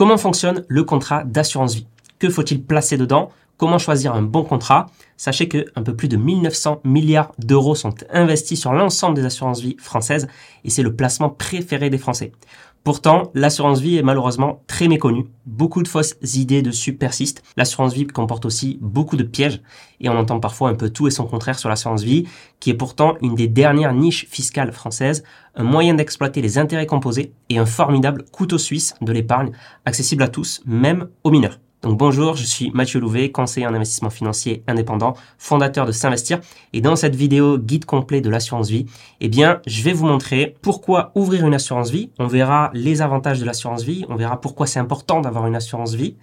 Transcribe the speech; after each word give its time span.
Comment 0.00 0.16
fonctionne 0.16 0.64
le 0.68 0.82
contrat 0.82 1.24
d'assurance 1.24 1.74
vie? 1.74 1.86
Que 2.18 2.30
faut-il 2.30 2.64
placer 2.64 2.96
dedans? 2.96 3.28
Comment 3.58 3.76
choisir 3.76 4.14
un 4.14 4.22
bon 4.22 4.44
contrat? 4.44 4.86
Sachez 5.18 5.46
que 5.46 5.66
un 5.76 5.82
peu 5.82 5.94
plus 5.94 6.08
de 6.08 6.16
1900 6.16 6.80
milliards 6.84 7.32
d'euros 7.38 7.74
sont 7.74 7.92
investis 8.10 8.58
sur 8.58 8.72
l'ensemble 8.72 9.14
des 9.14 9.26
assurances 9.26 9.60
vie 9.60 9.76
françaises 9.78 10.26
et 10.64 10.70
c'est 10.70 10.82
le 10.82 10.96
placement 10.96 11.28
préféré 11.28 11.90
des 11.90 11.98
Français. 11.98 12.32
Pourtant, 12.82 13.30
l'assurance 13.34 13.80
vie 13.80 13.98
est 13.98 14.02
malheureusement 14.02 14.62
très 14.66 14.88
méconnue. 14.88 15.26
Beaucoup 15.44 15.82
de 15.82 15.88
fausses 15.88 16.16
idées 16.34 16.62
dessus 16.62 16.94
persistent. 16.94 17.42
L'assurance 17.58 17.92
vie 17.92 18.06
comporte 18.06 18.46
aussi 18.46 18.78
beaucoup 18.80 19.16
de 19.16 19.22
pièges 19.22 19.60
et 20.00 20.08
on 20.08 20.16
entend 20.16 20.40
parfois 20.40 20.70
un 20.70 20.74
peu 20.74 20.88
tout 20.88 21.06
et 21.06 21.10
son 21.10 21.26
contraire 21.26 21.58
sur 21.58 21.68
l'assurance 21.68 22.02
vie, 22.02 22.26
qui 22.58 22.70
est 22.70 22.74
pourtant 22.74 23.16
une 23.20 23.34
des 23.34 23.48
dernières 23.48 23.92
niches 23.92 24.26
fiscales 24.30 24.72
françaises, 24.72 25.24
un 25.54 25.64
moyen 25.64 25.92
d'exploiter 25.92 26.40
les 26.40 26.56
intérêts 26.56 26.86
composés 26.86 27.34
et 27.50 27.58
un 27.58 27.66
formidable 27.66 28.24
couteau 28.32 28.56
suisse 28.56 28.94
de 29.02 29.12
l'épargne 29.12 29.52
accessible 29.84 30.22
à 30.22 30.28
tous, 30.28 30.62
même 30.64 31.08
aux 31.22 31.30
mineurs. 31.30 31.58
Donc 31.82 31.96
bonjour, 31.96 32.36
je 32.36 32.44
suis 32.44 32.70
Mathieu 32.72 33.00
Louvet, 33.00 33.30
conseiller 33.30 33.66
en 33.66 33.72
investissement 33.72 34.10
financier 34.10 34.62
indépendant, 34.66 35.14
fondateur 35.38 35.86
de 35.86 35.92
S'investir. 35.92 36.38
Et 36.74 36.82
dans 36.82 36.94
cette 36.94 37.16
vidéo 37.16 37.56
guide 37.56 37.86
complet 37.86 38.20
de 38.20 38.28
l'assurance 38.28 38.68
vie, 38.68 38.84
eh 39.22 39.28
bien, 39.28 39.62
je 39.66 39.82
vais 39.82 39.94
vous 39.94 40.06
montrer 40.06 40.56
pourquoi 40.60 41.10
ouvrir 41.14 41.46
une 41.46 41.54
assurance 41.54 41.90
vie. 41.90 42.10
On 42.18 42.26
verra 42.26 42.70
les 42.74 43.00
avantages 43.00 43.40
de 43.40 43.46
l'assurance 43.46 43.82
vie, 43.82 44.04
on 44.10 44.16
verra 44.16 44.38
pourquoi 44.42 44.66
c'est 44.66 44.78
important 44.78 45.22
d'avoir 45.22 45.46
une 45.46 45.56
assurance 45.56 45.94
vie. 45.94 46.16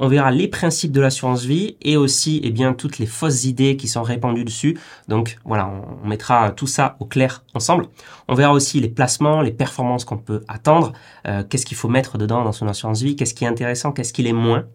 On 0.00 0.06
verra 0.06 0.30
les 0.30 0.46
principes 0.46 0.92
de 0.92 1.00
l'assurance 1.00 1.44
vie 1.44 1.76
et 1.82 1.96
aussi, 1.96 2.40
eh 2.44 2.50
bien, 2.50 2.72
toutes 2.72 2.98
les 2.98 3.06
fausses 3.06 3.44
idées 3.44 3.76
qui 3.76 3.88
sont 3.88 4.02
répandues 4.02 4.44
dessus. 4.44 4.78
Donc 5.08 5.38
voilà, 5.44 5.68
on 5.68 6.06
mettra 6.06 6.52
tout 6.52 6.68
ça 6.68 6.96
au 7.00 7.04
clair 7.04 7.44
ensemble. 7.52 7.86
On 8.28 8.34
verra 8.34 8.52
aussi 8.52 8.80
les 8.80 8.88
placements, 8.88 9.42
les 9.42 9.50
performances 9.50 10.04
qu'on 10.04 10.18
peut 10.18 10.44
attendre, 10.46 10.92
euh, 11.26 11.42
qu'est-ce 11.42 11.66
qu'il 11.66 11.76
faut 11.76 11.88
mettre 11.88 12.16
dedans 12.16 12.44
dans 12.44 12.52
son 12.52 12.68
assurance 12.68 13.02
vie, 13.02 13.16
qu'est-ce 13.16 13.34
qui 13.34 13.44
est 13.44 13.48
intéressant, 13.48 13.90
qu'est-ce 13.90 14.12
qui 14.12 14.26
est 14.26 14.32
moins? 14.32 14.66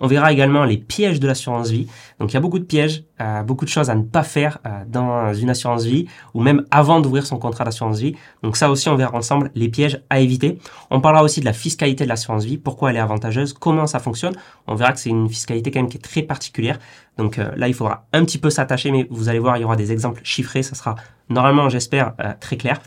On 0.00 0.06
verra 0.06 0.32
également 0.32 0.64
les 0.64 0.78
pièges 0.78 1.20
de 1.20 1.26
l'assurance 1.26 1.70
vie. 1.70 1.86
Donc 2.18 2.30
il 2.30 2.34
y 2.34 2.36
a 2.36 2.40
beaucoup 2.40 2.58
de 2.58 2.64
pièges, 2.64 3.04
euh, 3.20 3.42
beaucoup 3.42 3.64
de 3.64 3.70
choses 3.70 3.90
à 3.90 3.94
ne 3.94 4.02
pas 4.02 4.22
faire 4.22 4.58
euh, 4.66 4.82
dans 4.88 5.32
une 5.34 5.50
assurance 5.50 5.84
vie 5.84 6.06
ou 6.34 6.40
même 6.42 6.64
avant 6.70 7.00
d'ouvrir 7.00 7.26
son 7.26 7.38
contrat 7.38 7.64
d'assurance 7.64 7.98
vie. 8.00 8.16
Donc 8.42 8.56
ça 8.56 8.70
aussi 8.70 8.88
on 8.88 8.96
verra 8.96 9.16
ensemble 9.16 9.50
les 9.54 9.68
pièges 9.68 10.02
à 10.08 10.20
éviter. 10.20 10.58
On 10.90 11.00
parlera 11.00 11.22
aussi 11.22 11.40
de 11.40 11.44
la 11.44 11.52
fiscalité 11.52 12.04
de 12.04 12.08
l'assurance 12.08 12.44
vie, 12.44 12.56
pourquoi 12.56 12.90
elle 12.90 12.96
est 12.96 13.00
avantageuse, 13.00 13.52
comment 13.52 13.86
ça 13.86 13.98
fonctionne. 13.98 14.34
On 14.66 14.74
verra 14.74 14.92
que 14.92 15.00
c'est 15.00 15.10
une 15.10 15.28
fiscalité 15.28 15.70
quand 15.70 15.80
même 15.80 15.90
qui 15.90 15.98
est 15.98 16.00
très 16.00 16.22
particulière. 16.22 16.78
Donc 17.20 17.38
euh, 17.38 17.50
là 17.56 17.68
il 17.68 17.74
faudra 17.74 18.06
un 18.12 18.24
petit 18.24 18.38
peu 18.38 18.50
s'attacher 18.50 18.90
mais 18.90 19.06
vous 19.10 19.28
allez 19.28 19.38
voir 19.38 19.56
il 19.56 19.60
y 19.60 19.64
aura 19.64 19.76
des 19.76 19.92
exemples 19.92 20.20
chiffrés, 20.24 20.62
ça 20.62 20.74
sera 20.74 20.96
normalement 21.28 21.68
j'espère 21.68 22.14
très 22.40 22.56
clair. 22.56 22.80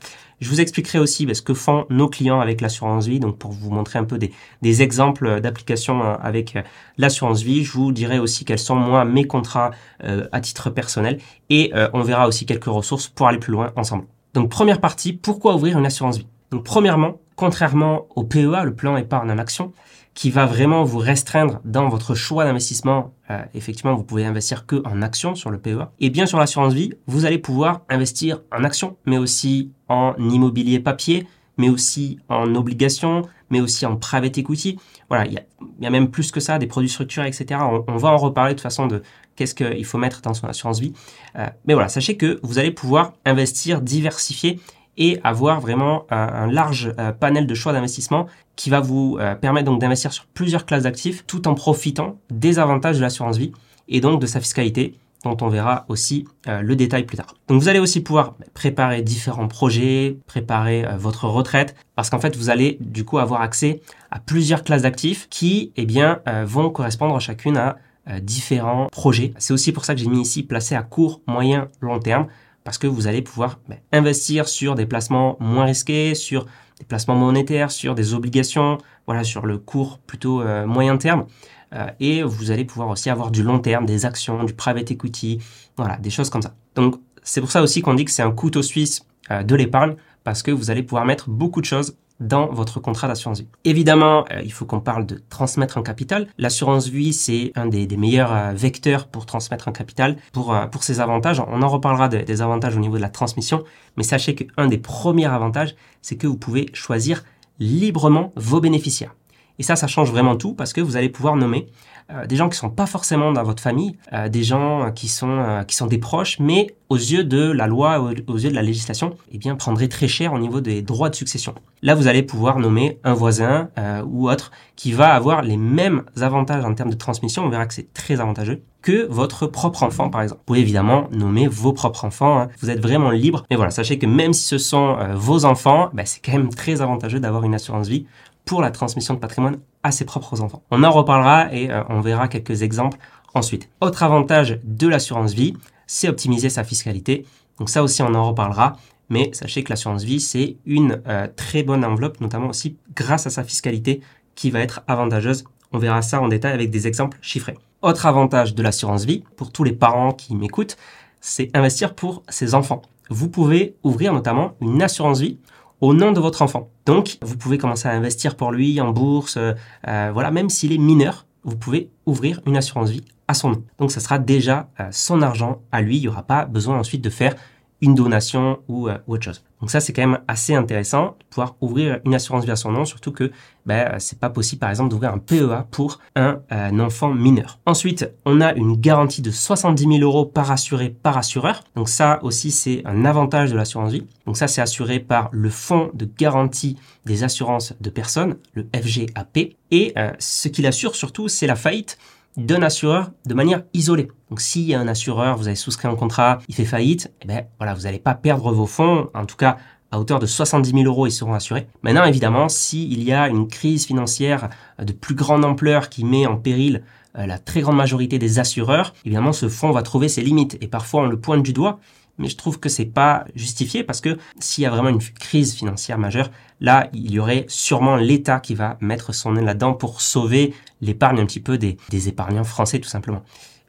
Je 0.44 0.50
vous 0.50 0.60
expliquerai 0.60 1.00
aussi 1.00 1.26
bah, 1.26 1.34
ce 1.34 1.42
que 1.42 1.54
font 1.54 1.86
nos 1.90 2.10
clients 2.10 2.42
avec 2.42 2.60
l'assurance 2.60 3.08
vie, 3.08 3.22
donc 3.22 3.38
pour 3.38 3.52
vous 3.52 3.72
montrer 3.72 3.98
un 3.98 4.04
peu 4.04 4.18
des, 4.18 4.82
exemples 4.82 5.40
d'applications 5.40 6.04
euh, 6.04 6.16
avec 6.22 6.58
euh, 6.58 6.62
l'assurance 6.98 7.42
vie. 7.42 7.64
Je 7.64 7.72
vous 7.72 7.94
dirai 7.94 8.20
aussi 8.20 8.44
quels 8.44 8.60
sont 8.60 8.76
moi 8.76 9.06
mes 9.06 9.26
contrats 9.26 9.72
euh, 10.04 10.28
à 10.34 10.42
titre 10.42 10.70
personnel 10.70 11.20
et 11.50 11.72
on 11.94 12.02
verra 12.02 12.28
aussi 12.28 12.46
quelques 12.46 12.66
ressources 12.66 13.08
pour 13.08 13.28
aller 13.28 13.38
plus 13.38 13.54
loin 13.54 13.72
ensemble. 13.78 14.06
Donc 14.34 14.50
première 14.50 14.82
partie, 14.82 15.14
pourquoi 15.14 15.56
ouvrir 15.56 15.80
une 15.80 15.86
assurance 15.86 16.18
vie? 16.18 16.28
Donc 16.52 16.64
premièrement, 16.64 17.20
contrairement 17.36 18.08
au 18.16 18.24
PEA, 18.24 18.66
le 18.66 18.74
plan 18.74 18.98
épargne 18.98 19.32
en 19.32 19.38
action, 19.38 19.72
qui 20.14 20.30
va 20.30 20.46
vraiment 20.46 20.84
vous 20.84 21.00
restreindre 21.00 21.60
dans 21.66 21.90
votre 21.90 22.14
choix 22.14 22.46
d'investissement. 22.46 23.14
Euh, 23.32 23.42
effectivement, 23.54 23.96
vous 23.96 24.04
pouvez 24.04 24.26
investir 24.26 24.66
que 24.66 24.82
en 24.86 25.02
actions 25.02 25.36
sur 25.36 25.50
le 25.50 25.58
PEA. 25.58 25.92
Et 26.00 26.10
bien 26.10 26.26
sur 26.26 26.38
l'assurance 26.38 26.74
vie, 26.74 26.94
vous 27.08 27.26
allez 27.26 27.40
pouvoir 27.40 27.82
investir 27.90 28.42
en 28.52 28.64
actions, 28.64 28.98
mais 29.06 29.18
aussi 29.18 29.72
en 29.90 30.14
immobilier 30.18 30.80
papier, 30.80 31.28
mais 31.58 31.70
aussi 31.70 32.20
en 32.30 32.54
obligations, 32.56 33.24
mais 33.50 33.62
aussi 33.62 33.86
en 33.86 33.96
private 33.96 34.38
equity. 34.38 34.78
Voilà, 35.10 35.26
il 35.26 35.40
y 35.80 35.86
a, 35.86 35.90
même 35.90 36.10
plus 36.10 36.32
que 36.32 36.40
ça, 36.40 36.58
des 36.58 36.68
produits 36.68 36.90
structurés, 36.90 37.28
etc. 37.28 37.62
On, 37.88 37.98
va 37.98 38.10
en 38.10 38.18
reparler 38.18 38.54
de 38.54 38.58
toute 38.58 38.64
façon 38.64 38.88
de 38.88 39.02
qu'est-ce 39.36 39.56
qu'il 39.56 39.86
faut 39.86 39.98
mettre 39.98 40.22
dans 40.22 40.34
son 40.34 40.48
assurance 40.48 40.80
vie. 40.80 40.94
Euh, 41.38 41.48
mais 41.66 41.74
voilà, 41.74 41.90
sachez 41.90 42.18
que 42.18 42.40
vous 42.44 42.60
allez 42.60 42.72
pouvoir 42.72 43.14
investir, 43.26 43.82
diversifier 43.82 44.60
et 44.98 45.20
avoir 45.24 45.60
vraiment 45.60 46.06
un, 46.10 46.48
large 46.48 46.94
euh, 47.00 47.12
panel 47.12 47.48
de 47.48 47.54
choix 47.54 47.74
d'investissement 47.74 48.28
qui 48.56 48.70
va 48.70 48.80
vous 48.80 49.18
euh, 49.20 49.36
permettre 49.36 49.66
donc 49.66 49.82
d'investir 49.82 50.14
sur 50.14 50.26
plusieurs 50.26 50.66
classes 50.66 50.84
d'actifs 50.84 51.26
tout 51.26 51.48
en 51.48 51.56
profitant 51.56 52.18
des 52.30 52.60
avantages 52.60 52.98
de 52.98 53.02
l'assurance 53.02 53.38
vie 53.38 53.52
et 53.88 54.02
donc 54.02 54.22
de 54.22 54.28
sa 54.28 54.40
fiscalité 54.40 54.96
dont 55.24 55.38
on 55.42 55.48
verra 55.48 55.86
aussi 55.88 56.26
euh, 56.48 56.62
le 56.62 56.76
détail 56.76 57.06
plus 57.06 57.18
tard. 57.18 57.34
Donc 57.48 57.62
vous 57.62 57.70
allez 57.70 57.80
aussi 57.80 58.02
pouvoir 58.02 58.36
préparer 58.54 59.02
différents 59.02 59.48
projets, 59.48 60.18
préparer 60.28 60.86
votre 60.98 61.28
retraite, 61.28 61.76
parce 61.96 62.10
qu'en 62.10 62.20
fait 62.20 62.36
vous 62.36 62.50
allez 62.50 62.78
du 62.82 63.06
coup 63.06 63.18
avoir 63.18 63.42
accès 63.42 63.82
à 64.12 64.20
plusieurs 64.20 64.64
classes 64.64 64.82
d'actifs 64.82 65.28
qui 65.30 65.72
eh 65.78 65.86
bien 65.86 66.20
vont 66.44 66.70
correspondre 66.70 67.20
chacune 67.22 67.56
à 67.56 67.78
différents 68.22 68.88
projets. 68.92 69.34
C'est 69.38 69.54
aussi 69.54 69.72
pour 69.72 69.86
ça 69.86 69.96
que 69.96 70.02
j'ai 70.02 70.10
mis 70.10 70.22
ici 70.22 70.44
placé 70.44 70.76
à 70.76 70.84
court, 70.84 71.22
moyen, 71.26 71.70
long 71.80 72.00
terme, 72.00 72.28
parce 72.64 72.78
que 72.78 72.88
vous 72.88 73.08
allez 73.08 73.22
pouvoir 73.22 73.60
ben, 73.68 73.78
investir 73.92 74.48
sur 74.48 74.76
des 74.76 74.86
placements 74.86 75.38
moins 75.40 75.66
risqués, 75.66 76.16
sur 76.16 76.46
des 76.80 76.86
placements 76.86 77.16
monétaires, 77.16 77.72
sur 77.72 77.96
des 77.96 78.14
obligations, 78.14 78.78
voilà, 79.06 79.24
sur 79.24 79.46
le 79.46 79.58
court 79.58 80.00
plutôt 80.00 80.42
euh, 80.42 80.66
moyen 80.66 80.98
terme. 80.98 81.26
Euh, 81.74 81.88
et 82.00 82.24
vous 82.24 82.52
allez 82.52 82.66
pouvoir 82.66 82.90
aussi 82.90 83.10
avoir 83.10 83.32
du 83.32 83.44
long 83.44 83.60
terme, 83.60 83.86
des 83.86 84.06
actions, 84.06 84.44
du 84.44 84.54
private 84.54 84.92
equity, 84.92 85.40
voilà, 85.76 85.98
des 85.98 86.10
choses 86.10 86.30
comme 86.30 86.42
ça. 86.42 86.56
Donc 86.76 86.96
c'est 87.24 87.42
pour 87.42 87.52
ça 87.52 87.62
aussi 87.62 87.82
qu'on 87.82 87.94
dit 87.94 88.06
que 88.06 88.12
c'est 88.12 88.24
un 88.24 88.32
couteau 88.32 88.62
suisse 88.62 89.06
euh, 89.32 89.44
de 89.44 89.56
l'épargne, 89.56 89.96
parce 90.24 90.44
que 90.44 90.52
vous 90.52 90.70
allez 90.70 90.84
pouvoir 90.84 91.06
mettre 91.06 91.30
beaucoup 91.30 91.62
de 91.62 91.66
choses 91.66 91.98
dans 92.24 92.48
votre 92.48 92.80
contrat 92.80 93.08
d'assurance 93.08 93.42
vie. 93.42 93.48
Évidemment, 93.66 94.26
euh, 94.32 94.42
il 94.44 94.52
faut 94.52 94.66
qu'on 94.66 94.80
parle 94.80 95.06
de 95.06 95.22
transmettre 95.30 95.78
un 95.78 95.84
capital. 95.84 96.28
L'assurance 96.38 96.88
vie, 96.88 97.14
c'est 97.14 97.52
un 97.56 97.68
des, 97.68 97.86
meilleurs 97.98 98.34
euh, 98.34 98.52
vecteurs 98.54 99.08
pour 99.08 99.26
transmettre 99.26 99.68
un 99.68 99.72
capital, 99.72 100.16
pour, 100.32 100.54
euh, 100.54 100.66
pour 100.68 100.84
ses 100.84 101.00
avantages. 101.00 101.42
On 101.48 101.62
en 101.62 101.68
reparlera 101.68 102.08
des 102.08 102.42
avantages 102.42 102.76
au 102.76 102.80
niveau 102.80 102.96
de 102.96 103.02
la 103.02 103.10
transmission, 103.10 103.64
mais 103.98 104.04
sachez 104.04 104.36
qu'un 104.36 104.68
des 104.68 104.78
premiers 104.78 105.26
avantages, 105.26 105.76
c'est 106.02 106.16
que 106.16 106.28
vous 106.28 106.38
pouvez 106.38 106.70
choisir 106.74 107.24
librement 107.60 108.32
vos 108.36 108.60
bénéficiaires. 108.60 109.14
Et 109.60 109.64
ça, 109.64 109.76
ça 109.76 109.88
change 109.88 110.10
vraiment 110.10 110.36
tout 110.36 110.54
parce 110.54 110.74
que 110.74 110.82
vous 110.82 110.98
allez 110.98 111.10
pouvoir 111.10 111.36
nommer 111.36 111.68
euh, 112.12 112.26
des 112.26 112.36
gens 112.36 112.50
qui 112.50 112.58
sont 112.58 112.70
pas 112.70 112.86
forcément 112.86 113.32
dans 113.32 113.44
votre 113.44 113.62
famille, 113.62 113.98
euh, 114.12 114.30
des 114.30 114.44
gens 114.44 114.92
qui 114.92 115.08
sont 115.08 115.40
euh, 115.40 115.64
qui 115.64 115.76
sont 115.76 115.88
des 115.88 115.98
proches, 115.98 116.40
mais 116.40 116.76
aux 116.90 116.98
yeux 116.98 117.24
de 117.24 117.52
la 117.52 117.68
loi, 117.68 118.00
aux, 118.00 118.38
yeux 118.38 118.50
de 118.50 118.56
la 118.56 118.62
législation, 118.62 119.16
eh 119.32 119.38
bien 119.38 119.56
prendrait 119.56 119.88
très 119.88 120.08
cher 120.08 120.34
au 120.34 120.40
niveau 120.40 120.62
des 120.62 120.82
droits 120.82 121.10
de 121.10 121.16
succession. 121.16 121.56
Là, 121.82 121.96
vous 121.96 122.08
allez 122.08 122.22
pouvoir 122.22 122.60
nommer 122.60 123.00
un 123.04 123.14
voisin 123.14 123.70
ou 124.06 124.30
autre 124.30 124.52
qui 124.76 124.92
va 124.92 125.14
avoir 125.16 125.42
les 125.42 125.58
mêmes 125.58 126.04
avantages 126.22 126.64
en 126.64 126.76
termes 126.76 126.92
de 126.92 126.96
transmission. 126.96 127.44
On 127.46 127.50
verra 127.50 127.66
que 127.66 127.74
c'est 127.74 127.92
très 127.94 128.22
avantageux 128.22 128.62
que 128.84 129.08
votre 129.10 129.48
propre 129.48 129.82
enfant, 129.82 130.12
par 130.12 130.22
exemple. 130.22 130.42
Vous 130.42 130.46
pouvez 130.46 130.60
évidemment 130.60 131.08
nommer 131.12 131.48
vos 131.48 131.74
propres 131.74 132.06
enfants. 132.06 132.42
Hein. 132.42 132.50
Vous 132.62 132.70
êtes 132.70 132.80
vraiment 132.80 133.10
libre. 133.10 133.44
Mais 133.50 133.56
voilà, 133.56 133.72
sachez 133.72 133.98
que 133.98 134.06
même 134.06 134.34
si 134.34 134.44
ce 134.44 134.60
sont 134.60 134.98
vos 135.16 135.46
enfants, 135.46 135.90
ben, 135.94 136.06
c'est 136.06 136.24
quand 136.24 136.34
même 136.34 136.50
très 136.50 136.82
avantageux 136.82 137.20
d'avoir 137.20 137.44
une 137.44 137.56
assurance 137.56 137.88
vie 137.88 138.06
pour 138.46 138.62
la 138.62 138.70
transmission 138.70 139.16
de 139.16 139.20
patrimoine 139.20 139.58
à 139.84 139.92
ses 139.92 140.06
propres 140.06 140.42
enfants. 140.42 140.64
On 140.72 140.84
en 140.84 140.92
reparlera 140.92 141.54
et 141.54 141.70
euh, 141.70 141.84
on 141.90 142.02
verra 142.02 142.28
quelques 142.28 142.62
exemples 142.62 142.98
ensuite. 143.34 143.70
Autre 143.82 144.04
avantage 144.04 144.60
de 144.64 144.88
l'assurance 144.88 145.34
vie, 145.34 145.54
c'est 145.88 146.10
optimiser 146.10 146.50
sa 146.50 146.64
fiscalité. 146.64 147.26
Donc 147.60 147.70
ça 147.70 147.84
aussi, 147.84 148.02
on 148.02 148.14
en 148.14 148.28
reparlera. 148.28 148.78
Mais 149.10 149.30
sachez 149.34 149.64
que 149.64 149.70
l'assurance 149.70 150.04
vie, 150.04 150.20
c'est 150.20 150.58
une 150.66 151.02
euh, 151.08 151.28
très 151.36 151.62
bonne 151.62 151.84
enveloppe, 151.86 152.22
notamment 152.22 152.48
aussi 152.48 152.78
grâce 152.96 153.28
à 153.28 153.30
sa 153.30 153.44
fiscalité 153.44 154.02
qui 154.34 154.50
va 154.50 154.60
être 154.60 154.82
avantageuse. 154.88 155.44
On 155.72 155.78
verra 155.78 156.02
ça 156.02 156.22
en 156.22 156.28
détail 156.28 156.54
avec 156.54 156.70
des 156.70 156.88
exemples 156.88 157.18
chiffrés. 157.22 157.58
Autre 157.82 158.06
avantage 158.06 158.56
de 158.56 158.64
l'assurance 158.64 159.06
vie, 159.06 159.24
pour 159.36 159.52
tous 159.52 159.64
les 159.64 159.74
parents 159.74 160.14
qui 160.14 160.36
m'écoutent, 160.36 160.78
c'est 161.20 161.50
investir 161.56 161.96
pour 161.96 162.24
ses 162.30 162.56
enfants. 162.56 162.82
Vous 163.10 163.30
pouvez 163.30 163.76
ouvrir 163.84 164.14
notamment 164.14 164.56
une 164.62 164.82
assurance 164.82 165.20
vie 165.20 165.38
au 165.84 165.94
nom 165.94 166.14
de 166.14 166.20
votre 166.22 166.42
enfant. 166.42 166.70
Donc, 166.86 167.18
vous 167.22 167.36
pouvez 167.36 167.58
commencer 167.58 167.90
à 167.90 167.92
investir 167.92 168.38
pour 168.38 168.54
lui 168.54 168.80
en 168.80 168.92
bourse, 168.92 169.36
euh, 169.36 169.52
euh, 169.90 170.12
voilà, 170.14 170.32
même 170.32 170.50
s'il 170.50 170.72
est 170.72 170.78
mineur, 170.78 171.26
vous 171.44 171.58
pouvez 171.58 171.90
ouvrir 172.06 172.40
une 172.46 172.56
assurance 172.56 172.90
vie 172.90 173.04
à 173.28 173.34
son 173.34 173.50
nom. 173.50 173.64
Donc, 173.80 173.92
ça 173.92 174.00
sera 174.00 174.18
déjà 174.18 174.70
euh, 174.80 174.88
son 174.92 175.22
argent 175.22 175.62
à 175.74 175.82
lui. 175.82 175.98
Il 175.98 176.04
n'y 176.04 176.08
aura 176.08 176.24
pas 176.24 176.46
besoin 176.46 176.80
ensuite 176.80 177.04
de 177.04 177.10
faire 177.10 177.36
une 177.82 177.96
donation 177.96 178.60
ou, 178.70 178.88
autre 179.08 179.24
chose. 179.26 179.44
Donc 179.64 179.72
ça, 179.72 179.80
c'est 179.80 179.94
quand 179.94 180.06
même 180.06 180.20
assez 180.28 180.54
intéressant 180.54 181.16
de 181.18 181.26
pouvoir 181.30 181.56
ouvrir 181.62 182.02
une 182.04 182.14
assurance 182.14 182.44
vie 182.44 182.52
à 182.52 182.58
son 182.58 182.74
nom, 182.74 182.84
surtout 182.84 183.14
que 183.14 183.32
ben, 183.66 183.98
c'est 183.98 184.20
pas 184.20 184.30
possible, 184.30 184.60
par 184.60 184.70
exemple, 184.70 184.90
d'ouvrir 184.90 185.14
un 185.14 185.20
PEA 185.20 185.66
pour 185.72 186.00
un, 186.18 186.42
un, 186.50 186.82
enfant 186.82 187.14
mineur. 187.14 187.60
Ensuite, 187.66 188.12
on 188.26 188.42
a 188.42 188.52
une 188.56 188.76
garantie 188.76 189.22
de 189.22 189.32
70 189.32 189.84
000 189.84 190.00
euros 190.00 190.26
par 190.26 190.52
assuré 190.52 190.90
par 190.90 191.18
assureur. 191.18 191.64
Donc 191.78 191.88
ça 191.88 192.20
aussi, 192.24 192.52
c'est 192.52 192.82
un 192.84 193.06
avantage 193.06 193.52
de 193.52 193.56
l'assurance 193.56 193.94
vie. 193.94 194.06
Donc 194.26 194.36
ça, 194.36 194.50
c'est 194.50 194.60
assuré 194.60 195.00
par 195.00 195.30
le 195.32 195.50
Fonds 195.50 195.92
de 195.94 196.10
garantie 196.18 196.78
des 197.06 197.24
assurances 197.24 197.74
de 197.80 197.90
personnes, 197.90 198.36
le 198.56 198.68
FGAP. 198.76 199.56
Et 199.72 199.94
euh, 199.98 200.12
ce 200.20 200.50
qu'il 200.50 200.68
assure 200.68 200.98
surtout, 200.98 201.30
c'est 201.30 201.48
la 201.48 201.56
faillite 201.56 201.98
d'un 202.38 202.62
assureur 202.62 203.12
de 203.26 203.34
manière 203.34 203.64
isolée. 203.74 204.10
Donc 204.30 204.42
s'il 204.42 204.64
y 204.64 204.74
a 204.74 204.80
un 204.80 204.88
assureur, 204.88 205.38
vous 205.38 205.48
avez 205.48 205.56
souscrit 205.56 205.88
un 205.88 205.96
contrat, 205.96 206.40
il 206.48 206.56
fait 206.56 206.66
faillite, 206.66 207.12
eh 207.22 207.28
ben 207.28 207.46
voilà, 207.60 207.74
vous 207.74 207.82
n'allez 207.82 208.00
pas 208.00 208.16
perdre 208.16 208.52
vos 208.52 208.66
fonds, 208.66 209.10
en 209.14 209.26
tout 209.26 209.36
cas 209.36 209.58
à 209.94 210.00
hauteur 210.00 210.18
de 210.18 210.26
70 210.26 210.72
000 210.72 210.84
euros, 210.86 211.06
ils 211.06 211.12
seront 211.12 211.36
assurés. 211.36 211.68
Maintenant, 211.84 212.04
évidemment, 212.04 212.50
s'il 212.50 213.04
y 213.04 213.14
a 213.14 213.30
une 213.30 213.48
crise 213.48 213.86
financière 213.86 214.50
de 214.82 214.92
plus 214.92 215.14
grande 215.14 215.46
ampleur 215.46 215.88
qui 215.90 216.04
met 216.04 216.26
en 216.26 216.36
péril 216.36 216.82
euh, 217.16 217.28
la 217.28 217.38
très 217.38 217.62
grande 217.62 217.76
majorité 217.76 218.18
des 218.18 218.40
assureurs, 218.40 218.96
évidemment, 219.06 219.34
ce 219.34 219.50
fonds 219.50 219.70
va 219.70 219.84
trouver 219.84 220.10
ses 220.10 220.24
limites. 220.24 220.58
Et 220.62 220.68
parfois, 220.68 221.04
on 221.04 221.06
le 221.06 221.20
pointe 221.20 221.44
du 221.44 221.54
doigt, 221.54 221.80
mais 222.18 222.30
je 222.30 222.38
trouve 222.38 222.60
que 222.60 222.70
c'est 222.70 222.86
pas 222.86 223.26
justifié 223.36 223.84
parce 223.84 224.02
que 224.02 224.18
s'il 224.40 224.64
y 224.64 224.68
a 224.68 224.70
vraiment 224.70 224.90
une 224.90 225.00
crise 225.00 225.54
financière 225.54 225.98
majeure, 225.98 226.30
là, 226.62 226.90
il 226.94 227.12
y 227.12 227.20
aurait 227.20 227.46
sûrement 227.48 227.96
l'État 227.96 228.40
qui 228.40 228.56
va 228.56 228.78
mettre 228.82 229.14
son 229.14 229.34
nez 229.34 229.42
là-dedans 229.42 229.74
pour 229.74 230.02
sauver 230.02 230.54
l'épargne 230.82 231.20
un 231.20 231.26
petit 231.26 231.40
peu 231.40 231.58
des, 231.58 231.78
épargnants 232.08 232.44
français, 232.44 232.80
tout 232.80 232.90
simplement. 232.90 233.24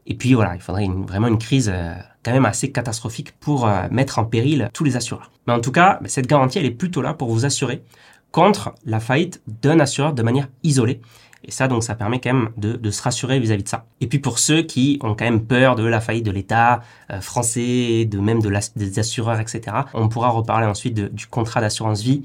Et 0.06 0.14
puis 0.14 0.34
voilà, 0.34 0.54
il 0.54 0.60
faudrait 0.60 0.86
vraiment 1.06 1.28
une 1.28 1.38
crise 1.38 1.70
euh, 1.72 1.94
quand 2.22 2.32
même 2.32 2.44
assez 2.44 2.70
catastrophique 2.70 3.32
pour 3.40 3.66
euh, 3.66 3.88
mettre 3.90 4.18
en 4.18 4.24
péril 4.24 4.68
tous 4.74 4.84
les 4.84 4.96
assureurs. 4.96 5.30
Mais 5.46 5.54
en 5.54 5.60
tout 5.60 5.72
cas, 5.72 5.98
bah, 6.02 6.08
cette 6.08 6.26
garantie, 6.26 6.58
elle 6.58 6.66
est 6.66 6.70
plutôt 6.70 7.00
là 7.00 7.14
pour 7.14 7.30
vous 7.30 7.46
assurer 7.46 7.82
contre 8.30 8.74
la 8.84 9.00
faillite 9.00 9.40
d'un 9.46 9.78
assureur 9.80 10.12
de 10.12 10.22
manière 10.22 10.48
isolée. 10.62 11.00
Et 11.44 11.50
ça, 11.50 11.68
donc, 11.68 11.84
ça 11.84 11.94
permet 11.94 12.20
quand 12.20 12.32
même 12.32 12.50
de, 12.56 12.90
se 12.90 13.02
rassurer 13.02 13.38
vis-à-vis 13.38 13.64
de 13.64 13.68
ça. 13.68 13.86
Et 14.00 14.06
puis 14.06 14.18
pour 14.18 14.38
ceux 14.38 14.62
qui 14.62 14.98
ont 15.02 15.14
quand 15.14 15.24
même 15.24 15.46
peur 15.46 15.74
de 15.74 15.84
la 15.84 16.00
faillite 16.00 16.24
de 16.24 16.30
l'État 16.30 16.80
euh, 17.10 17.20
français, 17.20 18.04
de 18.04 18.18
même 18.18 18.40
de 18.40 18.52
des 18.76 18.98
assureurs, 18.98 19.40
etc., 19.40 19.76
on 19.94 20.08
pourra 20.08 20.28
reparler 20.28 20.66
ensuite 20.66 20.94
du 20.94 21.26
contrat 21.26 21.60
d'assurance 21.60 22.02
vie 22.02 22.22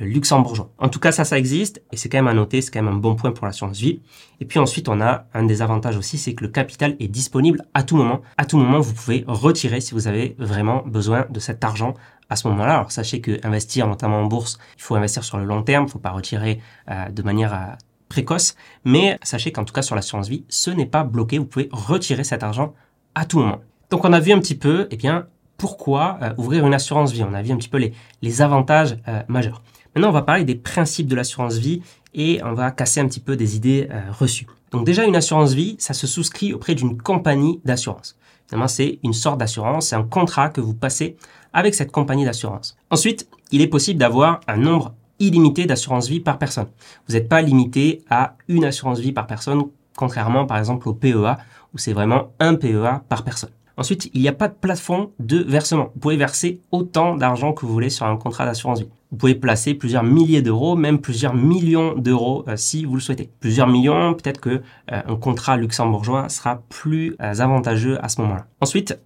euh, 0.00 0.04
luxembourgeois. 0.04 0.70
En 0.78 0.88
tout 0.88 0.98
cas, 0.98 1.12
ça, 1.12 1.24
ça 1.24 1.38
existe 1.38 1.82
et 1.92 1.96
c'est 1.96 2.08
quand 2.08 2.18
même 2.18 2.28
à 2.28 2.34
noter, 2.34 2.60
c'est 2.60 2.70
quand 2.70 2.82
même 2.82 2.94
un 2.94 2.98
bon 2.98 3.14
point 3.14 3.32
pour 3.32 3.46
l'assurance 3.46 3.78
vie. 3.78 4.00
Et 4.40 4.44
puis 4.44 4.58
ensuite, 4.58 4.88
on 4.88 5.00
a 5.00 5.26
un 5.34 5.44
des 5.44 5.62
avantages 5.62 5.96
aussi, 5.96 6.18
c'est 6.18 6.34
que 6.34 6.44
le 6.44 6.50
capital 6.50 6.96
est 7.00 7.08
disponible 7.08 7.62
à 7.74 7.82
tout 7.82 7.96
moment. 7.96 8.20
À 8.36 8.44
tout 8.44 8.58
moment, 8.58 8.80
vous 8.80 8.92
pouvez 8.92 9.24
retirer 9.26 9.80
si 9.80 9.94
vous 9.94 10.06
avez 10.08 10.36
vraiment 10.38 10.82
besoin 10.86 11.26
de 11.30 11.40
cet 11.40 11.64
argent 11.64 11.94
à 12.30 12.36
ce 12.36 12.48
moment-là. 12.48 12.74
Alors 12.74 12.92
sachez 12.92 13.20
que 13.20 13.38
investir 13.44 13.86
notamment 13.86 14.20
en 14.20 14.26
bourse, 14.26 14.58
il 14.76 14.82
faut 14.82 14.94
investir 14.94 15.24
sur 15.24 15.38
le 15.38 15.44
long 15.44 15.62
terme, 15.62 15.84
il 15.84 15.86
ne 15.86 15.90
faut 15.90 15.98
pas 15.98 16.10
retirer 16.10 16.60
euh, 16.90 17.08
de 17.08 17.22
manière 17.22 17.76
précoce, 18.08 18.54
mais 18.84 19.18
sachez 19.22 19.52
qu'en 19.52 19.64
tout 19.64 19.72
cas 19.72 19.82
sur 19.82 19.94
l'assurance 19.94 20.28
vie, 20.28 20.44
ce 20.48 20.70
n'est 20.70 20.86
pas 20.86 21.04
bloqué, 21.04 21.38
vous 21.38 21.44
pouvez 21.44 21.68
retirer 21.72 22.24
cet 22.24 22.42
argent 22.42 22.74
à 23.14 23.24
tout 23.24 23.38
moment. 23.38 23.60
Donc 23.90 24.04
on 24.04 24.12
a 24.12 24.20
vu 24.20 24.32
un 24.32 24.38
petit 24.38 24.54
peu, 24.54 24.88
eh 24.90 24.96
bien, 24.96 25.26
pourquoi 25.58 26.18
euh, 26.22 26.32
ouvrir 26.38 26.66
une 26.66 26.72
assurance 26.72 27.12
vie. 27.12 27.22
On 27.24 27.34
a 27.34 27.42
vu 27.42 27.52
un 27.52 27.56
petit 27.56 27.68
peu 27.68 27.90
les, 28.22 28.42
avantages 28.42 28.96
euh, 29.08 29.22
majeurs. 29.28 29.62
Maintenant, 29.94 30.10
on 30.10 30.12
va 30.12 30.22
parler 30.22 30.44
des 30.44 30.54
principes 30.54 31.08
de 31.08 31.16
l'assurance 31.16 31.56
vie 31.56 31.82
et 32.14 32.40
on 32.44 32.54
va 32.54 32.70
casser 32.70 33.00
un 33.00 33.08
petit 33.08 33.20
peu 33.20 33.36
des 33.36 33.56
idées 33.56 33.88
euh, 33.90 34.00
reçues. 34.12 34.46
Donc 34.70 34.86
déjà, 34.86 35.04
une 35.04 35.16
assurance 35.16 35.52
vie, 35.52 35.76
ça 35.78 35.94
se 35.94 36.06
souscrit 36.06 36.54
auprès 36.54 36.74
d'une 36.74 37.00
compagnie 37.00 37.60
d'assurance. 37.64 38.16
Finalement, 38.46 38.68
c'est 38.68 38.98
une 39.02 39.12
sorte 39.12 39.38
d'assurance, 39.38 39.88
c'est 39.88 39.96
un 39.96 40.04
contrat 40.04 40.48
que 40.48 40.60
vous 40.60 40.74
passez 40.74 41.16
avec 41.52 41.74
cette 41.74 41.90
compagnie 41.90 42.24
d'assurance. 42.24 42.76
Ensuite, 42.90 43.28
il 43.50 43.60
est 43.60 43.66
possible 43.66 43.98
d'avoir 43.98 44.40
un 44.46 44.56
nombre 44.56 44.94
illimité 45.18 45.66
d'assurance 45.66 46.08
vie 46.08 46.20
par 46.20 46.38
personne. 46.38 46.66
Vous 47.06 47.14
n'êtes 47.14 47.28
pas 47.28 47.42
limité 47.42 48.02
à 48.10 48.36
une 48.48 48.64
assurance 48.64 49.00
vie 49.00 49.12
par 49.12 49.26
personne, 49.26 49.64
contrairement 49.96 50.46
par 50.46 50.58
exemple 50.58 50.88
au 50.88 50.94
PEA, 50.94 51.38
où 51.74 51.78
c'est 51.78 51.92
vraiment 51.92 52.32
un 52.40 52.54
PEA 52.54 53.02
par 53.08 53.24
personne. 53.24 53.50
Ensuite, 53.78 54.10
il 54.12 54.20
n'y 54.20 54.28
a 54.28 54.32
pas 54.32 54.48
de 54.48 54.54
plafond 54.54 55.12
de 55.20 55.38
versement. 55.38 55.90
Vous 55.94 56.00
pouvez 56.00 56.16
verser 56.16 56.60
autant 56.72 57.14
d'argent 57.14 57.52
que 57.52 57.64
vous 57.64 57.72
voulez 57.72 57.90
sur 57.90 58.06
un 58.06 58.16
contrat 58.16 58.44
d'assurance 58.44 58.80
vie. 58.80 58.88
Vous 59.12 59.16
pouvez 59.16 59.36
placer 59.36 59.72
plusieurs 59.72 60.02
milliers 60.02 60.42
d'euros, 60.42 60.74
même 60.74 60.98
plusieurs 60.98 61.32
millions 61.32 61.94
d'euros 61.94 62.44
euh, 62.48 62.56
si 62.56 62.84
vous 62.84 62.94
le 62.94 63.00
souhaitez. 63.00 63.30
Plusieurs 63.38 63.68
millions, 63.68 64.14
peut-être 64.14 64.40
que 64.40 64.50
euh, 64.50 64.60
un 65.06 65.14
contrat 65.14 65.56
luxembourgeois 65.56 66.28
sera 66.28 66.60
plus 66.68 67.14
euh, 67.22 67.38
avantageux 67.38 68.04
à 68.04 68.08
ce 68.08 68.20
moment-là. 68.22 68.46
Ensuite, 68.60 68.98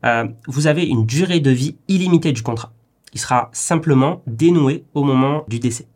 vous 0.49 0.67
avez 0.67 0.87
une 0.87 1.05
durée 1.05 1.41
de 1.41 1.51
vie 1.51 1.77
illimitée 1.89 2.33
du 2.33 2.43
contrat. 2.43 2.73
Il 3.13 3.21
sera 3.21 3.51
simplement 3.53 4.23
dénoué 4.27 4.85
au 4.95 5.05
moment 5.05 5.45
du 5.49 5.59
décès. 5.59 5.87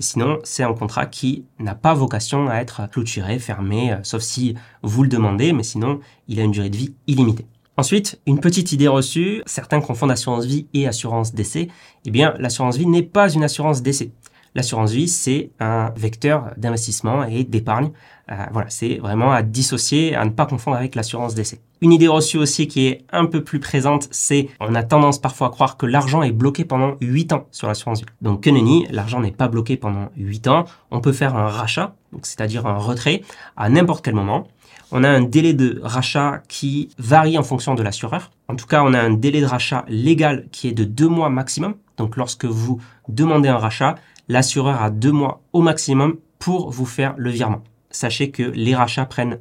Sinon, 0.00 0.38
c'est 0.42 0.64
un 0.64 0.72
contrat 0.72 1.06
qui 1.06 1.44
n'a 1.60 1.76
pas 1.76 1.94
vocation 1.94 2.48
à 2.48 2.56
être 2.56 2.88
clôturé, 2.90 3.38
fermé, 3.38 3.92
euh, 3.92 3.98
sauf 4.02 4.22
si 4.22 4.56
vous 4.82 5.04
le 5.04 5.08
demandez, 5.08 5.52
mais 5.52 5.62
sinon, 5.62 6.00
il 6.26 6.40
a 6.40 6.42
une 6.42 6.50
durée 6.50 6.70
de 6.70 6.76
vie 6.76 6.94
illimitée. 7.06 7.46
Ensuite, 7.76 8.20
une 8.26 8.40
petite 8.40 8.72
idée 8.72 8.88
reçue, 8.88 9.42
certains 9.46 9.80
confondent 9.80 10.10
assurance 10.10 10.46
vie 10.46 10.66
et 10.74 10.86
assurance 10.86 11.34
décès. 11.34 11.68
Eh 12.04 12.10
bien, 12.10 12.34
l'assurance 12.38 12.76
vie 12.76 12.86
n'est 12.86 13.02
pas 13.02 13.32
une 13.32 13.44
assurance 13.44 13.82
décès. 13.82 14.10
L'assurance 14.54 14.92
vie, 14.92 15.08
c'est 15.08 15.50
un 15.58 15.90
vecteur 15.96 16.52
d'investissement 16.56 17.24
et 17.24 17.42
d'épargne. 17.42 17.90
Euh, 18.30 18.34
voilà, 18.52 18.70
c'est 18.70 18.96
vraiment 18.96 19.32
à 19.32 19.42
dissocier, 19.42 20.14
à 20.14 20.24
ne 20.24 20.30
pas 20.30 20.46
confondre 20.46 20.76
avec 20.76 20.94
l'assurance 20.94 21.34
décès. 21.34 21.60
Une 21.82 21.92
idée 21.92 22.08
reçue 22.08 22.38
aussi 22.38 22.66
qui 22.68 22.86
est 22.86 23.04
un 23.12 23.26
peu 23.26 23.44
plus 23.44 23.60
présente, 23.60 24.08
c'est 24.10 24.48
on 24.60 24.74
a 24.74 24.82
tendance 24.82 25.18
parfois 25.18 25.48
à 25.48 25.50
croire 25.50 25.76
que 25.76 25.84
l'argent 25.84 26.22
est 26.22 26.32
bloqué 26.32 26.64
pendant 26.64 26.96
8 27.02 27.32
ans 27.34 27.46
sur 27.50 27.68
l'assurance 27.68 28.00
vie. 28.00 28.06
Donc 28.22 28.42
que 28.42 28.50
nenni, 28.50 28.86
l'argent 28.90 29.20
n'est 29.20 29.30
pas 29.30 29.48
bloqué 29.48 29.76
pendant 29.76 30.08
8 30.16 30.48
ans. 30.48 30.64
On 30.90 31.00
peut 31.00 31.12
faire 31.12 31.36
un 31.36 31.48
rachat, 31.48 31.94
c'est-à-dire 32.22 32.66
un 32.66 32.78
retrait, 32.78 33.22
à 33.56 33.68
n'importe 33.68 34.02
quel 34.04 34.14
moment. 34.14 34.46
On 34.92 35.04
a 35.04 35.08
un 35.08 35.22
délai 35.22 35.52
de 35.52 35.80
rachat 35.82 36.42
qui 36.48 36.90
varie 36.98 37.36
en 37.36 37.42
fonction 37.42 37.74
de 37.74 37.82
l'assureur. 37.82 38.30
En 38.48 38.56
tout 38.56 38.66
cas, 38.66 38.82
on 38.84 38.94
a 38.94 39.00
un 39.00 39.10
délai 39.10 39.40
de 39.40 39.46
rachat 39.46 39.84
légal 39.88 40.46
qui 40.52 40.68
est 40.68 40.72
de 40.72 40.84
2 40.84 41.08
mois 41.08 41.28
maximum. 41.28 41.74
Donc 41.98 42.16
lorsque 42.16 42.44
vous 42.44 42.80
demandez 43.08 43.48
un 43.48 43.58
rachat, 43.58 43.96
l'assureur 44.28 44.82
a 44.82 44.90
deux 44.90 45.12
mois 45.12 45.42
au 45.52 45.60
maximum 45.60 46.16
pour 46.38 46.70
vous 46.70 46.86
faire 46.86 47.14
le 47.16 47.30
virement. 47.30 47.62
Sachez 47.94 48.30
que 48.30 48.42
les 48.42 48.74
rachats 48.74 49.06
prennent 49.06 49.38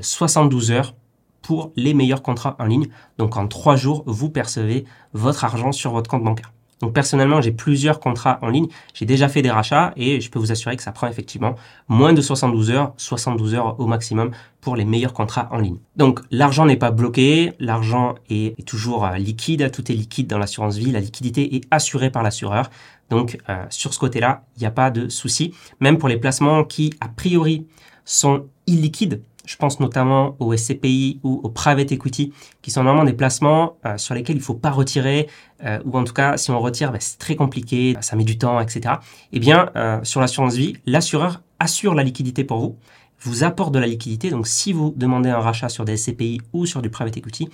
72 0.00 0.70
euh, 0.70 0.74
heures 0.74 0.94
pour 1.42 1.72
les 1.76 1.94
meilleurs 1.94 2.22
contrats 2.22 2.56
en 2.58 2.64
ligne. 2.64 2.88
Donc 3.18 3.36
en 3.36 3.46
trois 3.48 3.76
jours, 3.76 4.02
vous 4.06 4.30
percevez 4.30 4.84
votre 5.12 5.44
argent 5.44 5.72
sur 5.72 5.92
votre 5.92 6.10
compte 6.10 6.24
bancaire. 6.24 6.52
Donc 6.80 6.92
personnellement, 6.92 7.40
j'ai 7.40 7.52
plusieurs 7.52 8.00
contrats 8.00 8.38
en 8.42 8.48
ligne. 8.48 8.68
J'ai 8.92 9.06
déjà 9.06 9.28
fait 9.28 9.40
des 9.42 9.50
rachats 9.50 9.92
et 9.96 10.20
je 10.20 10.30
peux 10.30 10.38
vous 10.38 10.52
assurer 10.52 10.76
que 10.76 10.82
ça 10.82 10.92
prend 10.92 11.08
effectivement 11.08 11.54
moins 11.88 12.12
de 12.12 12.20
72 12.20 12.70
heures, 12.70 12.92
72 12.98 13.54
heures 13.54 13.80
au 13.80 13.86
maximum 13.86 14.30
pour 14.60 14.76
les 14.76 14.84
meilleurs 14.84 15.14
contrats 15.14 15.48
en 15.52 15.58
ligne. 15.58 15.78
Donc 15.96 16.20
l'argent 16.30 16.66
n'est 16.66 16.76
pas 16.76 16.90
bloqué, 16.90 17.54
l'argent 17.60 18.16
est, 18.28 18.62
toujours 18.66 19.06
euh, 19.06 19.16
liquide, 19.16 19.70
tout 19.70 19.90
est 19.90 19.94
liquide 19.94 20.26
dans 20.26 20.38
l'assurance 20.38 20.76
vie, 20.76 20.92
la 20.92 21.00
liquidité 21.00 21.56
est 21.56 21.64
assurée 21.70 22.10
par 22.10 22.22
l'assureur. 22.22 22.70
Donc 23.08 23.38
euh, 23.48 23.64
sur 23.70 23.94
ce 23.94 23.98
côté-là, 23.98 24.44
il 24.56 24.60
n'y 24.60 24.66
a 24.66 24.70
pas 24.70 24.90
de 24.90 25.08
souci. 25.08 25.54
Même 25.80 25.96
pour 25.96 26.08
les 26.08 26.18
placements 26.18 26.64
qui 26.64 26.92
a 27.00 27.08
priori 27.08 27.66
sont 28.06 28.46
illiquides, 28.66 29.20
je 29.46 29.56
pense 29.56 29.80
notamment 29.80 30.36
aux 30.40 30.54
SCPI 30.54 31.20
ou 31.22 31.40
au 31.42 31.48
private 31.48 31.92
equity, 31.92 32.32
qui 32.62 32.70
sont 32.70 32.82
normalement 32.82 33.06
des 33.06 33.16
placements 33.16 33.76
euh, 33.86 33.96
sur 33.96 34.14
lesquels 34.14 34.36
il 34.36 34.40
ne 34.40 34.44
faut 34.44 34.54
pas 34.54 34.70
retirer, 34.70 35.28
euh, 35.64 35.78
ou 35.84 35.96
en 35.96 36.04
tout 36.04 36.12
cas, 36.12 36.36
si 36.36 36.50
on 36.50 36.60
retire, 36.60 36.92
ben, 36.92 36.98
c'est 37.00 37.18
très 37.18 37.36
compliqué, 37.36 37.96
ça 38.00 38.16
met 38.16 38.24
du 38.24 38.36
temps, 38.36 38.60
etc. 38.60 38.96
Eh 39.32 39.38
bien, 39.38 39.70
euh, 39.76 40.00
sur 40.02 40.20
l'assurance 40.20 40.56
vie, 40.56 40.76
l'assureur 40.84 41.42
assure 41.58 41.94
la 41.94 42.02
liquidité 42.02 42.44
pour 42.44 42.58
vous, 42.58 42.76
vous 43.20 43.44
apporte 43.44 43.72
de 43.72 43.78
la 43.78 43.86
liquidité. 43.86 44.30
Donc, 44.30 44.46
si 44.46 44.72
vous 44.72 44.92
demandez 44.96 45.30
un 45.30 45.38
rachat 45.38 45.68
sur 45.68 45.84
des 45.84 45.96
SCPI 45.96 46.40
ou 46.52 46.66
sur 46.66 46.82
du 46.82 46.90
private 46.90 47.16
equity, 47.16 47.48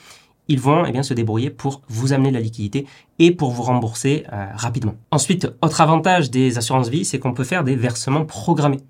ils 0.48 0.58
vont 0.58 0.84
eh 0.84 0.90
bien, 0.90 1.04
se 1.04 1.14
débrouiller 1.14 1.50
pour 1.50 1.82
vous 1.88 2.12
amener 2.12 2.30
de 2.30 2.34
la 2.34 2.40
liquidité 2.40 2.86
et 3.20 3.30
pour 3.30 3.52
vous 3.52 3.62
rembourser 3.62 4.24
rapidement. 4.54 4.96
Ensuite, 5.12 5.48
autre 5.62 5.80
avantage 5.80 6.32
des 6.32 6.58
assurances 6.58 6.88
vie, 6.88 7.04
c'est 7.04 7.20
qu'on 7.20 7.32
peut 7.32 7.44
faire 7.44 7.62
des 7.62 7.76
versements 7.76 8.24
programmés. 8.24 8.80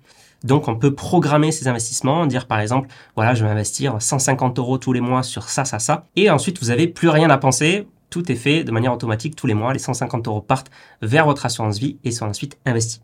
Donc, 0.43 0.67
on 0.67 0.75
peut 0.75 0.93
programmer 0.93 1.51
ses 1.51 1.67
investissements, 1.67 2.25
dire 2.25 2.47
par 2.47 2.59
exemple, 2.59 2.89
voilà, 3.15 3.33
je 3.33 3.45
vais 3.45 3.51
investir 3.51 4.01
150 4.01 4.59
euros 4.59 4.77
tous 4.77 4.93
les 4.93 5.01
mois 5.01 5.23
sur 5.23 5.49
ça, 5.49 5.65
ça, 5.65 5.79
ça. 5.79 6.05
Et 6.15 6.29
ensuite, 6.29 6.59
vous 6.61 6.67
n'avez 6.67 6.87
plus 6.87 7.09
rien 7.09 7.29
à 7.29 7.37
penser. 7.37 7.87
Tout 8.09 8.31
est 8.31 8.35
fait 8.35 8.63
de 8.63 8.71
manière 8.71 8.93
automatique 8.93 9.35
tous 9.35 9.47
les 9.47 9.53
mois. 9.53 9.73
Les 9.73 9.79
150 9.79 10.27
euros 10.27 10.41
partent 10.41 10.69
vers 11.01 11.25
votre 11.25 11.45
assurance 11.45 11.79
vie 11.79 11.97
et 12.03 12.11
sont 12.11 12.25
ensuite 12.25 12.59
investis. 12.65 13.01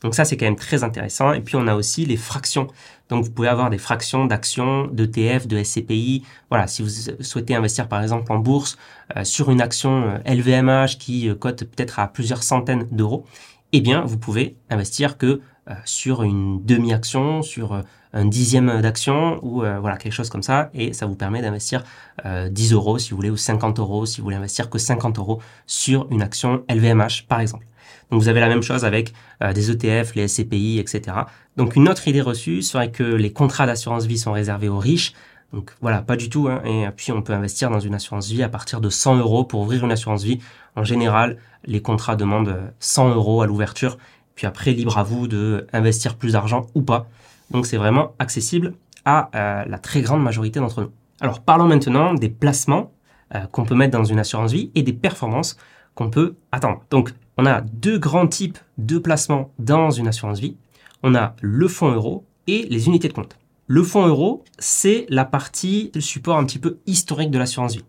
Donc 0.00 0.14
ça, 0.14 0.24
c'est 0.24 0.36
quand 0.36 0.46
même 0.46 0.56
très 0.56 0.84
intéressant. 0.84 1.32
Et 1.32 1.40
puis, 1.40 1.56
on 1.56 1.66
a 1.66 1.74
aussi 1.74 2.06
les 2.06 2.16
fractions. 2.16 2.68
Donc, 3.08 3.24
vous 3.24 3.30
pouvez 3.30 3.48
avoir 3.48 3.70
des 3.70 3.78
fractions 3.78 4.26
d'actions, 4.26 4.86
d'ETF, 4.86 5.46
de 5.46 5.62
SCPI. 5.62 6.24
Voilà, 6.50 6.66
si 6.66 6.82
vous 6.82 6.88
souhaitez 7.20 7.54
investir, 7.54 7.88
par 7.88 8.02
exemple, 8.02 8.30
en 8.32 8.38
bourse, 8.38 8.78
euh, 9.16 9.24
sur 9.24 9.50
une 9.50 9.60
action 9.60 10.20
LVMH 10.24 10.68
euh, 10.68 10.86
qui 10.98 11.28
euh, 11.28 11.34
cote 11.34 11.64
peut-être 11.64 11.98
à 11.98 12.08
plusieurs 12.08 12.42
centaines 12.42 12.86
d'euros, 12.92 13.24
eh 13.72 13.80
bien, 13.80 14.02
vous 14.02 14.18
pouvez 14.18 14.56
investir 14.70 15.18
que 15.18 15.40
sur 15.84 16.22
une 16.22 16.64
demi-action, 16.64 17.42
sur 17.42 17.74
euh, 17.74 17.82
un 18.12 18.24
dixième 18.24 18.80
d'action 18.80 19.38
ou 19.42 19.62
euh, 19.62 19.78
voilà 19.80 19.98
quelque 19.98 20.12
chose 20.12 20.30
comme 20.30 20.42
ça 20.42 20.70
et 20.72 20.94
ça 20.94 21.04
vous 21.04 21.14
permet 21.14 21.42
d'investir 21.42 21.84
10 22.24 22.72
euros 22.72 22.98
si 22.98 23.10
vous 23.10 23.16
voulez 23.16 23.30
ou 23.30 23.36
50 23.36 23.78
euros 23.78 24.06
si 24.06 24.18
vous 24.18 24.24
voulez 24.24 24.36
investir 24.36 24.70
que 24.70 24.78
50 24.78 25.18
euros 25.18 25.40
sur 25.66 26.06
une 26.10 26.22
action 26.22 26.64
LVMH 26.70 27.26
par 27.28 27.40
exemple. 27.40 27.66
Donc 28.10 28.22
vous 28.22 28.28
avez 28.28 28.40
la 28.40 28.48
même 28.48 28.62
chose 28.62 28.86
avec 28.86 29.12
des 29.54 29.70
ETF, 29.70 30.14
les 30.14 30.26
SCPI, 30.26 30.78
etc. 30.78 31.18
Donc 31.58 31.76
une 31.76 31.86
autre 31.86 32.08
idée 32.08 32.22
reçue 32.22 32.62
serait 32.62 32.90
que 32.90 33.02
les 33.02 33.30
contrats 33.30 33.66
d'assurance 33.66 34.06
vie 34.06 34.16
sont 34.16 34.32
réservés 34.32 34.70
aux 34.70 34.78
riches. 34.78 35.12
Donc 35.52 35.72
voilà, 35.82 36.00
pas 36.00 36.16
du 36.16 36.30
tout. 36.30 36.48
Hein. 36.48 36.62
Et 36.64 36.86
puis 36.96 37.12
on 37.12 37.20
peut 37.20 37.34
investir 37.34 37.68
dans 37.68 37.80
une 37.80 37.94
assurance 37.94 38.30
vie 38.30 38.42
à 38.42 38.48
partir 38.48 38.80
de 38.80 38.88
100 38.88 39.18
euros 39.18 39.44
pour 39.44 39.60
ouvrir 39.60 39.84
une 39.84 39.92
assurance 39.92 40.22
vie. 40.22 40.40
En 40.76 40.84
général, 40.84 41.36
les 41.64 41.82
contrats 41.82 42.16
demandent 42.16 42.72
100 42.80 43.10
euros 43.14 43.42
à 43.42 43.46
l'ouverture 43.46 43.98
puis 44.38 44.46
après, 44.46 44.70
libre 44.70 44.96
à 44.98 45.02
vous 45.02 45.26
de 45.26 45.66
investir 45.72 46.14
plus 46.14 46.34
d'argent 46.34 46.68
ou 46.76 46.82
pas. 46.82 47.08
Donc 47.50 47.66
c'est 47.66 47.76
vraiment 47.76 48.14
accessible 48.20 48.74
à 49.04 49.30
euh, 49.34 49.64
la 49.66 49.78
très 49.78 50.00
grande 50.00 50.22
majorité 50.22 50.60
d'entre 50.60 50.80
nous. 50.80 50.92
Alors 51.20 51.40
parlons 51.40 51.66
maintenant 51.66 52.14
des 52.14 52.28
placements 52.28 52.92
euh, 53.34 53.40
qu'on 53.46 53.64
peut 53.64 53.74
mettre 53.74 53.98
dans 53.98 54.04
une 54.04 54.20
assurance 54.20 54.52
vie 54.52 54.70
et 54.76 54.84
des 54.84 54.92
performances 54.92 55.56
qu'on 55.96 56.08
peut 56.08 56.36
attendre. 56.52 56.84
Donc 56.88 57.14
on 57.36 57.46
a 57.46 57.62
deux 57.62 57.98
grands 57.98 58.28
types 58.28 58.58
de 58.78 58.98
placements 58.98 59.50
dans 59.58 59.90
une 59.90 60.06
assurance 60.06 60.38
vie. 60.38 60.56
On 61.02 61.16
a 61.16 61.34
le 61.40 61.66
fonds 61.66 61.90
euro 61.90 62.24
et 62.46 62.64
les 62.70 62.86
unités 62.86 63.08
de 63.08 63.14
compte. 63.14 63.36
Le 63.66 63.82
fonds 63.82 64.06
euro, 64.06 64.44
c'est 64.60 65.06
la 65.08 65.24
partie, 65.24 65.90
le 65.96 66.00
support 66.00 66.38
un 66.38 66.44
petit 66.44 66.60
peu 66.60 66.78
historique 66.86 67.32
de 67.32 67.40
l'assurance 67.40 67.74
vie. 67.74 67.84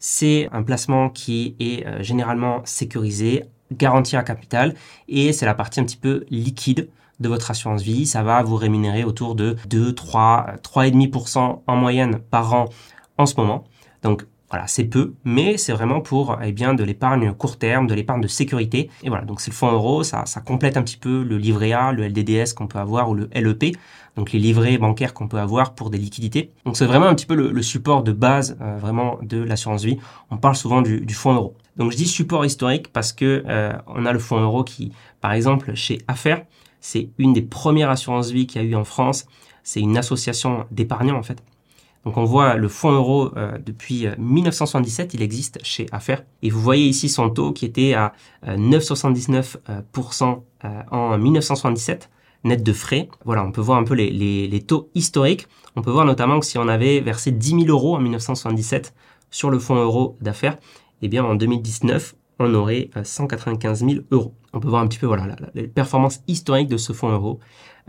C'est 0.00 0.48
un 0.50 0.64
placement 0.64 1.10
qui 1.10 1.54
est 1.60 1.86
euh, 1.86 2.02
généralement 2.02 2.60
sécurisé, 2.64 3.44
garanti 3.76 4.16
à 4.16 4.22
capital, 4.22 4.74
et 5.08 5.32
c'est 5.32 5.46
la 5.46 5.54
partie 5.54 5.80
un 5.80 5.84
petit 5.84 5.96
peu 5.96 6.24
liquide 6.30 6.88
de 7.20 7.28
votre 7.28 7.50
assurance 7.50 7.82
vie. 7.82 8.06
Ça 8.06 8.22
va 8.22 8.42
vous 8.42 8.56
rémunérer 8.56 9.04
autour 9.04 9.34
de 9.34 9.56
2, 9.68 9.94
3, 9.94 10.46
3,5% 10.62 11.60
en 11.66 11.76
moyenne 11.76 12.18
par 12.30 12.52
an 12.54 12.66
en 13.18 13.26
ce 13.26 13.36
moment. 13.36 13.64
Donc 14.02 14.26
voilà, 14.52 14.66
c'est 14.66 14.84
peu, 14.84 15.14
mais 15.24 15.56
c'est 15.56 15.72
vraiment 15.72 16.02
pour 16.02 16.38
eh 16.44 16.52
bien 16.52 16.74
de 16.74 16.84
l'épargne 16.84 17.32
court 17.32 17.56
terme, 17.56 17.86
de 17.86 17.94
l'épargne 17.94 18.20
de 18.20 18.28
sécurité. 18.28 18.90
Et 19.02 19.08
voilà, 19.08 19.24
donc 19.24 19.40
c'est 19.40 19.50
le 19.50 19.56
fonds 19.56 19.72
euro, 19.72 20.02
ça, 20.02 20.24
complète 20.44 20.76
un 20.76 20.82
petit 20.82 20.98
peu 20.98 21.22
le 21.22 21.38
livret 21.38 21.72
A, 21.72 21.90
le 21.92 22.06
LDDS 22.06 22.52
qu'on 22.54 22.66
peut 22.66 22.78
avoir 22.78 23.08
ou 23.08 23.14
le 23.14 23.30
LEP, 23.34 23.78
donc 24.14 24.32
les 24.32 24.38
livrets 24.38 24.76
bancaires 24.76 25.14
qu'on 25.14 25.26
peut 25.26 25.38
avoir 25.38 25.74
pour 25.74 25.88
des 25.88 25.96
liquidités. 25.96 26.52
Donc 26.66 26.76
c'est 26.76 26.84
vraiment 26.84 27.06
un 27.06 27.14
petit 27.14 27.24
peu 27.24 27.34
le, 27.34 27.62
support 27.62 28.02
de 28.02 28.12
base 28.12 28.58
euh, 28.60 28.76
vraiment 28.76 29.18
de 29.22 29.42
l'assurance 29.42 29.84
vie. 29.84 29.96
On 30.30 30.36
parle 30.36 30.54
souvent 30.54 30.82
du, 30.82 31.14
fonds 31.14 31.32
euro. 31.32 31.54
Donc 31.76 31.92
je 31.92 31.96
dis 31.96 32.06
support 32.06 32.44
historique 32.44 32.92
parce 32.92 33.12
que 33.12 33.44
euh, 33.46 33.72
on 33.86 34.06
a 34.06 34.12
le 34.12 34.18
fonds 34.18 34.40
euro 34.40 34.64
qui, 34.64 34.92
par 35.20 35.32
exemple, 35.32 35.74
chez 35.74 35.98
Affaires, 36.08 36.44
c'est 36.80 37.10
une 37.18 37.32
des 37.32 37.42
premières 37.42 37.90
assurances 37.90 38.30
vie 38.30 38.46
qu'il 38.46 38.62
y 38.62 38.64
a 38.64 38.68
eu 38.68 38.74
en 38.74 38.84
France. 38.84 39.26
C'est 39.62 39.80
une 39.80 39.96
association 39.96 40.66
d'épargnants 40.70 41.18
en 41.18 41.22
fait 41.22 41.42
donc 42.04 42.16
on 42.16 42.24
voit 42.24 42.56
le 42.56 42.68
fonds 42.68 42.90
euro 42.90 43.30
euh, 43.36 43.58
depuis 43.64 44.06
1977, 44.18 45.06
euh, 45.06 45.10
il 45.14 45.22
existe 45.22 45.60
chez 45.62 45.86
Affaires. 45.92 46.24
Et 46.42 46.50
vous 46.50 46.60
voyez 46.60 46.86
ici 46.86 47.08
son 47.08 47.30
taux 47.30 47.52
qui 47.52 47.64
était 47.64 47.94
à 47.94 48.12
9,79% 48.46 50.40
euh, 50.64 50.82
en 50.90 51.16
1977, 51.16 52.10
net 52.44 52.62
de 52.62 52.72
frais. 52.72 53.08
Voilà, 53.24 53.44
on 53.44 53.52
peut 53.52 53.60
voir 53.60 53.78
un 53.78 53.84
peu 53.84 53.94
les, 53.94 54.10
les, 54.10 54.62
taux 54.62 54.90
historiques. 54.94 55.46
On 55.76 55.82
peut 55.82 55.92
voir 55.92 56.04
notamment 56.04 56.40
que 56.40 56.46
si 56.46 56.58
on 56.58 56.66
avait 56.66 57.00
versé 57.00 57.30
10 57.30 57.66
000 57.66 57.66
euros 57.68 57.94
en 57.94 58.00
1977 58.00 58.94
sur 59.30 59.48
le 59.48 59.60
fonds 59.60 59.76
euro 59.76 60.16
d'affaires, 60.20 60.58
eh 61.02 61.08
bien 61.08 61.24
en 61.24 61.34
2019, 61.34 62.14
on 62.38 62.54
aurait 62.54 62.90
195 63.02 63.84
000 63.84 63.92
euros. 64.10 64.34
On 64.52 64.60
peut 64.60 64.68
voir 64.68 64.82
un 64.82 64.86
petit 64.86 64.98
peu 64.98 65.06
voilà, 65.06 65.36
les 65.54 65.68
performances 65.68 66.22
historiques 66.28 66.68
de 66.68 66.76
ce 66.76 66.92
fonds 66.92 67.10
euro. 67.10 67.40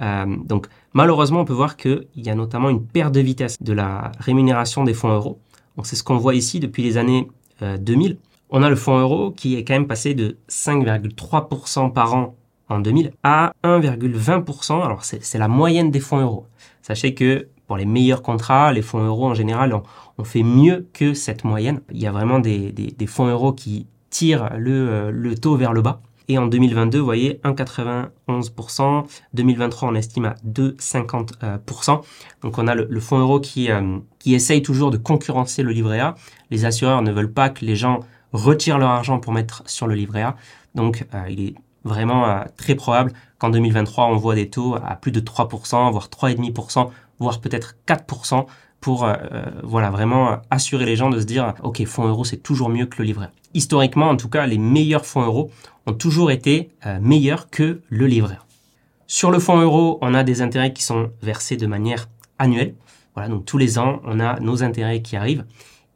Euh, 0.01 0.25
donc 0.45 0.67
malheureusement, 0.93 1.41
on 1.41 1.45
peut 1.45 1.53
voir 1.53 1.77
qu'il 1.77 2.07
y 2.15 2.29
a 2.29 2.35
notamment 2.35 2.69
une 2.69 2.85
perte 2.85 3.13
de 3.13 3.19
vitesse 3.19 3.61
de 3.61 3.73
la 3.73 4.11
rémunération 4.19 4.83
des 4.83 4.93
fonds 4.93 5.13
euros. 5.13 5.39
Donc 5.75 5.87
c'est 5.87 5.95
ce 5.95 6.03
qu'on 6.03 6.17
voit 6.17 6.35
ici 6.35 6.59
depuis 6.59 6.83
les 6.83 6.97
années 6.97 7.27
2000. 7.61 8.11
Euh, 8.11 8.15
on 8.49 8.61
a 8.61 8.69
le 8.69 8.75
fonds 8.75 8.99
euro 8.99 9.31
qui 9.31 9.55
est 9.55 9.63
quand 9.63 9.73
même 9.73 9.87
passé 9.87 10.13
de 10.13 10.37
5,3% 10.49 11.91
par 11.91 12.13
an 12.13 12.35
en 12.69 12.79
2000 12.79 13.11
à 13.23 13.53
1,20%. 13.63 14.83
Alors 14.83 15.03
c'est 15.03 15.37
la 15.37 15.47
moyenne 15.47 15.91
des 15.91 15.99
fonds 15.99 16.19
euros. 16.19 16.45
Sachez 16.81 17.13
que 17.13 17.47
les 17.75 17.85
meilleurs 17.85 18.21
contrats, 18.21 18.73
les 18.73 18.81
fonds 18.81 19.03
euros 19.03 19.27
en 19.27 19.33
général, 19.33 19.73
on, 20.17 20.23
fait 20.23 20.43
mieux 20.43 20.87
que 20.93 21.13
cette 21.13 21.43
moyenne. 21.43 21.81
Il 21.91 22.01
y 22.01 22.07
a 22.07 22.11
vraiment 22.11 22.39
des, 22.39 22.95
fonds 23.07 23.27
euros 23.27 23.53
qui 23.53 23.87
tirent 24.09 24.49
le, 24.57 24.89
euh, 24.89 25.11
le 25.11 25.35
taux 25.35 25.55
vers 25.55 25.73
le 25.73 25.81
bas. 25.81 26.01
Et 26.29 26.37
en 26.37 26.47
2022, 26.47 26.99
vous 26.99 27.05
voyez, 27.05 27.41
1,91%. 27.43 29.05
2023, 29.33 29.89
on 29.89 29.95
estime 29.95 30.25
à 30.25 30.35
2,50%. 30.47 32.01
Donc 32.41 32.57
on 32.57 32.67
a 32.67 32.75
le, 32.75 32.99
fonds 33.01 33.19
euro 33.19 33.41
qui, 33.41 33.69
euh, 33.69 33.97
qui 34.19 34.33
essaye 34.33 34.61
toujours 34.61 34.91
de 34.91 34.97
concurrencer 34.97 35.63
le 35.63 35.71
livret 35.71 35.99
A. 35.99 36.15
Les 36.49 36.65
assureurs 36.65 37.01
ne 37.01 37.11
veulent 37.11 37.33
pas 37.33 37.49
que 37.49 37.65
les 37.65 37.75
gens 37.75 37.99
retirent 38.31 38.77
leur 38.77 38.89
argent 38.89 39.19
pour 39.19 39.33
mettre 39.33 39.63
sur 39.65 39.87
le 39.87 39.95
livret 39.95 40.21
A. 40.21 40.37
Donc 40.75 41.05
euh, 41.13 41.23
il 41.29 41.41
est 41.41 41.55
vraiment 41.83 42.45
très 42.55 42.75
probable 42.75 43.11
qu'en 43.37 43.49
2023, 43.49 44.05
on 44.05 44.15
voit 44.15 44.35
des 44.35 44.49
taux 44.49 44.75
à 44.75 44.95
plus 44.95 45.11
de 45.11 45.19
3%, 45.19 45.91
voire 45.91 46.07
3,5%, 46.07 46.89
voire 47.23 47.41
peut-être 47.41 47.75
4% 47.87 48.45
pour 48.79 49.07
voilà 49.63 49.89
vraiment 49.89 50.41
assurer 50.51 50.85
les 50.85 50.97
gens 50.97 51.09
de 51.09 51.19
se 51.19 51.25
dire 51.25 51.53
ok 51.63 51.85
fonds 51.85 52.05
euro 52.05 52.25
c'est 52.25 52.43
toujours 52.43 52.69
mieux 52.69 52.85
que 52.85 52.97
le 52.99 53.05
livret. 53.05 53.29
Historiquement 53.53 54.09
en 54.09 54.17
tout 54.17 54.29
cas 54.29 54.45
les 54.45 54.57
meilleurs 54.57 55.05
fonds 55.05 55.23
euros 55.23 55.49
ont 55.85 55.93
toujours 55.93 56.31
été 56.31 56.69
euh, 56.85 56.99
meilleurs 57.01 57.49
que 57.49 57.81
le 57.89 58.07
livret. 58.07 58.37
Sur 59.07 59.31
le 59.31 59.39
fonds 59.39 59.59
euro, 59.59 59.97
on 60.01 60.13
a 60.13 60.23
des 60.23 60.41
intérêts 60.41 60.73
qui 60.73 60.83
sont 60.83 61.11
versés 61.21 61.57
de 61.57 61.67
manière 61.67 62.09
annuelle. 62.39 62.75
Voilà, 63.15 63.29
donc 63.29 63.45
tous 63.45 63.57
les 63.57 63.77
ans, 63.77 64.01
on 64.05 64.19
a 64.19 64.39
nos 64.39 64.63
intérêts 64.63 65.01
qui 65.01 65.15
arrivent 65.15 65.45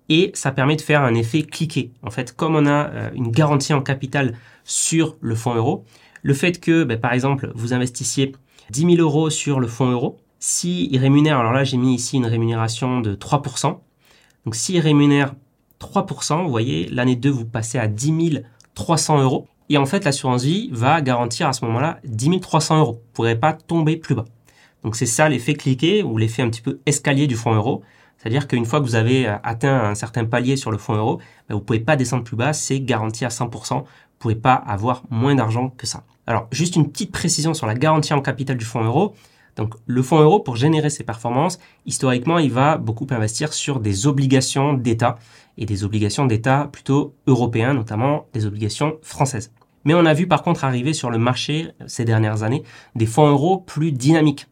et 0.10 0.32
ça 0.36 0.52
permet 0.52 0.76
de 0.76 0.82
faire 0.82 1.02
un 1.02 1.16
effet 1.16 1.42
cliqué. 1.42 1.92
En 2.04 2.12
fait, 2.12 2.36
comme 2.36 2.56
on 2.56 2.66
a 2.66 2.90
euh, 2.90 3.10
une 3.14 3.32
garantie 3.32 3.74
en 3.74 3.82
capital 3.82 4.36
sur 4.64 5.18
le 5.20 5.36
fonds 5.36 5.56
euro, 5.56 5.84
le 6.22 6.34
fait 6.34 6.60
que, 6.60 6.84
ben, 6.84 7.00
par 7.00 7.14
exemple, 7.14 7.52
vous 7.56 7.74
investissiez 7.74 8.34
10 8.70 8.96
000 8.96 8.96
euros 8.98 9.30
sur 9.30 9.60
le 9.60 9.68
fonds 9.68 9.90
euro, 9.90 10.20
s'il 10.40 10.98
rémunère, 10.98 11.40
alors 11.40 11.52
là 11.52 11.64
j'ai 11.64 11.78
mis 11.78 11.96
ici 11.96 12.18
une 12.18 12.26
rémunération 12.26 13.02
de 13.02 13.16
3%, 13.16 13.80
donc 14.46 14.56
s'il 14.56 14.80
rémunère 14.80 15.34
3%, 15.80 16.44
vous 16.44 16.50
voyez, 16.50 16.88
l'année 16.90 17.16
2, 17.16 17.30
vous 17.30 17.46
passez 17.46 17.78
à 17.78 17.88
10 17.88 18.44
300 18.74 19.22
euros. 19.22 19.48
Et 19.70 19.78
en 19.78 19.86
fait, 19.86 20.06
l'assurance 20.06 20.44
vie 20.44 20.70
va 20.72 21.02
garantir 21.02 21.48
à 21.48 21.54
ce 21.54 21.66
moment-là 21.66 22.00
10 22.06 22.40
300 22.40 22.80
euros. 22.80 22.94
Vous 22.94 23.00
ne 23.00 23.14
pourrez 23.14 23.36
pas 23.36 23.54
tomber 23.54 23.98
plus 23.98 24.16
bas. 24.16 24.26
Donc 24.84 24.96
c'est 24.96 25.06
ça 25.06 25.28
l'effet 25.28 25.56
cliqué 25.56 26.04
ou 26.04 26.18
l'effet 26.18 26.42
un 26.42 26.50
petit 26.50 26.62
peu 26.62 26.80
escalier 26.86 27.28
du 27.28 27.36
fonds 27.36 27.54
euro. 27.54 27.84
C'est-à-dire 28.18 28.48
qu'une 28.48 28.66
fois 28.66 28.80
que 28.80 28.86
vous 28.86 28.96
avez 28.96 29.28
euh, 29.28 29.36
atteint 29.44 29.84
un 29.84 29.96
certain 29.96 30.26
palier 30.26 30.56
sur 30.56 30.72
le 30.72 30.78
fonds 30.78 30.96
euro, 30.96 31.18
ben, 31.18 31.56
vous 31.56 31.60
ne 31.60 31.66
pouvez 31.66 31.80
pas 31.80 31.96
descendre 31.96 32.24
plus 32.24 32.38
bas, 32.38 32.54
c'est 32.54 32.80
garanti 32.80 33.26
à 33.26 33.30
100%. 33.30 33.74
Vous 33.74 33.80
ne 33.80 33.84
pouvez 34.20 34.36
pas 34.36 34.54
avoir 34.54 35.04
moins 35.10 35.36
d'argent 35.36 35.70
que 35.78 35.86
ça. 35.86 36.04
Alors, 36.26 36.48
juste 36.52 36.76
une 36.76 36.90
petite 36.90 37.12
précision 37.12 37.54
sur 37.54 37.68
la 37.68 37.76
garantie 37.76 38.14
en 38.14 38.22
capital 38.22 38.58
du 38.58 38.66
fonds 38.66 38.84
euro. 38.84 39.14
Donc, 39.58 39.74
le 39.86 40.02
fonds 40.04 40.20
euro, 40.20 40.40
pour 40.40 40.56
générer 40.56 40.90
ses 40.90 41.04
performances, 41.04 41.60
historiquement, 41.86 42.40
il 42.40 42.52
va 42.52 42.78
beaucoup 42.78 43.08
investir 43.10 43.54
sur 43.54 43.80
des 43.80 44.08
obligations 44.08 44.74
d'État 44.74 45.18
et 45.58 45.66
des 45.66 45.84
obligations 45.84 46.26
d'État 46.26 46.70
plutôt 46.72 47.16
européens, 47.26 47.74
notamment 47.74 48.28
des 48.34 48.46
obligations 48.46 48.98
françaises. 49.02 49.52
Mais 49.84 49.94
on 49.94 50.06
a 50.06 50.14
vu 50.14 50.28
par 50.28 50.44
contre 50.44 50.64
arriver 50.64 50.94
sur 50.94 51.10
le 51.10 51.18
marché 51.18 51.72
ces 51.88 52.06
dernières 52.06 52.44
années 52.44 52.64
des 52.96 53.06
fonds 53.06 53.30
euros 53.30 53.58
plus 53.58 53.92
dynamiques 53.92 54.48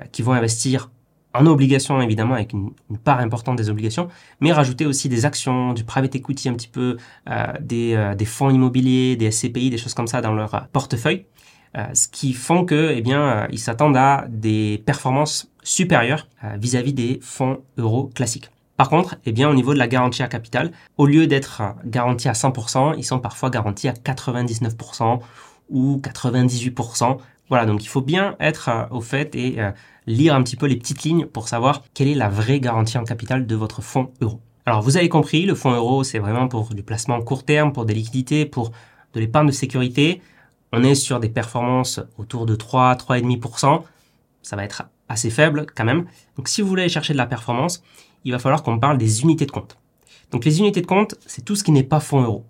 euh, 0.00 0.04
qui 0.10 0.22
vont 0.22 0.32
investir 0.32 0.90
en 1.34 1.46
obligations 1.46 2.00
évidemment 2.00 2.34
avec 2.34 2.52
une, 2.54 2.72
part 3.04 3.20
importante 3.20 3.56
des 3.56 3.68
obligations, 3.68 4.08
mais 4.40 4.50
rajouter 4.50 4.86
aussi 4.86 5.08
des 5.10 5.26
actions, 5.26 5.74
du 5.74 5.84
private 5.84 6.14
equity 6.14 6.48
un 6.48 6.54
petit 6.54 6.68
peu, 6.68 6.96
euh, 7.28 7.46
des, 7.60 7.94
euh, 7.94 8.14
des, 8.14 8.24
fonds 8.24 8.50
immobiliers, 8.50 9.14
des 9.14 9.30
SCPI, 9.30 9.68
des 9.70 9.76
choses 9.76 9.94
comme 9.94 10.06
ça 10.06 10.22
dans 10.22 10.32
leur 10.32 10.68
portefeuille, 10.72 11.26
ce 11.74 12.08
qui 12.08 12.32
font 12.32 12.64
que 12.64 12.92
eh 12.94 13.02
bien 13.02 13.46
ils 13.50 13.58
s'attendent 13.58 13.96
à 13.96 14.26
des 14.28 14.82
performances 14.86 15.50
supérieures 15.62 16.26
vis-à-vis 16.56 16.92
-vis 16.92 16.94
des 16.94 17.18
fonds 17.22 17.60
euros 17.76 18.10
classiques. 18.14 18.50
Par 18.78 18.88
contre, 18.88 19.16
eh 19.26 19.32
bien, 19.32 19.50
au 19.50 19.54
niveau 19.54 19.74
de 19.74 19.78
la 19.78 19.88
garantie 19.88 20.22
à 20.22 20.28
capital, 20.28 20.70
au 20.98 21.06
lieu 21.06 21.26
d'être 21.26 21.62
garantis 21.84 22.28
à 22.28 22.32
100%, 22.32 22.94
ils 22.96 23.02
sont 23.02 23.18
parfois 23.18 23.50
garantis 23.50 23.88
à 23.88 23.92
99% 23.92 25.18
ou 25.68 26.00
98%. 26.00 27.18
Voilà, 27.48 27.66
donc 27.66 27.82
il 27.82 27.88
faut 27.88 28.00
bien 28.00 28.36
être 28.38 28.68
euh, 28.68 28.84
au 28.92 29.00
fait 29.00 29.34
et 29.34 29.60
euh, 29.60 29.72
lire 30.06 30.32
un 30.32 30.44
petit 30.44 30.54
peu 30.54 30.66
les 30.66 30.76
petites 30.76 31.02
lignes 31.02 31.26
pour 31.26 31.48
savoir 31.48 31.82
quelle 31.92 32.06
est 32.06 32.14
la 32.14 32.28
vraie 32.28 32.60
garantie 32.60 32.98
en 32.98 33.04
capital 33.04 33.48
de 33.48 33.56
votre 33.56 33.82
fonds 33.82 34.12
euro. 34.20 34.40
Alors 34.64 34.82
vous 34.82 34.96
avez 34.96 35.08
compris, 35.08 35.44
le 35.44 35.56
fonds 35.56 35.72
euro, 35.72 36.04
c'est 36.04 36.20
vraiment 36.20 36.46
pour 36.46 36.72
du 36.72 36.84
placement 36.84 37.20
court 37.20 37.42
terme, 37.44 37.72
pour 37.72 37.84
des 37.84 37.94
liquidités, 37.94 38.46
pour 38.46 38.70
de 39.12 39.18
l'épargne 39.18 39.48
de 39.48 39.52
sécurité. 39.52 40.20
On 40.72 40.82
est 40.82 40.94
sur 40.94 41.20
des 41.20 41.28
performances 41.28 42.00
autour 42.18 42.46
de 42.46 42.54
3, 42.54 42.94
3,5%. 42.94 43.82
Ça 44.42 44.56
va 44.56 44.64
être 44.64 44.84
assez 45.08 45.30
faible 45.30 45.66
quand 45.74 45.84
même. 45.84 46.06
Donc 46.36 46.48
si 46.48 46.62
vous 46.62 46.68
voulez 46.68 46.88
chercher 46.88 47.12
de 47.12 47.18
la 47.18 47.26
performance, 47.26 47.82
il 48.24 48.32
va 48.32 48.38
falloir 48.38 48.62
qu'on 48.62 48.78
parle 48.78 48.98
des 48.98 49.22
unités 49.22 49.46
de 49.46 49.50
compte. 49.50 49.78
Donc 50.30 50.44
les 50.44 50.58
unités 50.58 50.82
de 50.82 50.86
compte, 50.86 51.14
c'est 51.26 51.44
tout 51.44 51.56
ce 51.56 51.64
qui 51.64 51.72
n'est 51.72 51.82
pas 51.82 52.00
fonds 52.00 52.22
euros. 52.22 52.44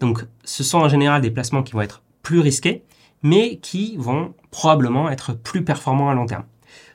Donc 0.00 0.24
ce 0.44 0.64
sont 0.64 0.78
en 0.78 0.88
général 0.88 1.20
des 1.20 1.30
placements 1.30 1.62
qui 1.62 1.72
vont 1.72 1.82
être 1.82 2.02
plus 2.22 2.40
risqués, 2.40 2.84
mais 3.22 3.58
qui 3.58 3.96
vont 3.98 4.34
probablement 4.50 5.10
être 5.10 5.34
plus 5.34 5.64
performants 5.64 6.08
à 6.08 6.14
long 6.14 6.26
terme. 6.26 6.44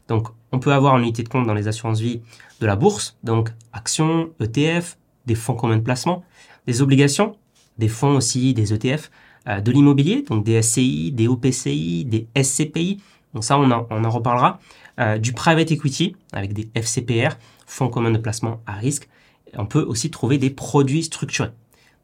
Donc 0.07 0.27
on 0.51 0.59
peut 0.59 0.73
avoir 0.73 0.97
une 0.97 1.03
unité 1.03 1.23
de 1.23 1.29
compte 1.29 1.45
dans 1.45 1.53
les 1.53 1.67
assurances 1.67 1.99
vie 1.99 2.21
de 2.59 2.65
la 2.65 2.75
bourse, 2.75 3.17
donc 3.23 3.49
actions, 3.73 4.29
ETF, 4.39 4.97
des 5.25 5.35
fonds 5.35 5.55
communs 5.55 5.77
de 5.77 5.81
placement, 5.81 6.23
des 6.65 6.81
obligations, 6.81 7.35
des 7.77 7.87
fonds 7.87 8.15
aussi, 8.15 8.53
des 8.53 8.73
ETF, 8.73 9.09
de 9.45 9.71
l'immobilier, 9.71 10.23
donc 10.23 10.45
des 10.45 10.61
SCI, 10.61 11.11
des 11.11 11.27
OPCI, 11.27 12.05
des 12.05 12.27
SCPI, 12.41 13.01
donc 13.33 13.43
ça 13.43 13.57
on 13.57 13.69
en, 13.71 13.87
on 13.89 14.03
en 14.03 14.09
reparlera, 14.09 14.59
euh, 14.99 15.17
du 15.17 15.33
private 15.33 15.71
equity 15.71 16.15
avec 16.31 16.53
des 16.53 16.69
FCPR, 16.75 17.35
fonds 17.65 17.89
communs 17.89 18.11
de 18.11 18.17
placement 18.17 18.61
à 18.65 18.73
risque. 18.73 19.09
On 19.57 19.65
peut 19.65 19.81
aussi 19.81 20.11
trouver 20.11 20.37
des 20.37 20.49
produits 20.49 21.03
structurés. 21.03 21.51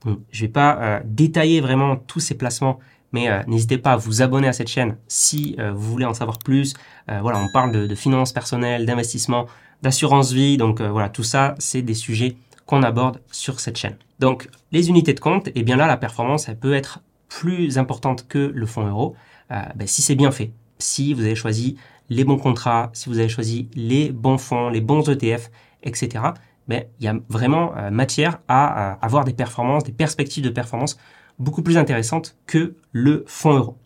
Donc, 0.05 0.19
je 0.31 0.41
ne 0.41 0.47
vais 0.47 0.51
pas 0.51 0.77
euh, 0.81 0.99
détailler 1.05 1.61
vraiment 1.61 1.97
tous 1.97 2.19
ces 2.19 2.35
placements, 2.35 2.79
mais 3.11 3.29
euh, 3.29 3.41
n'hésitez 3.47 3.77
pas 3.77 3.93
à 3.93 3.97
vous 3.97 4.21
abonner 4.21 4.47
à 4.47 4.53
cette 4.53 4.69
chaîne 4.69 4.97
si 5.07 5.55
euh, 5.59 5.71
vous 5.71 5.91
voulez 5.91 6.05
en 6.05 6.13
savoir 6.13 6.39
plus. 6.39 6.73
voilà, 7.07 7.39
on 7.39 7.51
parle 7.51 7.71
de, 7.71 7.87
de 7.87 7.95
finances 7.95 8.33
personnelles, 8.33 8.85
d'investissement, 8.85 9.47
d'assurance 9.81 10.31
vie. 10.31 10.57
Donc 10.57 10.81
voilà, 10.81 11.09
tout 11.09 11.23
ça, 11.23 11.55
c'est 11.57 11.81
des 11.81 11.95
sujets 11.95 12.37
qu'on 12.65 12.83
aborde 12.83 13.21
sur 13.31 13.59
cette 13.59 13.77
chaîne. 13.77 13.97
Donc 14.19 14.47
les 14.71 14.89
unités 14.89 15.13
de 15.13 15.19
compte, 15.19 15.47
et 15.49 15.53
eh 15.55 15.63
bien 15.63 15.75
là, 15.75 15.87
la 15.87 15.97
performance, 15.97 16.49
elle 16.49 16.59
peut 16.59 16.73
être 16.73 16.99
plus 17.29 17.77
importante 17.77 18.27
que 18.27 18.51
le 18.53 18.65
fonds 18.65 18.87
euro 18.87 19.15
ben, 19.49 19.87
si 19.87 20.01
c'est 20.01 20.15
bien 20.15 20.31
fait. 20.31 20.51
Si 20.77 21.13
vous 21.13 21.21
avez 21.21 21.35
choisi 21.35 21.77
les 22.09 22.23
bons 22.23 22.37
contrats, 22.37 22.89
si 22.93 23.09
vous 23.09 23.19
avez 23.19 23.29
choisi 23.29 23.69
les 23.73 24.11
bons 24.11 24.37
fonds, 24.37 24.69
les 24.69 24.81
bons 24.81 25.09
ETF, 25.09 25.49
etc., 25.83 26.23
ben, 26.67 26.83
il 26.99 27.05
y 27.05 27.07
a 27.07 27.15
vraiment 27.29 27.73
matière 27.91 28.39
à 28.47 28.93
avoir 29.03 29.23
des 29.23 29.33
performances, 29.33 29.83
des 29.83 29.91
perspectives 29.91 30.43
de 30.43 30.49
performance 30.49 30.97
beaucoup 31.39 31.63
plus 31.63 31.77
intéressantes 31.77 32.37
que 32.45 32.75
le 32.91 33.23
fonds 33.27 33.55
euro. 33.55 33.77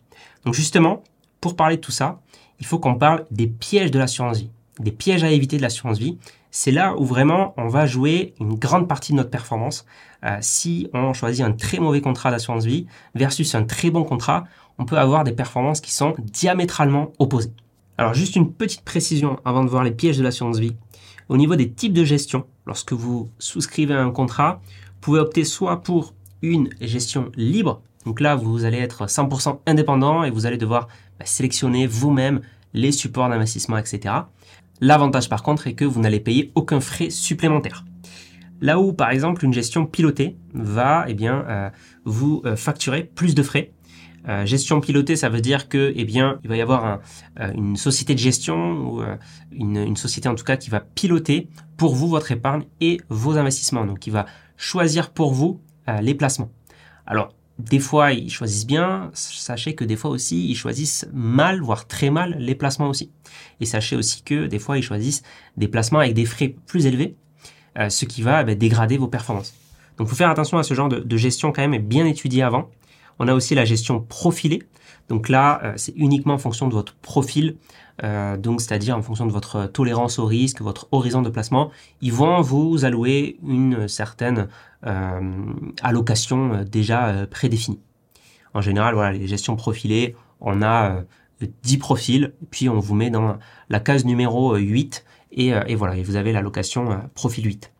Donc 0.44 0.54
justement, 0.54 1.02
pour 1.40 1.56
parler 1.56 1.76
de 1.76 1.80
tout 1.80 1.92
ça, 1.92 2.20
il 2.60 2.66
faut 2.66 2.78
qu'on 2.78 2.96
parle 2.96 3.26
des 3.30 3.46
pièges 3.46 3.90
de 3.90 3.98
l'assurance 3.98 4.38
vie, 4.38 4.50
des 4.78 4.92
pièges 4.92 5.24
à 5.24 5.30
éviter 5.30 5.56
de 5.56 5.62
l'assurance 5.62 5.98
vie. 5.98 6.18
C'est 6.50 6.70
là 6.70 6.94
où 6.96 7.04
vraiment 7.04 7.54
on 7.56 7.68
va 7.68 7.86
jouer 7.86 8.34
une 8.40 8.54
grande 8.54 8.88
partie 8.88 9.12
de 9.12 9.16
notre 9.16 9.30
performance. 9.30 9.86
Euh, 10.24 10.38
si 10.40 10.88
on 10.92 11.12
choisit 11.12 11.44
un 11.44 11.52
très 11.52 11.78
mauvais 11.78 12.00
contrat 12.00 12.30
d'assurance 12.30 12.64
vie 12.64 12.86
versus 13.14 13.54
un 13.54 13.64
très 13.64 13.90
bon 13.90 14.04
contrat, 14.04 14.44
on 14.78 14.84
peut 14.84 14.98
avoir 14.98 15.24
des 15.24 15.32
performances 15.32 15.80
qui 15.80 15.92
sont 15.92 16.14
diamétralement 16.18 17.12
opposées. 17.18 17.52
Alors 17.98 18.14
juste 18.14 18.36
une 18.36 18.52
petite 18.52 18.82
précision 18.82 19.38
avant 19.44 19.64
de 19.64 19.70
voir 19.70 19.84
les 19.84 19.92
pièges 19.92 20.18
de 20.18 20.22
l'assurance 20.22 20.58
vie. 20.58 20.76
Au 21.28 21.36
niveau 21.36 21.56
des 21.56 21.70
types 21.70 21.92
de 21.92 22.04
gestion, 22.04 22.44
lorsque 22.66 22.92
vous 22.92 23.30
souscrivez 23.38 23.94
un 23.94 24.10
contrat, 24.10 24.60
vous 24.64 25.00
pouvez 25.00 25.20
opter 25.20 25.44
soit 25.44 25.82
pour 25.82 26.14
une 26.42 26.68
gestion 26.80 27.30
libre, 27.36 27.80
donc 28.04 28.20
là, 28.20 28.34
vous 28.34 28.64
allez 28.64 28.78
être 28.78 29.06
100% 29.06 29.60
indépendant 29.66 30.24
et 30.24 30.30
vous 30.30 30.46
allez 30.46 30.58
devoir 30.58 30.88
bah, 31.18 31.24
sélectionner 31.24 31.86
vous-même 31.86 32.40
les 32.74 32.92
supports 32.92 33.28
d'investissement, 33.28 33.78
etc. 33.78 34.14
L'avantage 34.80 35.28
par 35.28 35.42
contre 35.42 35.66
est 35.66 35.74
que 35.74 35.84
vous 35.84 36.00
n'allez 36.00 36.20
payer 36.20 36.52
aucun 36.54 36.80
frais 36.80 37.10
supplémentaire. 37.10 37.84
Là 38.60 38.78
où 38.78 38.92
par 38.92 39.10
exemple 39.10 39.44
une 39.44 39.52
gestion 39.52 39.86
pilotée 39.86 40.36
va 40.52 41.04
eh 41.08 41.14
bien, 41.14 41.44
euh, 41.48 41.70
vous 42.04 42.42
euh, 42.44 42.56
facturer 42.56 43.04
plus 43.04 43.34
de 43.34 43.42
frais. 43.42 43.72
Euh, 44.26 44.46
gestion 44.46 44.80
pilotée, 44.80 45.16
ça 45.16 45.28
veut 45.28 45.42
dire 45.42 45.68
que 45.68 45.92
eh 45.94 46.04
bien, 46.04 46.38
il 46.42 46.48
va 46.48 46.56
y 46.56 46.62
avoir 46.62 47.00
une 47.54 47.76
société 47.76 48.14
de 48.14 48.18
gestion 48.18 48.56
ou 48.78 49.02
une, 49.52 49.76
une, 49.76 49.96
société 49.96 50.30
en 50.30 50.34
tout 50.34 50.44
cas 50.44 50.56
qui 50.56 50.70
va 50.70 50.80
piloter 50.80 51.50
pour 51.76 51.94
vous 51.94 52.08
votre 52.08 52.32
épargne 52.32 52.64
et 52.80 53.02
vos 53.10 53.36
investissements. 53.36 53.84
Donc, 53.84 53.98
qui 53.98 54.08
va 54.08 54.24
choisir 54.56 55.10
pour 55.10 55.34
vous 55.34 55.60
les 56.00 56.14
placements. 56.14 56.50
Alors, 57.06 57.34
des 57.58 57.78
fois, 57.78 58.12
ils 58.12 58.30
choisissent 58.30 58.66
bien. 58.66 59.10
Sachez 59.14 59.74
que 59.74 59.84
des 59.84 59.96
fois 59.96 60.10
aussi, 60.10 60.48
ils 60.48 60.56
choisissent 60.56 61.06
mal, 61.12 61.60
voire 61.60 61.86
très 61.86 62.10
mal, 62.10 62.36
les 62.38 62.54
placements 62.54 62.88
aussi. 62.88 63.10
Et 63.60 63.66
sachez 63.66 63.96
aussi 63.96 64.22
que 64.22 64.46
des 64.46 64.58
fois, 64.58 64.76
ils 64.78 64.82
choisissent 64.82 65.22
des 65.56 65.68
placements 65.68 66.00
avec 66.00 66.14
des 66.14 66.24
frais 66.24 66.54
plus 66.66 66.86
élevés, 66.86 67.16
euh, 67.78 67.88
ce 67.88 68.04
qui 68.04 68.22
va 68.22 68.42
bah, 68.42 68.54
dégrader 68.54 68.96
vos 68.96 69.08
performances. 69.08 69.54
Donc, 69.98 70.08
faut 70.08 70.16
faire 70.16 70.30
attention 70.30 70.58
à 70.58 70.64
ce 70.64 70.74
genre 70.74 70.88
de, 70.88 71.16
gestion 71.16 71.52
quand 71.52 71.62
même 71.62 71.74
et 71.74 71.78
bien 71.78 72.04
étudier 72.06 72.42
avant. 72.42 72.70
On 73.20 73.28
a 73.28 73.34
aussi 73.34 73.54
la 73.54 73.64
gestion 73.64 74.00
profilée. 74.00 74.62
Donc 75.08 75.28
là, 75.28 75.60
euh, 75.62 75.72
c'est 75.76 75.94
uniquement 75.96 76.34
en 76.34 76.38
fonction 76.38 76.68
de 76.68 76.72
votre 76.72 76.94
profil, 76.94 77.56
euh, 78.02 78.36
donc 78.36 78.60
c'est-à-dire 78.60 78.96
en 78.96 79.02
fonction 79.02 79.26
de 79.26 79.32
votre 79.32 79.66
tolérance 79.66 80.18
au 80.18 80.26
risque, 80.26 80.60
votre 80.60 80.88
horizon 80.92 81.22
de 81.22 81.28
placement. 81.28 81.70
Ils 82.00 82.12
vont 82.12 82.40
vous 82.40 82.84
allouer 82.84 83.38
une 83.46 83.86
certaine 83.86 84.48
euh, 84.86 85.20
allocation 85.82 86.64
déjà 86.64 87.26
prédéfinie. 87.30 87.80
En 88.54 88.60
général, 88.60 88.94
voilà, 88.94 89.12
les 89.12 89.26
gestions 89.26 89.56
profilées, 89.56 90.16
on 90.40 90.62
a 90.62 91.02
10 91.62 91.78
profils, 91.78 92.32
puis 92.50 92.68
on 92.68 92.78
vous 92.78 92.94
met 92.94 93.10
dans 93.10 93.38
la 93.68 93.80
case 93.80 94.04
numéro 94.04 94.54
8, 94.54 95.04
et, 95.32 95.48
et 95.48 95.74
voilà, 95.74 95.96
et 95.96 96.02
vous 96.02 96.16
avez 96.16 96.32
l'allocation 96.32 97.00
profil 97.14 97.46
8. 97.46 97.73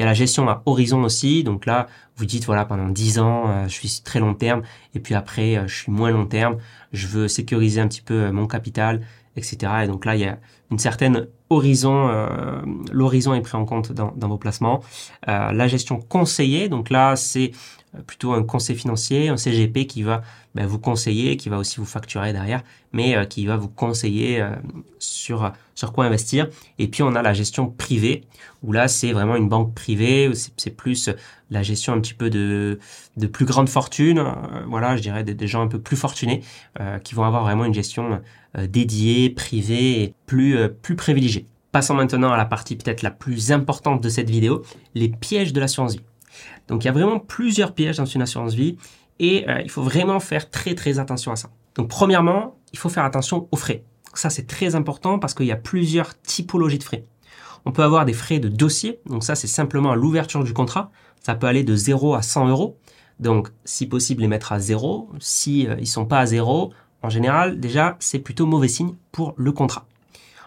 Il 0.00 0.04
y 0.04 0.06
a 0.06 0.06
la 0.06 0.14
gestion 0.14 0.48
à 0.48 0.62
horizon 0.64 1.02
aussi, 1.02 1.44
donc 1.44 1.66
là, 1.66 1.86
vous 2.16 2.24
dites, 2.24 2.46
voilà, 2.46 2.64
pendant 2.64 2.88
10 2.88 3.18
ans, 3.18 3.68
je 3.68 3.72
suis 3.74 4.00
très 4.02 4.18
long 4.18 4.32
terme, 4.32 4.62
et 4.94 4.98
puis 4.98 5.14
après, 5.14 5.62
je 5.66 5.74
suis 5.74 5.92
moins 5.92 6.10
long 6.10 6.24
terme, 6.24 6.56
je 6.94 7.06
veux 7.06 7.28
sécuriser 7.28 7.82
un 7.82 7.86
petit 7.86 8.00
peu 8.00 8.30
mon 8.30 8.46
capital, 8.46 9.02
etc. 9.36 9.72
Et 9.84 9.86
donc 9.86 10.06
là, 10.06 10.16
il 10.16 10.22
y 10.22 10.24
a 10.24 10.38
une 10.70 10.78
certaine 10.78 11.26
horizon, 11.48 12.08
euh, 12.08 12.62
l'horizon 12.92 13.34
est 13.34 13.40
pris 13.40 13.56
en 13.56 13.64
compte 13.64 13.92
dans, 13.92 14.14
vos 14.16 14.38
placements. 14.38 14.80
Euh, 15.28 15.52
la 15.52 15.68
gestion 15.68 16.00
conseillée, 16.00 16.68
donc 16.68 16.90
là, 16.90 17.16
c'est 17.16 17.50
plutôt 18.06 18.32
un 18.32 18.42
conseil 18.42 18.76
financier, 18.76 19.28
un 19.28 19.36
CGP 19.36 19.86
qui 19.86 20.02
va 20.02 20.22
ben, 20.54 20.66
vous 20.66 20.78
conseiller, 20.78 21.36
qui 21.36 21.48
va 21.48 21.58
aussi 21.58 21.78
vous 21.78 21.86
facturer 21.86 22.32
derrière, 22.32 22.62
mais 22.92 23.16
euh, 23.16 23.24
qui 23.24 23.46
va 23.46 23.56
vous 23.56 23.68
conseiller 23.68 24.44
sur 24.98 25.52
sur 25.74 25.92
quoi 25.92 26.04
investir. 26.04 26.48
Et 26.78 26.88
puis 26.88 27.02
on 27.02 27.14
a 27.14 27.22
la 27.22 27.32
gestion 27.32 27.68
privée, 27.68 28.24
où 28.62 28.72
là 28.72 28.88
c'est 28.88 29.12
vraiment 29.12 29.36
une 29.36 29.48
banque 29.48 29.74
privée, 29.74 30.30
c'est 30.56 30.76
plus 30.76 31.10
la 31.50 31.62
gestion 31.62 31.92
un 31.92 32.00
petit 32.00 32.14
peu 32.14 32.30
de 32.30 32.78
de 33.16 33.26
plus 33.26 33.44
grande 33.44 33.68
fortune, 33.68 34.24
voilà, 34.68 34.96
je 34.96 35.02
dirais 35.02 35.24
des, 35.24 35.46
gens 35.48 35.62
un 35.62 35.68
peu 35.68 35.80
plus 35.80 35.96
fortunés 35.96 36.42
qui 37.02 37.14
vont 37.14 37.24
avoir 37.24 37.42
vraiment 37.42 37.64
une 37.64 37.74
gestion 37.74 38.20
dédiée, 38.56 39.30
privée 39.30 40.02
et 40.02 40.14
plus 40.26 40.56
plus 40.82 40.96
privilégiée. 40.96 41.46
Passons 41.72 41.94
maintenant 41.94 42.32
à 42.32 42.36
la 42.36 42.46
partie 42.46 42.74
peut-être 42.74 43.02
la 43.02 43.12
plus 43.12 43.52
importante 43.52 44.02
de 44.02 44.08
cette 44.08 44.28
vidéo, 44.28 44.62
les 44.94 45.08
pièges 45.08 45.52
de 45.52 45.60
l'assurance 45.60 45.94
vie. 45.94 46.02
Donc 46.68 46.84
il 46.84 46.86
y 46.86 46.90
a 46.90 46.92
vraiment 46.92 47.18
plusieurs 47.18 47.74
pièges 47.74 47.96
dans 47.96 48.04
une 48.04 48.22
assurance 48.22 48.54
vie 48.54 48.76
et 49.18 49.48
euh, 49.48 49.60
il 49.62 49.70
faut 49.70 49.82
vraiment 49.82 50.20
faire 50.20 50.50
très 50.50 50.74
très 50.74 50.98
attention 50.98 51.32
à 51.32 51.36
ça. 51.36 51.50
Donc 51.74 51.88
premièrement, 51.88 52.56
il 52.72 52.78
faut 52.78 52.88
faire 52.88 53.04
attention 53.04 53.48
aux 53.50 53.56
frais. 53.56 53.84
Ça 54.14 54.30
c'est 54.30 54.46
très 54.46 54.74
important 54.74 55.18
parce 55.18 55.34
qu'il 55.34 55.46
y 55.46 55.52
a 55.52 55.56
plusieurs 55.56 56.20
typologies 56.20 56.78
de 56.78 56.84
frais. 56.84 57.04
On 57.64 57.72
peut 57.72 57.82
avoir 57.82 58.04
des 58.04 58.14
frais 58.14 58.38
de 58.38 58.48
dossier, 58.48 59.00
donc 59.06 59.22
ça 59.22 59.34
c'est 59.34 59.46
simplement 59.46 59.94
l'ouverture 59.94 60.42
du 60.42 60.54
contrat. 60.54 60.90
Ça 61.20 61.34
peut 61.34 61.46
aller 61.46 61.64
de 61.64 61.76
0 61.76 62.14
à 62.14 62.22
100 62.22 62.48
euros. 62.48 62.78
Donc 63.18 63.50
si 63.64 63.86
possible 63.86 64.22
les 64.22 64.28
mettre 64.28 64.52
à 64.52 64.58
0. 64.58 65.10
Si 65.20 65.66
euh, 65.68 65.76
ils 65.78 65.86
sont 65.86 66.06
pas 66.06 66.20
à 66.20 66.26
0, 66.26 66.72
en 67.02 67.08
général 67.10 67.60
déjà 67.60 67.96
c'est 68.00 68.18
plutôt 68.18 68.46
mauvais 68.46 68.68
signe 68.68 68.94
pour 69.12 69.34
le 69.36 69.52
contrat. 69.52 69.86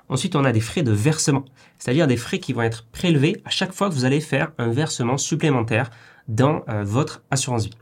Ensuite, 0.10 0.36
on 0.36 0.44
a 0.44 0.52
des 0.52 0.60
frais 0.60 0.84
de 0.84 0.92
versement, 0.92 1.46
c'est-à-dire 1.80 2.08
des 2.08 2.18
frais 2.18 2.40
qui 2.40 2.54
vont 2.54 2.62
être 2.62 2.86
prélevés 2.88 3.42
à 3.46 3.50
chaque 3.50 3.74
fois 3.74 3.90
que 3.90 3.94
vous 3.94 4.06
allez 4.06 4.22
faire 4.22 4.52
un 4.58 4.70
versement 4.70 5.18
supplémentaire 5.18 5.90
dans 6.28 6.64
euh, 6.70 6.84
votre 6.84 7.24
assurance 7.32 7.66
vie. 7.66 7.78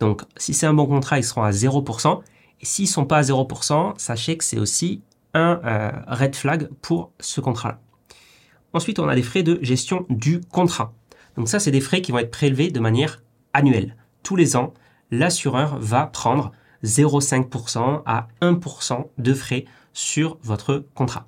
Donc, 0.00 0.22
si 0.36 0.54
c'est 0.54 0.66
un 0.66 0.74
bon 0.74 0.86
contrat, 0.86 1.18
ils 1.18 1.24
seront 1.24 1.42
à 1.42 1.50
0%. 1.50 2.20
Et 2.60 2.64
s'ils 2.64 2.86
ne 2.86 2.90
sont 2.90 3.04
pas 3.04 3.18
à 3.18 3.22
0%, 3.22 3.94
sachez 3.98 4.36
que 4.36 4.44
c'est 4.44 4.58
aussi 4.58 5.02
un 5.34 5.60
euh, 5.64 5.90
red 6.06 6.34
flag 6.34 6.68
pour 6.80 7.12
ce 7.20 7.40
contrat-là. 7.40 7.80
Ensuite, 8.72 8.98
on 8.98 9.08
a 9.08 9.14
des 9.14 9.22
frais 9.22 9.42
de 9.42 9.58
gestion 9.62 10.06
du 10.08 10.40
contrat. 10.40 10.92
Donc 11.36 11.48
ça, 11.48 11.60
c'est 11.60 11.70
des 11.70 11.80
frais 11.80 12.00
qui 12.02 12.12
vont 12.12 12.18
être 12.18 12.30
prélevés 12.30 12.70
de 12.70 12.80
manière 12.80 13.22
annuelle. 13.52 13.96
Tous 14.22 14.36
les 14.36 14.56
ans, 14.56 14.74
l'assureur 15.10 15.78
va 15.78 16.06
prendre 16.06 16.52
0,5% 16.84 18.02
à 18.06 18.28
1% 18.40 19.08
de 19.18 19.34
frais 19.34 19.64
sur 19.92 20.38
votre 20.42 20.84
contrat. 20.94 21.26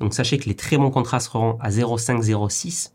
Donc 0.00 0.14
sachez 0.14 0.38
que 0.38 0.48
les 0.48 0.54
très 0.54 0.76
bons 0.76 0.90
contrats 0.90 1.20
seront 1.20 1.58
à 1.60 1.70
0,5, 1.70 2.22
0,6 2.22 2.92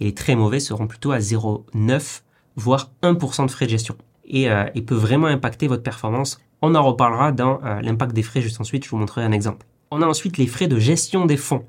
et 0.00 0.04
les 0.04 0.14
très 0.14 0.34
mauvais 0.34 0.60
seront 0.60 0.86
plutôt 0.86 1.12
à 1.12 1.18
0,9 1.18 2.22
voire 2.56 2.90
1% 3.02 3.46
de 3.46 3.50
frais 3.50 3.66
de 3.66 3.70
gestion. 3.70 3.96
Et 4.24 4.50
euh, 4.50 4.64
il 4.74 4.84
peut 4.84 4.94
vraiment 4.94 5.26
impacter 5.26 5.68
votre 5.68 5.82
performance. 5.82 6.40
On 6.60 6.74
en 6.74 6.82
reparlera 6.82 7.32
dans 7.32 7.60
euh, 7.64 7.80
l'impact 7.80 8.14
des 8.14 8.22
frais 8.22 8.42
juste 8.42 8.60
ensuite, 8.60 8.84
je 8.84 8.90
vous 8.90 8.96
montrerai 8.96 9.24
un 9.24 9.32
exemple. 9.32 9.66
On 9.90 10.02
a 10.02 10.06
ensuite 10.06 10.38
les 10.38 10.46
frais 10.46 10.68
de 10.68 10.78
gestion 10.78 11.26
des 11.26 11.36
fonds. 11.36 11.64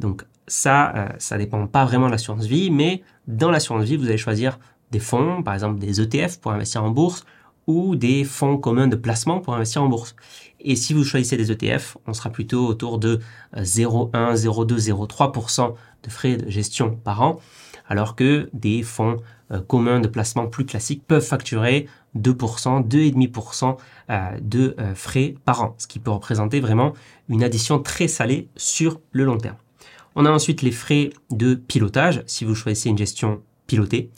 Donc 0.00 0.24
ça, 0.46 0.94
euh, 0.96 1.08
ça 1.18 1.38
dépend 1.38 1.66
pas 1.66 1.84
vraiment 1.84 2.06
de 2.06 2.12
l'assurance 2.12 2.46
vie, 2.46 2.70
mais 2.70 3.02
dans 3.26 3.50
l'assurance 3.50 3.84
vie, 3.84 3.96
vous 3.96 4.06
allez 4.06 4.18
choisir 4.18 4.58
des 4.90 5.00
fonds, 5.00 5.42
par 5.42 5.54
exemple 5.54 5.78
des 5.78 6.00
ETF 6.00 6.38
pour 6.40 6.52
investir 6.52 6.82
en 6.82 6.90
bourse 6.90 7.24
ou 7.68 7.94
des 7.94 8.24
fonds 8.24 8.56
communs 8.56 8.88
de 8.88 8.96
placement 8.96 9.40
pour 9.40 9.54
investir 9.54 9.82
en 9.84 9.88
bourse. 9.88 10.16
Et 10.58 10.74
si 10.74 10.94
vous 10.94 11.04
choisissez 11.04 11.36
des 11.36 11.52
ETF, 11.52 11.98
on 12.06 12.14
sera 12.14 12.30
plutôt 12.30 12.66
autour 12.66 12.98
de 12.98 13.20
0,1, 13.54 14.34
0,2, 14.34 14.90
0,3% 14.90 15.74
de 16.02 16.10
frais 16.10 16.36
de 16.38 16.50
gestion 16.50 16.96
par 16.96 17.22
an, 17.22 17.38
alors 17.86 18.16
que 18.16 18.48
des 18.54 18.82
fonds 18.82 19.18
euh, 19.52 19.60
communs 19.60 20.00
de 20.00 20.08
placement 20.08 20.46
plus 20.46 20.64
classiques 20.64 21.02
peuvent 21.06 21.24
facturer 21.24 21.86
2%, 22.16 22.88
2,5% 22.88 23.76
euh, 24.10 24.30
de 24.40 24.74
euh, 24.80 24.94
frais 24.94 25.34
par 25.44 25.62
an, 25.62 25.74
ce 25.78 25.86
qui 25.86 25.98
peut 25.98 26.10
représenter 26.10 26.60
vraiment 26.60 26.94
une 27.28 27.44
addition 27.44 27.78
très 27.78 28.08
salée 28.08 28.48
sur 28.56 28.98
le 29.12 29.24
long 29.24 29.36
terme. 29.36 29.56
On 30.16 30.24
a 30.24 30.30
ensuite 30.30 30.62
les 30.62 30.72
frais 30.72 31.10
de 31.30 31.54
pilotage, 31.54 32.22
si 32.26 32.44
vous 32.44 32.54
choisissez 32.54 32.88
une 32.88 32.98
gestion 32.98 33.42
pilotée. 33.66 34.10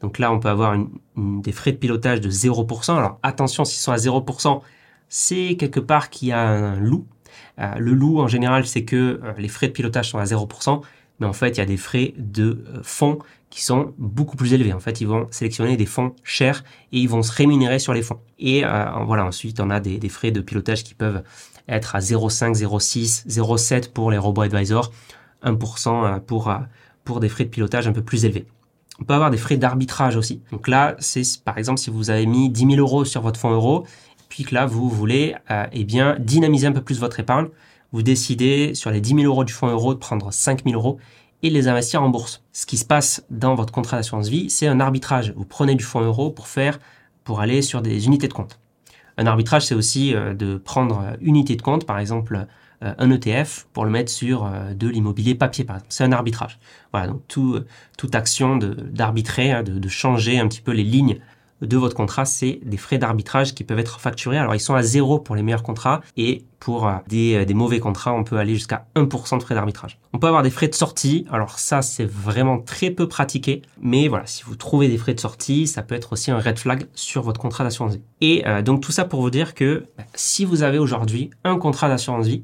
Donc 0.00 0.18
là, 0.18 0.32
on 0.32 0.38
peut 0.38 0.48
avoir 0.48 0.76
des 1.16 1.52
frais 1.52 1.72
de 1.72 1.76
pilotage 1.76 2.20
de 2.20 2.30
0%. 2.30 2.96
Alors 2.96 3.18
attention, 3.22 3.64
s'ils 3.64 3.80
sont 3.80 3.92
à 3.92 3.96
0%, 3.96 4.60
c'est 5.08 5.56
quelque 5.56 5.80
part 5.80 6.10
qu'il 6.10 6.28
y 6.28 6.32
a 6.32 6.40
un 6.40 6.76
loup. 6.76 7.06
Euh, 7.58 7.74
le 7.78 7.92
loup, 7.92 8.20
en 8.20 8.28
général, 8.28 8.66
c'est 8.66 8.84
que 8.84 9.20
euh, 9.22 9.32
les 9.38 9.48
frais 9.48 9.68
de 9.68 9.72
pilotage 9.72 10.10
sont 10.10 10.18
à 10.18 10.24
0%, 10.24 10.82
mais 11.20 11.26
en 11.26 11.32
fait, 11.32 11.50
il 11.50 11.58
y 11.58 11.60
a 11.60 11.66
des 11.66 11.76
frais 11.76 12.14
de 12.16 12.64
euh, 12.68 12.80
fonds 12.82 13.18
qui 13.50 13.64
sont 13.64 13.94
beaucoup 13.98 14.36
plus 14.36 14.52
élevés. 14.52 14.72
En 14.72 14.80
fait, 14.80 15.00
ils 15.00 15.06
vont 15.06 15.26
sélectionner 15.30 15.76
des 15.76 15.86
fonds 15.86 16.14
chers 16.22 16.64
et 16.92 16.98
ils 16.98 17.08
vont 17.08 17.22
se 17.22 17.32
rémunérer 17.32 17.78
sur 17.78 17.94
les 17.94 18.02
fonds. 18.02 18.20
Et 18.38 18.62
voilà, 19.06 19.24
ensuite, 19.24 19.58
on 19.58 19.70
a 19.70 19.80
des, 19.80 20.08
frais 20.10 20.30
de 20.30 20.42
pilotage 20.42 20.84
qui 20.84 20.92
peuvent 20.92 21.22
être 21.66 21.96
à 21.96 22.00
0,5, 22.00 22.54
0,6, 22.54 23.26
0,7 23.26 23.90
pour 23.90 24.10
les 24.10 24.18
robots 24.18 24.42
advisors, 24.42 24.92
1% 25.44 26.20
pour, 26.20 26.52
pour 27.04 27.20
des 27.20 27.30
frais 27.30 27.44
de 27.44 27.48
pilotage 27.48 27.88
un 27.88 27.92
peu 27.92 28.02
plus 28.02 28.26
élevés. 28.26 28.44
On 29.00 29.04
peut 29.04 29.14
avoir 29.14 29.30
des 29.30 29.38
frais 29.38 29.56
d'arbitrage 29.56 30.16
aussi. 30.16 30.42
Donc 30.50 30.68
là, 30.68 30.96
c'est 30.98 31.22
par 31.44 31.58
exemple 31.58 31.78
si 31.78 31.90
vous 31.90 32.10
avez 32.10 32.26
mis 32.26 32.50
10 32.50 32.72
000 32.72 32.76
euros 32.76 33.04
sur 33.04 33.22
votre 33.22 33.38
fonds 33.38 33.52
euro, 33.52 33.86
puis 34.28 34.44
que 34.44 34.54
là, 34.54 34.66
vous 34.66 34.88
voulez 34.88 35.34
euh, 35.50 35.66
eh 35.72 35.84
bien, 35.84 36.16
dynamiser 36.18 36.66
un 36.66 36.72
peu 36.72 36.82
plus 36.82 37.00
votre 37.00 37.20
épargne, 37.20 37.48
vous 37.92 38.02
décidez 38.02 38.74
sur 38.74 38.90
les 38.90 39.00
10 39.00 39.14
000 39.14 39.20
euros 39.22 39.44
du 39.44 39.52
fonds 39.52 39.68
euro 39.68 39.94
de 39.94 39.98
prendre 39.98 40.32
5 40.32 40.64
000 40.64 40.74
euros 40.74 40.98
et 41.42 41.50
les 41.50 41.68
investir 41.68 42.02
en 42.02 42.08
bourse. 42.08 42.42
Ce 42.52 42.66
qui 42.66 42.76
se 42.76 42.84
passe 42.84 43.24
dans 43.30 43.54
votre 43.54 43.72
contrat 43.72 43.96
d'assurance 43.96 44.28
vie, 44.28 44.50
c'est 44.50 44.66
un 44.66 44.80
arbitrage. 44.80 45.32
Vous 45.36 45.44
prenez 45.44 45.74
du 45.76 45.84
fonds 45.84 46.00
euro 46.00 46.30
pour 46.30 46.48
faire, 46.48 46.78
pour 47.24 47.40
aller 47.40 47.62
sur 47.62 47.80
des 47.80 48.06
unités 48.06 48.28
de 48.28 48.32
compte. 48.32 48.58
Un 49.16 49.26
arbitrage, 49.26 49.66
c'est 49.66 49.74
aussi 49.74 50.14
euh, 50.14 50.34
de 50.34 50.56
prendre 50.56 51.16
une 51.20 51.28
unité 51.36 51.56
de 51.56 51.62
compte, 51.62 51.86
par 51.86 51.98
exemple 51.98 52.46
un 52.80 53.10
ETF, 53.10 53.66
pour 53.72 53.84
le 53.84 53.90
mettre 53.90 54.10
sur 54.10 54.46
euh, 54.46 54.74
de 54.74 54.88
l'immobilier 54.88 55.34
papier, 55.34 55.64
par 55.64 55.76
exemple. 55.76 55.92
C'est 55.92 56.04
un 56.04 56.12
arbitrage. 56.12 56.58
Voilà, 56.92 57.08
donc 57.08 57.22
tout, 57.28 57.60
toute 57.96 58.14
action 58.14 58.56
d'arbitrer, 58.56 59.50
hein, 59.52 59.62
de, 59.62 59.78
de, 59.78 59.88
changer 59.88 60.38
un 60.38 60.48
petit 60.48 60.60
peu 60.60 60.72
les 60.72 60.84
lignes 60.84 61.18
de 61.60 61.76
votre 61.76 61.94
contrat, 61.94 62.24
c'est 62.24 62.60
des 62.64 62.76
frais 62.76 62.98
d'arbitrage 62.98 63.54
qui 63.54 63.64
peuvent 63.64 63.78
être 63.78 64.00
facturés. 64.00 64.38
Alors 64.38 64.54
ils 64.54 64.60
sont 64.60 64.74
à 64.74 64.82
zéro 64.82 65.18
pour 65.18 65.34
les 65.34 65.42
meilleurs 65.42 65.62
contrats 65.62 66.00
et 66.16 66.44
pour 66.60 66.86
euh, 66.86 66.94
des, 67.08 67.34
euh, 67.34 67.44
des 67.44 67.54
mauvais 67.54 67.80
contrats, 67.80 68.12
on 68.12 68.24
peut 68.24 68.36
aller 68.36 68.54
jusqu'à 68.54 68.86
1% 68.94 69.38
de 69.38 69.42
frais 69.42 69.54
d'arbitrage. 69.54 69.98
On 70.12 70.18
peut 70.18 70.26
avoir 70.26 70.42
des 70.42 70.50
frais 70.50 70.68
de 70.68 70.74
sortie. 70.74 71.26
Alors 71.30 71.58
ça, 71.58 71.82
c'est 71.82 72.04
vraiment 72.04 72.58
très 72.58 72.90
peu 72.90 73.08
pratiqué. 73.08 73.62
Mais 73.80 74.08
voilà, 74.08 74.26
si 74.26 74.44
vous 74.44 74.56
trouvez 74.56 74.88
des 74.88 74.98
frais 74.98 75.14
de 75.14 75.20
sortie, 75.20 75.66
ça 75.66 75.82
peut 75.82 75.94
être 75.94 76.12
aussi 76.12 76.30
un 76.30 76.38
red 76.38 76.58
flag 76.58 76.86
sur 76.94 77.22
votre 77.22 77.40
contrat 77.40 77.64
d'assurance 77.64 77.94
vie. 77.94 78.02
Et 78.20 78.46
euh, 78.46 78.62
donc 78.62 78.80
tout 78.80 78.92
ça 78.92 79.04
pour 79.04 79.20
vous 79.20 79.30
dire 79.30 79.54
que 79.54 79.84
bah, 79.96 80.04
si 80.14 80.44
vous 80.44 80.62
avez 80.62 80.78
aujourd'hui 80.78 81.30
un 81.44 81.58
contrat 81.58 81.88
d'assurance 81.88 82.26
vie, 82.26 82.42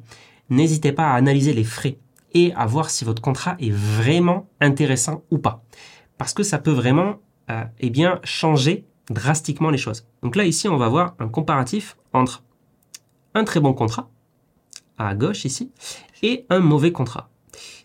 n'hésitez 0.50 0.92
pas 0.92 1.11
à 1.11 1.14
analyser 1.14 1.52
les 1.52 1.64
frais 1.64 1.98
et 2.33 2.52
à 2.54 2.66
voir 2.66 2.90
si 2.90 3.04
votre 3.04 3.22
contrat 3.22 3.57
est 3.61 3.70
vraiment 3.72 4.48
intéressant 4.61 5.22
ou 5.30 5.38
pas. 5.38 5.62
Parce 6.18 6.35
que 6.35 6.42
ça 6.42 6.59
peut 6.59 6.72
vraiment 6.72 7.20
eh 7.80 7.90
bien, 7.90 8.20
changer 8.24 8.87
drastiquement 9.11 9.70
les 9.70 9.78
choses. 9.78 10.07
Donc 10.22 10.37
là, 10.37 10.44
ici, 10.44 10.68
on 10.68 10.76
va 10.76 10.88
voir 10.88 11.14
un 11.18 11.28
comparatif 11.28 11.96
entre 12.12 12.42
un 13.35 13.44
très 13.44 13.61
bon 13.61 13.74
contrat, 13.74 14.09
à 14.98 15.14
gauche 15.14 15.44
ici, 15.44 15.72
et 16.22 16.46
un 16.50 16.61
mauvais 16.61 16.92
contrat. 16.92 17.28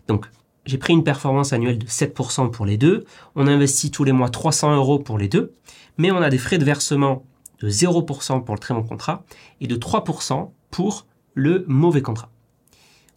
Donc, 0.08 0.26
j'ai 0.64 0.78
pris 0.78 0.92
une 0.92 1.04
performance 1.04 1.52
annuelle 1.52 1.78
de 1.78 1.86
7% 1.86 2.50
pour 2.50 2.66
les 2.66 2.76
deux, 2.76 3.04
on 3.34 3.46
investit 3.46 3.90
tous 3.90 4.04
les 4.04 4.12
mois 4.12 4.28
300 4.30 4.76
euros 4.76 4.98
pour 4.98 5.18
les 5.18 5.28
deux, 5.28 5.54
mais 5.98 6.10
on 6.10 6.22
a 6.22 6.30
des 6.30 6.38
frais 6.38 6.58
de 6.58 6.64
versement 6.64 7.24
de 7.60 7.68
0% 7.68 8.44
pour 8.44 8.54
le 8.54 8.60
très 8.60 8.74
bon 8.74 8.82
contrat 8.82 9.24
et 9.60 9.66
de 9.66 9.76
3% 9.76 10.50
pour 10.70 11.06
le 11.34 11.64
mauvais 11.66 12.02
contrat. 12.02 12.30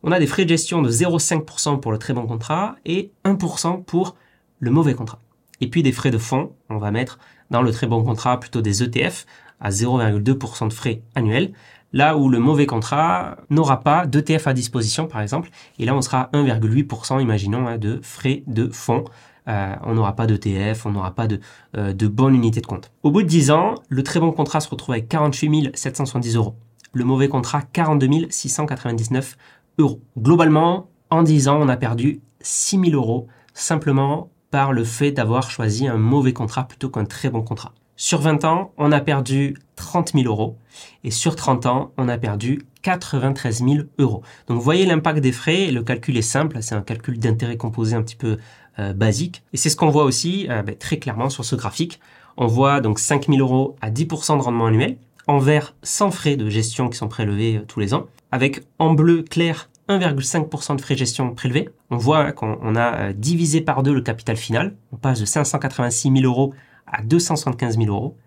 On 0.06 0.12
a 0.12 0.20
des 0.20 0.28
frais 0.28 0.44
de 0.44 0.50
gestion 0.50 0.82
de 0.82 0.92
0,5% 0.92 1.80
pour 1.80 1.94
le 1.94 1.98
très 1.98 2.14
bon 2.14 2.28
contrat 2.28 2.76
et 2.86 3.12
1% 3.24 3.84
pour 3.86 4.18
le 4.60 4.70
mauvais 4.70 4.96
contrat. 4.96 5.20
Et 5.62 5.70
puis 5.70 5.82
des 5.82 5.94
frais 5.94 6.12
de 6.12 6.18
fonds, 6.18 6.52
on 6.70 6.78
va 6.78 6.92
mettre 6.92 7.20
dans 7.52 7.62
le 7.62 7.72
très 7.72 7.88
bon 7.88 8.04
contrat 8.04 8.38
plutôt 8.38 8.62
des 8.62 8.84
ETF 8.84 9.26
à 9.62 9.70
0,2% 9.70 10.68
de 10.68 10.74
frais 10.74 11.04
annuels, 11.16 11.54
là 11.94 12.18
où 12.18 12.28
le 12.28 12.40
mauvais 12.40 12.66
contrat 12.66 13.38
n'aura 13.50 13.80
pas 13.80 14.06
d'ETF 14.06 14.46
à 14.46 14.54
disposition 14.54 15.08
par 15.08 15.22
exemple, 15.22 15.50
et 15.80 15.86
là 15.86 15.96
on 15.96 16.02
sera 16.02 16.24
à 16.24 16.32
1,8% 16.34 17.22
imaginons 17.22 17.66
hein, 17.66 17.78
de 17.78 18.02
frais 18.04 18.44
de 18.46 18.68
fonds. 18.68 19.06
Euh, 19.48 19.76
on 19.84 19.94
n'aura 19.94 20.16
pas 20.16 20.26
d'ETF, 20.26 20.86
on 20.86 20.92
n'aura 20.92 21.16
pas 21.16 21.28
de, 21.28 21.40
euh, 21.78 21.94
de 21.94 22.08
bonne 22.08 22.36
unité 22.36 22.60
de 22.60 22.66
compte. 22.66 22.92
Au 23.04 23.12
bout 23.12 23.24
de 23.24 23.28
10 23.28 23.52
ans, 23.52 23.76
le 23.88 24.04
très 24.04 24.20
bon 24.20 24.34
contrat 24.34 24.60
se 24.60 24.70
retrouve 24.70 24.94
avec 24.94 25.08
48 25.08 25.78
770 25.78 26.36
euros. 26.36 26.56
Le 26.94 27.06
mauvais 27.06 27.28
contrat, 27.28 27.62
42 27.62 28.30
699 28.30 29.38
euros. 29.78 30.02
Globalement, 30.18 30.90
en 31.10 31.24
10 31.24 31.48
ans, 31.48 31.60
on 31.62 31.70
a 31.70 31.78
perdu 31.78 32.22
6 32.42 32.80
000 32.80 32.92
euros 32.92 33.28
simplement 33.54 34.30
par 34.52 34.74
le 34.74 34.84
fait 34.84 35.12
d'avoir 35.12 35.50
choisi 35.50 35.88
un 35.88 35.98
mauvais 35.98 36.34
contrat 36.34 36.68
plutôt 36.68 36.90
qu'un 36.90 37.06
très 37.06 37.30
bon 37.30 37.42
contrat. 37.42 37.74
Sur 37.96 38.22
20 38.22 38.44
ans, 38.46 38.72
on 38.78 38.92
a 38.92 39.00
perdu 39.00 39.56
30 39.76 40.14
000 40.14 40.26
euros 40.26 40.58
et 41.04 41.12
sur 41.12 41.36
30 41.36 41.66
ans, 41.68 41.92
on 41.98 42.08
a 42.10 42.18
perdu 42.18 42.62
93 42.82 43.64
000 43.64 43.78
euros. 44.00 44.24
Donc 44.48 44.58
vous 44.58 44.64
voyez 44.64 44.86
l'impact 44.86 45.20
des 45.20 45.32
frais, 45.32 45.72
le 45.72 45.84
calcul 45.84 46.18
est 46.18 46.22
simple, 46.22 46.58
c'est 46.62 46.76
un 46.76 46.82
calcul 46.82 47.20
d'intérêt 47.20 47.58
composé 47.58 47.96
un 47.96 48.02
petit 48.02 48.16
peu 48.16 48.38
euh, 48.80 48.94
basique. 48.94 49.44
Et 49.54 49.58
c'est 49.58 49.70
ce 49.70 49.76
qu'on 49.76 49.90
voit 49.90 50.04
aussi 50.04 50.48
euh, 50.50 50.64
ben, 50.64 50.76
très 50.76 50.98
clairement 50.98 51.30
sur 51.30 51.46
ce 51.46 51.56
graphique. 51.56 52.00
On 52.36 52.48
voit 52.48 52.82
donc 52.82 53.00
5 53.00 53.28
000 53.28 53.40
euros 53.40 53.76
à 53.82 53.92
10% 53.92 54.38
de 54.38 54.42
rendement 54.42 54.66
annuel, 54.66 54.98
en 55.28 55.40
vert 55.40 55.76
sans 55.84 56.12
frais 56.12 56.36
de 56.36 56.50
gestion 56.50 56.90
qui 56.90 56.98
sont 56.98 57.08
prélevés 57.08 57.58
euh, 57.58 57.66
tous 57.68 57.80
les 57.80 57.94
ans, 57.94 58.08
avec 58.32 58.62
en 58.80 58.94
bleu 58.94 59.24
clair 59.24 59.70
1,5% 59.90 60.76
de 60.76 60.82
frais 60.82 60.94
de 60.94 61.00
gestion 61.00 61.34
prélevés. 61.34 61.70
On 61.90 61.98
voit 61.98 62.32
qu'on 62.32 62.76
a 62.76 62.96
euh, 62.96 63.14
divisé 63.14 63.62
par 63.62 63.84
deux 63.84 63.94
le 63.94 64.02
capital 64.02 64.38
final. 64.38 64.76
On 64.92 64.96
passe 64.96 65.20
de 65.20 65.26
586 65.26 66.12
000 66.12 66.26
euros 66.26 66.54
à 66.88 67.04
275 67.04 67.78
000 67.78 67.88
euros. 67.88 68.18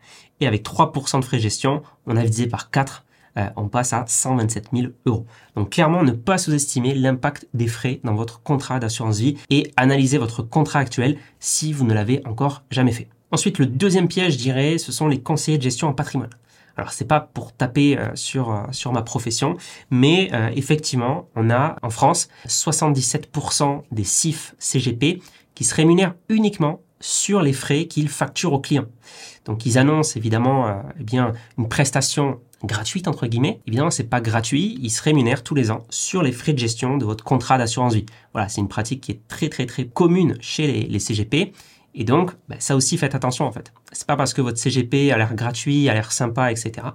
Et 0.41 0.47
avec 0.47 0.65
3% 0.65 1.21
de 1.21 1.25
frais 1.25 1.39
de 1.39 1.43
gestion, 1.43 1.83
on 2.07 2.17
a 2.17 2.23
divisé 2.23 2.47
par 2.47 2.71
4. 2.71 3.05
Euh, 3.39 3.47
on 3.57 3.69
passe 3.69 3.93
à 3.93 4.05
127 4.07 4.69
000 4.73 4.89
euros. 5.07 5.27
Donc 5.57 5.71
clairement, 5.71 6.03
ne 6.03 6.13
pas 6.13 6.39
sous-estimer 6.39 6.95
l'impact 6.95 7.49
des 7.55 7.69
frais 7.69 8.01
dans 8.05 8.15
votre 8.15 8.43
contrat 8.43 8.79
d'assurance 8.79 9.19
vie 9.19 9.37
et 9.51 9.73
analyser 9.77 10.19
votre 10.19 10.43
contrat 10.43 10.81
actuel 10.81 11.19
si 11.39 11.73
vous 11.73 11.85
ne 11.85 11.95
l'avez 11.95 12.23
encore 12.27 12.63
jamais 12.71 12.93
fait. 12.93 13.09
Ensuite, 13.33 13.59
le 13.59 13.67
deuxième 13.67 14.09
piège, 14.09 14.35
je 14.35 14.39
dirais, 14.39 14.79
ce 14.79 14.93
sont 14.93 15.09
les 15.09 15.21
conseillers 15.21 15.59
de 15.59 15.63
gestion 15.63 15.89
en 15.89 15.93
patrimoine. 15.93 16.31
Alors 16.77 16.93
c'est 16.93 17.07
pas 17.07 17.21
pour 17.21 17.53
taper 17.53 17.99
euh, 17.99 18.09
sur 18.15 18.51
euh, 18.51 18.63
sur 18.71 18.93
ma 18.93 19.03
profession, 19.03 19.57
mais 19.91 20.31
euh, 20.33 20.51
effectivement, 20.55 21.29
on 21.35 21.51
a 21.51 21.77
en 21.83 21.91
France 21.91 22.29
77% 22.47 23.83
des 23.91 24.05
CIF 24.05 24.55
CGP 24.59 25.23
qui 25.55 25.65
se 25.65 25.75
rémunèrent 25.75 26.15
uniquement 26.29 26.81
sur 27.01 27.41
les 27.43 27.53
frais 27.53 27.87
qu'ils 27.87 28.09
facturent 28.09 28.53
aux 28.53 28.61
clients. 28.61 28.87
Donc 29.45 29.65
ils 29.65 29.79
annoncent 29.79 30.17
évidemment 30.17 30.83
eh 30.99 31.05
bien 31.05 31.33
une 31.57 31.69
prestation 31.69 32.41
gratuite 32.65 33.07
entre 33.07 33.27
guillemets. 33.27 33.61
Évidemment, 33.67 33.91
c'est 33.91 34.09
pas 34.09 34.21
gratuit, 34.21 34.79
ils 34.83 34.91
se 34.91 35.03
rémunèrent 35.03 35.43
tous 35.43 35.55
les 35.55 35.71
ans 35.71 35.87
sur 35.91 36.23
les 36.23 36.33
frais 36.33 36.53
de 36.53 36.59
gestion 36.59 36.97
de 36.97 37.05
votre 37.05 37.23
contrat 37.23 37.59
d'assurance 37.59 37.95
vie. 37.95 38.07
Voilà, 38.33 38.49
c'est 38.49 38.61
une 38.61 38.69
pratique 38.69 39.03
qui 39.03 39.13
est 39.13 39.21
très 39.29 39.49
très 39.49 39.67
très 39.67 39.87
commune 39.87 40.37
chez 40.41 40.67
les, 40.67 40.83
les 40.83 40.99
CGP 40.99 41.53
et 41.97 42.05
donc, 42.05 42.33
bah, 42.49 42.57
ça 42.59 42.77
aussi, 42.77 42.99
faites 42.99 43.15
attention 43.15 43.47
en 43.47 43.53
fait. 43.53 43.73
C'est 43.91 44.07
pas 44.07 44.17
parce 44.17 44.35
que 44.35 44.43
votre 44.43 44.59
CGP 44.59 45.11
a 45.11 45.17
l'air 45.17 45.35
gratuit, 45.35 45.89
a 45.89 45.95
l'air 45.95 46.13
sympa, 46.13 46.53
etc. 46.53 46.89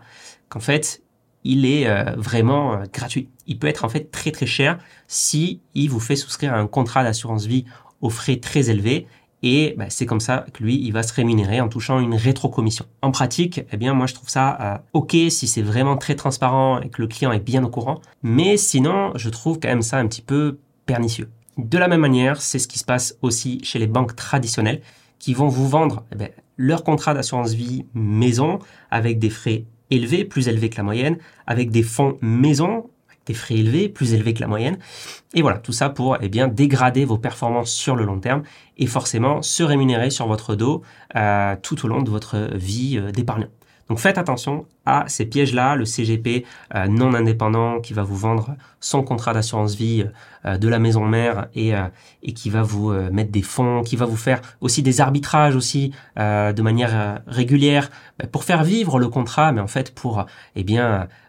qu'en 0.47 0.59
fait, 0.59 1.01
il 1.43 1.65
est 1.65 1.87
euh, 1.87 2.15
vraiment 2.15 2.73
euh, 2.73 2.83
gratuit. 2.93 3.27
Il 3.47 3.57
peut 3.57 3.65
être 3.65 3.83
en 3.83 3.89
fait 3.89 4.11
très 4.11 4.31
très 4.31 4.45
cher 4.45 4.77
si 5.07 5.59
il 5.73 5.89
vous 5.89 5.99
fait 5.99 6.15
souscrire 6.15 6.53
à 6.53 6.57
un 6.57 6.67
contrat 6.67 7.03
d'assurance 7.03 7.47
vie 7.47 7.65
aux 7.99 8.11
frais 8.11 8.37
très 8.37 8.69
élevés. 8.69 9.07
Et 9.41 9.73
bah, 9.75 9.85
c'est 9.89 10.05
comme 10.05 10.19
ça 10.19 10.45
que 10.53 10.61
lui, 10.61 10.79
il 10.79 10.93
va 10.93 11.01
se 11.01 11.13
rémunérer 11.13 11.61
en 11.61 11.67
touchant 11.67 11.99
une 11.99 12.13
rétrocommission. 12.13 12.85
En 13.01 13.09
pratique, 13.09 13.61
eh 13.71 13.77
bien 13.77 13.95
moi 13.95 14.05
je 14.05 14.13
trouve 14.13 14.29
ça 14.29 14.57
euh, 14.61 14.77
ok 14.93 15.15
si 15.29 15.47
c'est 15.47 15.63
vraiment 15.63 15.97
très 15.97 16.13
transparent 16.13 16.79
et 16.79 16.89
que 16.89 17.01
le 17.01 17.07
client 17.07 17.31
est 17.31 17.39
bien 17.39 17.63
au 17.63 17.69
courant. 17.69 18.01
Mais 18.21 18.55
sinon, 18.55 19.13
je 19.15 19.29
trouve 19.29 19.59
quand 19.59 19.69
même 19.69 19.81
ça 19.81 19.97
un 19.97 20.07
petit 20.07 20.21
peu 20.21 20.59
pernicieux. 20.85 21.31
De 21.57 21.77
la 21.77 21.87
même 21.87 22.01
manière, 22.01 22.41
c'est 22.41 22.59
ce 22.59 22.67
qui 22.67 22.79
se 22.79 22.85
passe 22.85 23.17
aussi 23.21 23.59
chez 23.63 23.79
les 23.79 23.87
banques 23.87 24.15
traditionnelles 24.15 24.81
qui 25.19 25.33
vont 25.33 25.47
vous 25.47 25.67
vendre 25.67 26.03
eh 26.11 26.15
ben, 26.15 26.29
leur 26.57 26.83
contrat 26.83 27.13
d'assurance 27.13 27.53
vie 27.53 27.85
maison 27.93 28.59
avec 28.89 29.19
des 29.19 29.29
frais 29.29 29.65
élevés, 29.89 30.25
plus 30.25 30.47
élevés 30.47 30.69
que 30.69 30.77
la 30.77 30.83
moyenne, 30.83 31.17
avec 31.45 31.69
des 31.69 31.83
fonds 31.83 32.17
maison, 32.21 32.89
des 33.25 33.33
frais 33.33 33.55
élevés, 33.55 33.89
plus 33.89 34.13
élevés 34.13 34.33
que 34.33 34.41
la 34.41 34.47
moyenne. 34.47 34.77
Et 35.33 35.41
voilà, 35.41 35.59
tout 35.59 35.73
ça 35.73 35.89
pour 35.89 36.17
eh 36.21 36.29
bien 36.29 36.47
dégrader 36.47 37.05
vos 37.05 37.17
performances 37.17 37.71
sur 37.71 37.95
le 37.95 38.05
long 38.05 38.19
terme 38.19 38.43
et 38.77 38.87
forcément 38.87 39.41
se 39.41 39.63
rémunérer 39.63 40.09
sur 40.09 40.27
votre 40.27 40.55
dos 40.55 40.81
euh, 41.15 41.55
tout 41.61 41.85
au 41.85 41.87
long 41.87 42.01
de 42.01 42.09
votre 42.09 42.49
vie 42.55 42.97
euh, 42.97 43.11
d'épargnant. 43.11 43.49
Donc 43.91 43.99
faites 43.99 44.17
attention 44.17 44.67
à 44.86 45.04
ces 45.10 45.25
pièges-là, 45.25 45.75
le 45.75 45.84
CGP 45.84 46.45
euh, 46.75 46.88
non 46.88 47.13
indépendant 47.13 47.82
qui 47.82 47.91
va 47.91 48.04
vous 48.04 48.15
vendre 48.15 48.56
son 48.80 49.04
contrat 49.04 49.34
d'assurance 49.34 49.75
vie 49.75 50.06
euh, 50.45 50.58
de 50.58 50.69
la 50.69 50.80
maison 50.80 51.04
mère 51.04 51.49
et, 51.56 51.75
euh, 51.75 51.89
qui 52.34 52.49
va 52.49 52.62
vous 52.62 52.93
mettre 53.12 53.32
des 53.32 53.41
fonds, 53.41 53.82
qui 53.82 53.97
va 53.97 54.06
vous 54.06 54.15
faire 54.15 54.39
aussi 54.62 54.82
des 54.82 55.01
arbitrages 55.01 55.58
aussi 55.58 55.91
de 56.15 56.62
manière 56.62 57.21
régulière 57.27 57.89
pour 58.32 58.45
faire 58.45 58.63
vivre 58.63 58.97
le 58.97 59.10
contrat, 59.10 59.51
mais 59.51 59.60
en 59.60 59.67
fait 59.67 59.93
pour 59.93 60.25
eh 60.56 60.65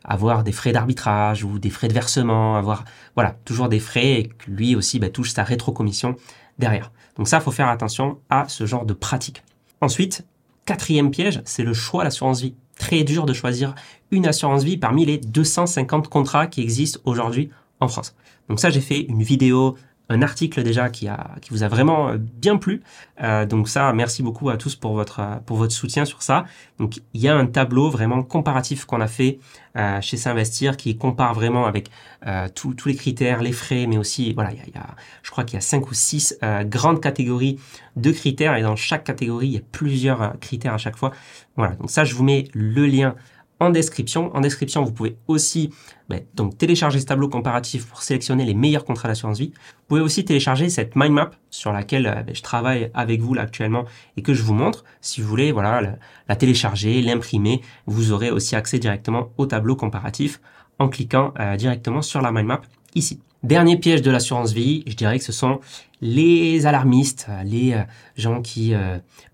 avoir 0.04 0.44
des 0.44 0.52
frais 0.52 0.70
d'arbitrage 0.70 1.42
ou 1.42 1.58
des 1.58 1.70
frais 1.70 1.88
de 1.88 1.94
versement, 1.94 2.54
avoir 2.54 2.84
voilà 3.16 3.34
toujours 3.44 3.68
des 3.68 3.80
frais 3.80 4.20
et 4.20 4.32
lui 4.46 4.76
aussi 4.76 5.00
bah, 5.00 5.08
touche 5.08 5.32
sa 5.32 5.42
rétrocommission 5.42 6.14
derrière. 6.60 6.92
Donc 7.16 7.26
ça, 7.26 7.40
faut 7.40 7.50
faire 7.50 7.68
attention 7.68 8.20
à 8.30 8.46
ce 8.46 8.66
genre 8.66 8.86
de 8.86 8.94
pratique. 8.94 9.42
Ensuite, 9.80 10.24
Quatrième 10.64 11.10
piège, 11.10 11.42
c'est 11.44 11.64
le 11.64 11.74
choix 11.74 12.04
l'assurance 12.04 12.40
vie. 12.40 12.54
Très 12.78 13.02
dur 13.02 13.26
de 13.26 13.32
choisir 13.32 13.74
une 14.10 14.26
assurance 14.26 14.62
vie 14.62 14.76
parmi 14.76 15.04
les 15.04 15.18
250 15.18 16.08
contrats 16.08 16.46
qui 16.46 16.60
existent 16.62 17.00
aujourd'hui 17.04 17.50
en 17.80 17.88
France. 17.88 18.14
Donc 18.48 18.60
ça, 18.60 18.70
j'ai 18.70 18.80
fait 18.80 19.00
une 19.00 19.22
vidéo 19.22 19.76
un 20.08 20.20
article 20.20 20.62
déjà 20.62 20.90
qui, 20.90 21.08
a, 21.08 21.36
qui 21.40 21.50
vous 21.50 21.62
a 21.62 21.68
vraiment 21.68 22.08
euh, 22.08 22.16
bien 22.18 22.56
plu. 22.56 22.82
Euh, 23.22 23.46
donc 23.46 23.68
ça, 23.68 23.92
merci 23.92 24.22
beaucoup 24.22 24.50
à 24.50 24.56
tous 24.56 24.76
pour 24.76 24.94
votre, 24.94 25.40
pour 25.46 25.56
votre 25.56 25.72
soutien 25.72 26.04
sur 26.04 26.22
ça. 26.22 26.44
Donc 26.78 27.00
il 27.14 27.20
y 27.20 27.28
a 27.28 27.36
un 27.36 27.46
tableau 27.46 27.88
vraiment 27.88 28.22
comparatif 28.22 28.84
qu'on 28.84 29.00
a 29.00 29.06
fait 29.06 29.38
euh, 29.76 30.00
chez 30.00 30.16
S'investir 30.16 30.76
qui 30.76 30.96
compare 30.98 31.34
vraiment 31.34 31.66
avec 31.66 31.88
euh, 32.26 32.48
tous 32.54 32.86
les 32.86 32.94
critères, 32.94 33.42
les 33.42 33.52
frais, 33.52 33.86
mais 33.86 33.96
aussi, 33.96 34.34
voilà, 34.34 34.52
il 34.52 34.58
y 34.58 34.78
a, 34.78 34.86
je 35.22 35.30
crois 35.30 35.44
qu'il 35.44 35.54
y 35.54 35.58
a 35.58 35.62
cinq 35.62 35.90
ou 35.90 35.94
six 35.94 36.36
euh, 36.42 36.62
grandes 36.64 37.00
catégories 37.00 37.58
de 37.96 38.10
critères 38.10 38.56
et 38.56 38.62
dans 38.62 38.76
chaque 38.76 39.04
catégorie, 39.04 39.46
il 39.46 39.54
y 39.54 39.58
a 39.58 39.62
plusieurs 39.72 40.38
critères 40.40 40.74
à 40.74 40.78
chaque 40.78 40.96
fois. 40.96 41.12
Voilà, 41.56 41.74
donc 41.76 41.90
ça, 41.90 42.04
je 42.04 42.14
vous 42.14 42.24
mets 42.24 42.48
le 42.52 42.86
lien 42.86 43.14
en 43.62 43.70
description. 43.70 44.34
En 44.34 44.40
description, 44.40 44.82
vous 44.82 44.92
pouvez 44.92 45.16
aussi 45.28 45.70
ben, 46.08 46.20
donc 46.34 46.58
télécharger 46.58 46.98
ce 46.98 47.06
tableau 47.06 47.28
comparatif 47.28 47.86
pour 47.86 48.02
sélectionner 48.02 48.44
les 48.44 48.54
meilleurs 48.54 48.84
contrats 48.84 49.08
d'assurance 49.08 49.38
vie. 49.38 49.52
Vous 49.54 49.84
pouvez 49.88 50.00
aussi 50.00 50.24
télécharger 50.24 50.68
cette 50.68 50.96
mind 50.96 51.12
map 51.12 51.30
sur 51.50 51.72
laquelle 51.72 52.06
euh, 52.06 52.22
ben, 52.22 52.34
je 52.34 52.42
travaille 52.42 52.90
avec 52.92 53.20
vous 53.20 53.36
actuellement 53.38 53.84
et 54.16 54.22
que 54.22 54.34
je 54.34 54.42
vous 54.42 54.54
montre. 54.54 54.84
Si 55.00 55.20
vous 55.20 55.28
voulez, 55.28 55.52
voilà, 55.52 55.96
la, 56.28 56.36
télécharger, 56.36 57.00
l'imprimer, 57.02 57.60
vous 57.86 58.10
aurez 58.10 58.30
aussi 58.30 58.56
accès 58.56 58.80
directement 58.80 59.30
au 59.38 59.46
tableau 59.46 59.76
comparatif 59.76 60.40
en 60.80 60.88
cliquant 60.88 61.32
euh, 61.38 61.56
directement 61.56 62.02
sur 62.02 62.20
la 62.20 62.32
mind 62.32 62.46
map 62.46 62.62
ici. 62.96 63.20
Dernier 63.42 63.76
piège 63.76 64.02
de 64.02 64.10
l'assurance 64.10 64.52
vie, 64.52 64.84
je 64.86 64.94
dirais 64.94 65.18
que 65.18 65.24
ce 65.24 65.32
sont 65.32 65.60
les 66.00 66.66
alarmistes, 66.66 67.26
les 67.44 67.72
euh, 67.72 67.82
gens 68.16 68.40
qui 68.40 68.72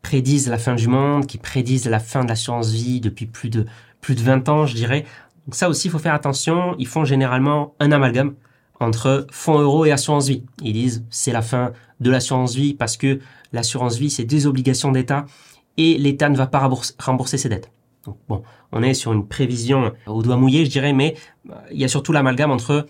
prédisent 0.02 0.48
la 0.48 0.58
fin 0.58 0.74
du 0.74 0.88
monde, 0.88 1.26
qui 1.26 1.36
prédisent 1.38 1.88
la 1.88 2.00
fin 2.00 2.24
de 2.24 2.28
l'assurance 2.28 2.70
vie 2.70 3.00
depuis 3.00 3.26
plus 3.26 3.50
de 3.50 3.66
plus 4.00 4.14
de 4.14 4.20
20 4.20 4.48
ans, 4.48 4.66
je 4.66 4.74
dirais. 4.74 5.04
Donc 5.46 5.54
ça 5.54 5.68
aussi, 5.68 5.88
il 5.88 5.90
faut 5.90 5.98
faire 5.98 6.14
attention. 6.14 6.74
Ils 6.78 6.86
font 6.86 7.04
généralement 7.04 7.74
un 7.80 7.92
amalgame 7.92 8.34
entre 8.80 9.26
fonds 9.30 9.58
euros 9.58 9.84
et 9.84 9.92
assurance 9.92 10.28
vie. 10.28 10.44
Ils 10.62 10.72
disent 10.72 11.04
c'est 11.10 11.32
la 11.32 11.42
fin 11.42 11.72
de 12.00 12.10
l'assurance 12.10 12.54
vie 12.54 12.74
parce 12.74 12.96
que 12.96 13.18
l'assurance 13.52 13.96
vie, 13.96 14.10
c'est 14.10 14.24
des 14.24 14.46
obligations 14.46 14.92
d'État 14.92 15.26
et 15.76 15.98
l'État 15.98 16.28
ne 16.28 16.36
va 16.36 16.46
pas 16.46 16.68
rembourser 16.98 17.38
ses 17.38 17.48
dettes. 17.48 17.70
Donc 18.04 18.18
bon, 18.28 18.42
on 18.72 18.82
est 18.82 18.94
sur 18.94 19.12
une 19.12 19.26
prévision 19.26 19.92
au 20.06 20.22
doigt 20.22 20.36
mouillé, 20.36 20.64
je 20.64 20.70
dirais, 20.70 20.92
mais 20.92 21.14
euh, 21.50 21.54
il 21.72 21.80
y 21.80 21.84
a 21.84 21.88
surtout 21.88 22.12
l'amalgame 22.12 22.50
entre 22.50 22.70
euh, 22.70 22.82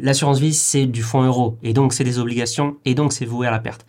l'assurance 0.00 0.38
vie, 0.38 0.54
c'est 0.54 0.86
du 0.86 1.02
fonds 1.02 1.22
euro 1.22 1.58
et 1.62 1.72
donc 1.72 1.92
c'est 1.92 2.04
des 2.04 2.18
obligations 2.18 2.76
et 2.84 2.94
donc 2.94 3.12
c'est 3.12 3.24
voué 3.24 3.46
à 3.46 3.50
la 3.50 3.60
perte. 3.60 3.86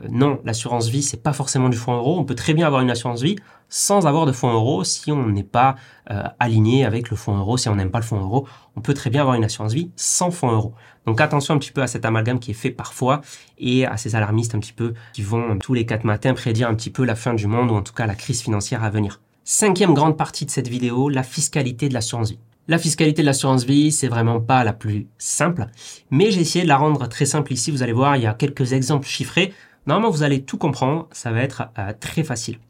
Euh, 0.00 0.08
non, 0.10 0.40
l'assurance 0.44 0.88
vie, 0.88 1.02
c'est 1.02 1.22
pas 1.22 1.32
forcément 1.32 1.68
du 1.68 1.76
fonds 1.76 1.94
euro. 1.94 2.18
On 2.18 2.24
peut 2.24 2.34
très 2.34 2.54
bien 2.54 2.66
avoir 2.66 2.82
une 2.82 2.90
assurance 2.90 3.22
vie 3.22 3.36
sans 3.68 4.06
avoir 4.06 4.26
de 4.26 4.32
fonds 4.32 4.52
euro 4.52 4.84
si 4.84 5.10
on 5.12 5.28
n'est 5.28 5.42
pas 5.42 5.76
euh, 6.10 6.22
aligné 6.38 6.84
avec 6.84 7.10
le 7.10 7.16
fonds 7.16 7.36
euro, 7.36 7.56
si 7.56 7.68
on 7.68 7.76
n'aime 7.76 7.90
pas 7.90 7.98
le 7.98 8.04
fonds 8.04 8.20
euro. 8.20 8.46
On 8.76 8.80
peut 8.80 8.94
très 8.94 9.10
bien 9.10 9.22
avoir 9.22 9.36
une 9.36 9.44
assurance 9.44 9.72
vie 9.72 9.90
sans 9.96 10.30
fonds 10.30 10.50
euro. 10.50 10.74
Donc 11.06 11.20
attention 11.20 11.54
un 11.54 11.58
petit 11.58 11.72
peu 11.72 11.82
à 11.82 11.86
cet 11.86 12.04
amalgame 12.04 12.38
qui 12.38 12.52
est 12.52 12.54
fait 12.54 12.70
parfois 12.70 13.22
et 13.58 13.86
à 13.86 13.96
ces 13.96 14.14
alarmistes 14.14 14.54
un 14.54 14.60
petit 14.60 14.72
peu 14.72 14.94
qui 15.12 15.22
vont 15.22 15.58
tous 15.58 15.74
les 15.74 15.86
quatre 15.86 16.04
matins 16.04 16.34
prédire 16.34 16.68
un 16.68 16.74
petit 16.74 16.90
peu 16.90 17.04
la 17.04 17.16
fin 17.16 17.34
du 17.34 17.46
monde 17.46 17.70
ou 17.70 17.74
en 17.74 17.82
tout 17.82 17.94
cas 17.94 18.06
la 18.06 18.14
crise 18.14 18.42
financière 18.42 18.84
à 18.84 18.90
venir. 18.90 19.20
Cinquième 19.44 19.92
grande 19.92 20.16
partie 20.16 20.46
de 20.46 20.52
cette 20.52 20.68
vidéo, 20.68 21.08
la 21.08 21.24
fiscalité 21.24 21.88
de 21.88 21.94
l'assurance 21.94 22.30
vie. 22.30 22.38
La 22.68 22.78
fiscalité 22.78 23.22
de 23.22 23.26
l'assurance 23.26 23.64
vie, 23.64 23.90
c'est 23.90 24.06
vraiment 24.06 24.40
pas 24.40 24.62
la 24.62 24.72
plus 24.72 25.08
simple, 25.18 25.66
mais 26.10 26.30
j'ai 26.30 26.42
essayé 26.42 26.62
de 26.62 26.68
la 26.68 26.76
rendre 26.76 27.08
très 27.08 27.26
simple 27.26 27.52
ici. 27.52 27.72
Vous 27.72 27.82
allez 27.82 27.92
voir, 27.92 28.16
il 28.16 28.22
y 28.22 28.26
a 28.26 28.34
quelques 28.34 28.72
exemples 28.72 29.06
chiffrés 29.06 29.52
Normalement, 29.86 30.10
vous 30.10 30.22
allez 30.22 30.42
tout 30.42 30.58
comprendre, 30.58 31.08
ça 31.10 31.32
va 31.32 31.40
être 31.40 31.64
euh, 31.76 31.92
très 31.98 32.22
facile. 32.22 32.60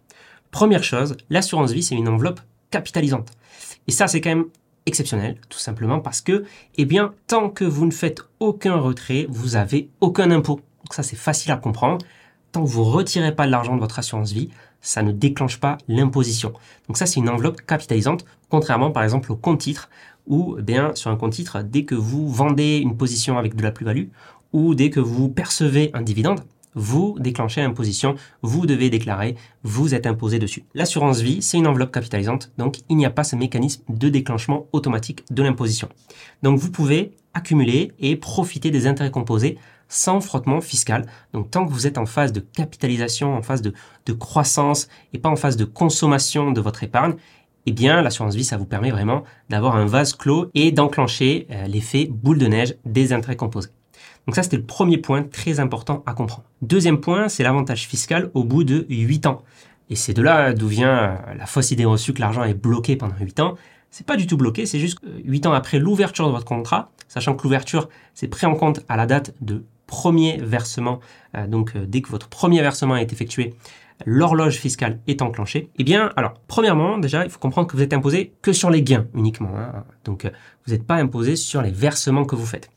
Première 0.51 0.83
chose, 0.83 1.15
l'assurance 1.29 1.73
vie, 1.73 1.83
c'est 1.83 1.95
une 1.95 2.09
enveloppe 2.09 2.41
capitalisante. 2.71 3.29
Et 3.87 3.93
ça, 3.93 4.09
c'est 4.09 4.23
quand 4.23 4.31
même 4.31 4.47
exceptionnel, 4.87 5.37
tout 5.51 5.59
simplement 5.59 6.01
parce 6.01 6.23
que, 6.23 6.45
eh 6.77 6.87
bien, 6.87 7.13
tant 7.27 7.51
que 7.51 7.65
vous 7.65 7.85
ne 7.85 7.91
faites 7.91 8.23
aucun 8.41 8.77
retrait, 8.77 9.27
vous 9.29 9.57
avez 9.57 9.91
aucun 10.01 10.31
impôt. 10.31 10.57
Donc 10.57 10.95
ça, 10.95 11.03
c'est 11.03 11.17
facile 11.17 11.53
à 11.53 11.57
comprendre. 11.57 12.05
Tant 12.51 12.65
que 12.65 12.71
vous 12.71 12.85
retirez 12.85 13.35
pas 13.35 13.45
de 13.45 13.51
l'argent 13.51 13.75
de 13.75 13.81
votre 13.81 13.99
assurance 13.99 14.33
vie, 14.33 14.49
ça 14.83 15.03
ne 15.03 15.12
déclenche 15.12 15.59
pas 15.59 15.79
l'imposition. 15.88 16.53
Donc 16.88 16.99
ça, 16.99 17.07
c'est 17.07 17.21
une 17.21 17.31
enveloppe 17.31 17.62
capitalisante, 17.62 18.27
contrairement 18.51 18.90
par 18.90 19.05
exemple 19.05 19.33
au 19.33 19.37
compte 19.37 19.61
titre, 19.61 19.88
où 20.27 20.57
eh 20.59 20.62
bien 20.62 20.95
sur 20.95 21.11
un 21.11 21.16
compte 21.16 21.33
titre, 21.33 21.62
dès 21.62 21.85
que 21.85 21.95
vous 21.95 22.29
vendez 22.29 22.79
une 22.79 22.97
position 22.97 23.38
avec 23.38 23.57
de 23.57 23.62
la 23.62 23.73
plus-value, 23.73 24.09
ou 24.53 24.75
dès 24.75 24.90
que 24.90 25.01
vous 25.01 25.29
percevez 25.29 25.90
un 25.95 26.03
dividende, 26.03 26.40
vous 26.75 27.16
déclenchez 27.18 27.61
l'imposition, 27.61 28.14
vous 28.42 28.66
devez 28.66 28.90
déclarer, 28.90 29.37
vous 29.62 29.95
êtes 29.95 30.07
imposé 30.07 30.38
dessus. 30.38 30.64
L'assurance 30.75 31.21
vie, 31.21 31.42
c'est 31.42 31.59
une 31.59 31.66
enveloppe 31.66 31.92
capitalisante, 31.92 32.51
donc 32.59 32.81
il 32.88 32.97
n'y 32.97 33.07
a 33.07 33.11
pas 33.11 33.25
ce 33.25 33.37
mécanisme 33.37 33.83
de 33.88 34.09
déclenchement 34.09 34.66
automatique 34.73 35.25
de 35.31 35.42
l'imposition. 35.42 35.88
Donc 36.42 36.59
vous 36.59 36.71
pouvez 36.71 37.12
accumuler 37.35 37.92
et 37.99 38.16
profiter 38.16 38.71
des 38.71 38.87
intérêts 38.87 39.11
composés 39.11 39.59
sans 39.92 40.20
frottement 40.20 40.61
fiscal. 40.61 41.07
Donc 41.33 41.50
tant 41.50 41.66
que 41.66 41.72
vous 41.72 41.87
êtes 41.87 41.98
en 41.98 42.07
phase 42.07 42.33
de 42.33 42.40
capitalisation, 42.40 43.35
en 43.35 43.42
phase 43.42 43.62
de, 43.62 43.72
croissance 44.18 44.88
et 45.12 45.18
pas 45.18 45.28
en 45.28 45.37
phase 45.37 45.57
de 45.57 45.64
consommation 45.64 46.50
de 46.50 46.61
votre 46.61 46.83
épargne, 46.83 47.14
eh 47.66 47.72
bien 47.72 48.02
l'assurance 48.02 48.35
vie, 48.35 48.44
ça 48.44 48.57
vous 48.57 48.64
permet 48.64 48.90
vraiment 48.90 49.22
d'avoir 49.50 49.76
un 49.76 49.87
vase 49.87 50.14
clos 50.14 50.50
et 50.55 50.72
d'enclencher 50.72 51.46
euh, 51.50 51.66
l'effet 51.66 52.09
boule 52.11 52.38
de 52.38 52.46
neige 52.46 52.74
des 52.85 53.12
intérêts 53.12 53.37
composés. 53.37 53.68
Donc 54.26 54.35
ça, 54.35 54.42
c'était 54.42 54.57
le 54.57 54.64
premier 54.64 54.98
point 54.98 55.22
très 55.24 55.61
important 55.61 56.02
à 56.07 56.14
comprendre. 56.14 56.44
Deuxième 56.62 57.00
point, 57.00 57.28
c'est 57.28 57.42
l'avantage 57.42 57.87
fiscal 57.87 58.31
au 58.35 58.44
bout 58.44 58.64
de 58.64 58.87
8 58.88 59.26
ans. 59.26 59.42
Et 59.90 59.96
c'est 59.96 60.14
de 60.14 60.22
là 60.22 60.52
d'où 60.55 60.68
vient 60.68 60.96
euh, 60.96 61.35
la 61.37 61.46
fausse 61.46 61.70
idée 61.70 61.85
reçue 61.85 62.14
que 62.14 62.20
l'argent 62.20 62.44
est 62.44 62.55
bloqué 62.55 62.96
pendant 62.96 63.16
8 63.20 63.40
ans. 63.40 63.57
C'est 63.90 64.07
pas 64.07 64.16
du 64.16 64.26
tout 64.26 64.38
bloqué, 64.38 64.64
c'est 64.64 64.78
juste 64.78 64.98
8 65.24 65.46
ans 65.46 65.52
après 65.52 65.78
l'ouverture 65.78 66.26
de 66.26 66.33
votre 66.33 66.46
contrat, 66.46 66.90
sachant 67.09 67.35
que 67.35 67.42
l'ouverture, 67.42 67.90
c'est 68.14 68.28
pris 68.28 68.46
en 68.46 68.55
compte 68.55 68.81
à 68.88 68.96
la 68.96 69.05
date 69.05 69.35
de 69.42 69.64
premier 69.92 70.38
versement. 70.38 71.00
Euh, 71.37 71.46
donc 71.46 71.76
euh, 71.76 71.85
dès 71.87 72.00
que 72.00 72.09
votre 72.09 72.28
premier 72.28 72.62
versement 72.62 72.96
est 72.96 73.12
effectué, 73.12 73.55
l'horloge 74.07 74.57
fiscale 74.57 75.00
est 75.07 75.20
enclenchée. 75.20 75.68
Eh 75.76 75.85
bien, 75.85 76.11
alors, 76.16 76.33
premièrement, 76.48 76.96
déjà, 76.96 77.24
il 77.24 77.31
faut 77.31 77.38
comprendre 77.38 77.68
que 77.68 77.76
vous 77.76 77.83
êtes 77.83 77.92
imposé 77.92 78.33
que 78.40 78.55
sur 78.55 78.70
les 78.70 78.83
gains 78.83 79.07
uniquement. 79.14 79.52
Hein. 79.55 79.85
Donc, 80.05 80.26
vous 80.64 80.72
n'êtes 80.72 80.87
pas 80.87 80.96
imposé 80.96 81.37
sur 81.37 81.61
les 81.61 81.70
versements 81.70 82.24
que 82.24 82.35
vous 82.35 82.46
faites. 82.46 82.70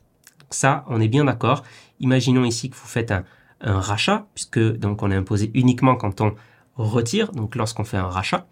Ça, 0.50 0.84
on 0.88 1.00
est 1.00 1.08
bien 1.08 1.24
d'accord. 1.24 1.64
Imaginons 2.00 2.44
ici 2.44 2.68
que 2.68 2.76
vous 2.76 2.86
faites 2.86 3.10
un, 3.10 3.24
rachat, 3.62 4.26
puisque 4.34 4.60
donc 4.60 5.02
on 5.02 5.10
est 5.10 5.16
imposé 5.16 5.50
uniquement 5.54 5.96
quand 5.96 6.20
on 6.20 6.34
retire, 6.76 7.32
donc 7.32 7.56
lorsqu'on 7.56 7.84
fait 7.84 7.96
un 7.96 8.10
rachat. 8.18 8.46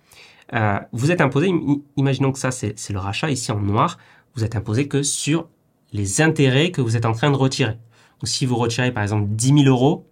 Euh, 0.55 0.79
vous 0.93 1.11
êtes 1.11 1.21
imposé, 1.21 1.53
imaginons 1.99 2.33
que 2.33 2.39
ça 2.39 2.51
c'est 2.51 2.91
le 2.91 2.99
rachat 2.99 3.31
ici 3.31 3.53
en 3.53 3.61
noir, 3.61 3.99
vous 4.35 4.45
êtes 4.45 4.57
imposé 4.57 4.89
que 4.89 5.03
sur 5.03 5.47
les 5.93 6.23
intérêts 6.23 6.71
que 6.71 6.81
vous 6.81 6.97
êtes 6.97 7.05
en 7.05 7.13
train 7.13 7.31
de 7.31 7.37
retirer. 7.37 7.77
Si 8.25 8.47
vous 8.47 8.57
retirez 8.57 8.93
par 8.93 9.03
exemple 9.03 9.27
10 9.29 9.65
000 9.65 9.69
euros 9.69 10.07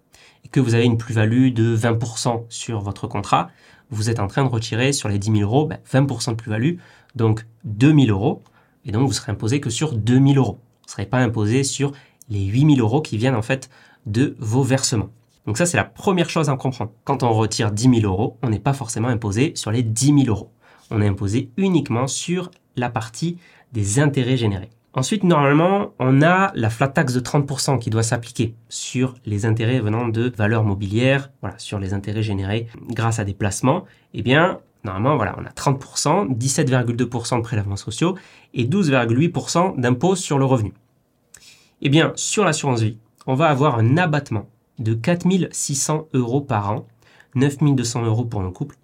et 0.45 0.49
que 0.49 0.61
vous 0.61 0.75
avez 0.75 0.85
une 0.85 0.99
plus-value 0.99 1.53
de 1.53 1.77
20% 1.77 2.45
sur 2.49 2.81
votre 2.81 3.07
contrat, 3.07 3.51
vous 3.91 4.11
êtes 4.11 4.21
en 4.21 4.27
train 4.27 4.45
de 4.45 4.49
retirer 4.49 4.93
sur 4.93 5.09
les 5.09 5.19
10 5.19 5.39
000 5.39 5.43
euros 5.43 5.69
20% 5.69 5.93
ben, 5.93 6.33
de 6.33 6.37
plus-value, 6.37 6.77
donc 7.15 7.47
2 7.65 7.93
000 7.93 8.07
euros, 8.09 8.43
et 8.85 8.93
donc 8.93 9.07
vous 9.07 9.13
serez 9.13 9.33
imposé 9.33 9.61
que 9.61 9.71
sur 9.71 9.93
2 9.93 10.15
000 10.15 10.35
euros 10.37 10.59
ne 10.87 10.91
serez 10.91 11.07
pas 11.07 11.19
imposé 11.19 11.65
sur 11.65 11.93
les 12.29 12.45
8000 12.45 12.81
euros 12.81 13.01
qui 13.01 13.17
viennent 13.17 13.35
en 13.35 13.43
fait 13.43 13.71
de 14.07 14.37
vos 14.39 14.63
versements. 14.63 15.11
Donc 15.47 15.59
ça, 15.59 15.67
c'est 15.67 15.77
la 15.77 15.85
première 15.85 16.31
chose 16.31 16.49
à 16.49 16.57
comprendre. 16.57 16.93
Quand 17.05 17.23
on 17.23 17.33
retire 17.33 17.73
10 17.73 18.01
000 18.01 18.13
euros, 18.13 18.39
on 18.43 18.51
n'est 18.51 18.59
pas 18.59 18.73
forcément 18.73 19.09
imposé 19.09 19.53
sur 19.57 19.71
les 19.71 19.83
10 19.83 20.25
000 20.25 20.27
euros. 20.29 20.51
On 20.91 21.01
est 21.01 21.09
imposé 21.09 21.51
uniquement 21.57 22.07
sur 22.07 22.51
la 22.77 22.91
partie 22.91 23.39
des 23.73 23.99
intérêts 23.99 24.37
générés. 24.37 24.71
Ensuite, 24.95 25.25
normalement, 25.25 25.95
on 25.99 26.21
a 26.21 26.53
la 26.55 26.69
flat 26.69 26.89
tax 26.89 27.15
de 27.15 27.21
30% 27.21 27.79
qui 27.79 27.89
doit 27.89 28.03
s'appliquer 28.03 28.55
sur 28.69 29.15
les 29.25 29.47
intérêts 29.47 29.81
venant 29.81 30.09
de 30.09 30.33
valeurs 30.37 30.65
mobilières, 30.65 31.31
voilà, 31.41 31.59
sur 31.59 31.79
les 31.79 31.95
intérêts 31.95 32.23
générés 32.23 32.69
grâce 32.91 33.19
à 33.19 33.25
des 33.25 33.33
placements. 33.33 33.85
Eh 34.13 34.23
bien, 34.23 34.61
Normalement, 34.85 35.17
voilà, 35.17 35.37
on 35.39 35.45
a 35.45 35.51
30%, 35.51 36.37
17,2% 36.37 37.37
de 37.37 37.43
prélèvements 37.43 37.77
sociaux 37.77 38.17
et 38.53 38.65
12,8% 38.65 39.81
d'impôts 39.81 40.17
sur 40.17 40.39
le 40.39 40.45
revenu. 40.45 40.73
Eh 41.83 41.89
bien, 41.89 42.13
sur 42.17 42.45
l'assurance 42.45 42.81
vie, 42.81 42.99
on 43.27 43.35
va 43.35 43.47
avoir 43.47 43.79
un 43.79 43.97
abattement 43.97 44.49
de 44.79 44.95
4600 44.95 46.09
euros 46.15 46.41
par 46.41 46.71
an, 46.71 46.87
9200 47.37 48.05
euros 48.05 48.25
pour 48.25 48.43
un 48.43 48.51
couple, 48.51 48.77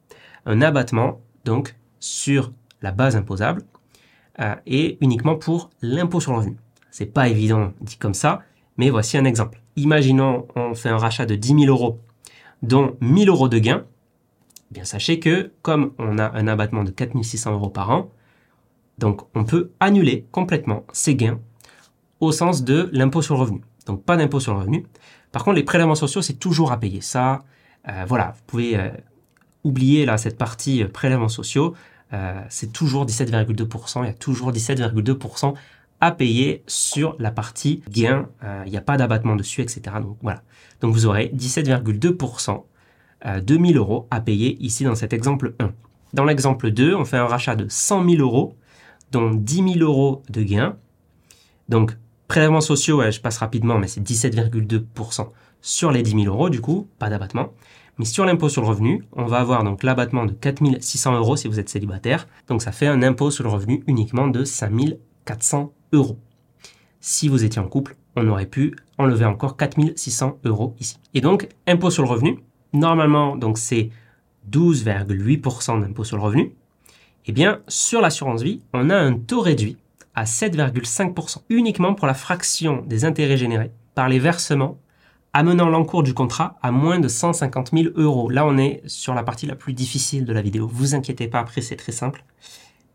un 0.47 0.63
abattement 0.63 1.21
donc 1.45 1.75
sur 1.99 2.53
la 2.81 2.93
base 2.93 3.17
imposable 3.17 3.63
euh, 4.41 4.55
et 4.67 4.99
uniquement 5.01 5.37
pour 5.37 5.71
l'impôt 5.83 6.21
sur 6.21 6.33
le 6.33 6.39
revenu. 6.39 6.57
C'est 6.91 7.07
pas 7.07 7.29
évident 7.29 7.73
dit 7.81 7.97
comme 7.97 8.15
ça, 8.15 8.43
mais 8.77 8.91
voici 8.91 9.17
un 9.17 9.25
exemple. 9.25 9.61
Imaginons 9.77 10.47
on 10.57 10.75
fait 10.75 10.89
un 10.89 10.99
rachat 10.99 11.27
de 11.27 11.35
10 11.35 11.61
000 11.61 11.67
euros, 11.67 12.01
dont 12.63 12.97
1000 13.01 13.29
euros 13.29 13.49
de 13.49 13.59
gains, 13.59 13.85
eh 14.71 14.75
bien 14.75 14.85
sachez 14.85 15.21
que 15.21 15.53
comme 15.63 15.93
on 15.99 16.19
a 16.19 16.31
un 16.37 16.47
abattement 16.47 16.85
de 16.85 16.91
4600 16.91 17.53
euros 17.53 17.71
par 17.71 17.91
an, 17.91 18.11
donc 18.99 19.23
on 19.35 19.45
peut 19.45 19.71
annuler 19.81 20.27
complètement 20.33 20.85
ces 20.93 21.15
gains 21.15 21.39
au 22.21 22.33
sens 22.33 22.65
de 22.65 22.91
l'impôt 22.93 23.23
sur 23.23 23.35
le 23.35 23.41
revenu. 23.41 23.61
Donc 23.87 24.05
pas 24.05 24.17
d'impôt 24.17 24.41
sur 24.41 24.53
le 24.55 24.61
revenu. 24.61 24.87
Par 25.33 25.45
contre, 25.45 25.57
les 25.57 25.63
prélèvements 25.63 25.95
sociaux, 25.95 26.23
c'est 26.23 26.35
toujours 26.35 26.73
à 26.73 26.79
payer. 26.79 27.01
Ça, 27.01 27.45
euh, 27.89 28.05
voilà, 28.07 28.35
vous 28.37 28.43
pouvez 28.47 28.77
euh, 28.77 28.91
oublier 29.65 30.05
là 30.05 30.19
cette 30.19 30.37
partie 30.37 30.85
prélèvements 30.85 31.29
sociaux. 31.29 31.75
C'est 32.49 32.73
toujours 32.73 33.07
17,2%. 33.07 34.03
Il 34.03 34.07
y 34.07 34.11
a 34.11 34.15
toujours 34.15 34.53
17,2% 34.53 35.55
à 36.01 36.13
payer 36.13 36.63
sur 36.67 37.17
la 37.19 37.31
partie 37.31 37.83
gain. 37.91 38.29
Euh, 38.45 38.63
il 38.67 38.71
n'y 38.71 38.79
a 38.79 38.83
pas 38.83 38.97
d'abattement 38.97 39.37
dessus, 39.37 39.63
etc. 39.63 39.97
Donc 40.01 40.17
voilà. 40.23 40.43
Donc 40.81 40.95
vous 40.95 41.07
aurez 41.07 41.31
17,2% 41.35 42.63
de 43.43 43.57
1000 43.57 43.77
euros 43.77 44.07
à 44.11 44.21
payer 44.21 44.57
ici 44.61 44.85
dans 44.85 44.95
cet 44.95 45.13
exemple 45.13 45.55
1. 45.59 45.73
Dans 46.15 46.25
l'exemple 46.25 46.71
2, 46.71 46.95
on 46.95 47.05
fait 47.05 47.17
un 47.17 47.27
rachat 47.27 47.57
de 47.57 47.67
100 47.69 48.09
000 48.09 48.23
euros, 48.23 48.55
dont 49.11 49.31
10 49.33 49.75
000 49.75 49.79
euros 49.81 50.23
de 50.31 50.43
gain. 50.43 50.77
Donc 51.69 51.97
prélèvements 52.29 52.61
sociaux, 52.61 53.03
je 53.11 53.21
passe 53.21 53.39
rapidement, 53.39 53.79
mais 53.79 53.89
c'est 53.89 54.01
17,2% 54.01 55.29
sur 55.61 55.91
les 55.91 56.03
10 56.03 56.23
000 56.23 56.25
euros 56.27 56.49
du 56.49 56.61
coup, 56.61 56.89
pas 56.99 57.11
d'abattement. 57.11 57.53
Mais 57.99 58.05
sur 58.05 58.25
l'impôt 58.25 58.49
sur 58.49 58.63
le 58.63 58.69
revenu, 58.69 59.05
on 59.13 59.27
va 59.27 59.39
avoir 59.39 59.65
donc 59.65 59.83
l'abattement 59.83 60.25
de 60.25 60.33
4 60.33 60.63
600 60.81 61.17
euros 61.17 61.37
si 61.37 61.49
vous 61.49 61.59
êtes 61.59 61.69
célibataire. 61.69 62.29
Donc 62.47 62.63
ça 62.63 62.73
fait 62.73 62.87
un 62.87 63.03
impôt 63.03 63.31
sur 63.31 63.45
le 63.45 63.51
revenu 63.51 63.83
uniquement 63.87 64.29
de 64.29 64.45
5 64.45 64.73
400 65.25 65.73
euros. 65.93 66.19
Si 67.01 67.29
vous 67.29 67.45
étiez 67.45 67.61
en 67.61 67.69
couple, 67.69 67.97
on 68.17 68.29
aurait 68.29 68.47
pu 68.47 68.75
enlever 68.99 69.25
encore 69.25 69.57
4 69.57 69.97
600 69.97 70.39
euros 70.45 70.75
ici. 70.81 70.99
Et 71.15 71.21
donc, 71.21 71.49
impôt 71.67 71.91
sur 71.91 72.03
le 72.03 72.09
revenu, 72.09 72.39
normalement, 72.73 73.37
donc 73.37 73.59
c'est 73.59 73.91
12,8% 74.51 75.81
d'impôt 75.81 76.05
sur 76.05 76.17
le 76.17 76.23
revenu. 76.23 76.53
Eh 77.27 77.33
bien, 77.33 77.61
sur 77.69 78.01
l'assurance 78.01 78.43
vie, 78.43 78.63
on 78.73 78.91
a 78.91 78.97
un 78.97 79.15
taux 79.15 79.41
réduit 79.41 79.77
à 80.15 80.25
7,5% 80.25 81.43
uniquement 81.51 81.95
pour 81.95 82.07
la 82.07 82.15
fraction 82.15 82.83
des 82.87 83.05
intérêts 83.05 83.37
générés 83.37 83.71
par 83.95 84.09
les 84.09 84.19
versements 84.19 84.79
amenant 85.39 85.69
l'encours 85.69 86.03
du 86.03 86.15
contrat 86.15 86.57
à 86.63 86.73
moins 86.73 86.99
de 86.99 87.07
150 87.07 87.71
000 87.73 87.91
euros. 87.95 88.29
Là, 88.29 88.45
on 88.45 88.59
est 88.59 88.83
sur 88.87 89.15
la 89.15 89.23
partie 89.23 89.47
la 89.47 89.55
plus 89.55 89.73
difficile 89.73 90.25
de 90.25 90.33
la 90.33 90.43
vidéo. 90.43 90.67
Vous 90.67 90.97
inquiétez 90.97 91.29
pas, 91.29 91.39
après, 91.39 91.61
c'est 91.61 91.77
très 91.77 91.93
simple. 91.93 92.25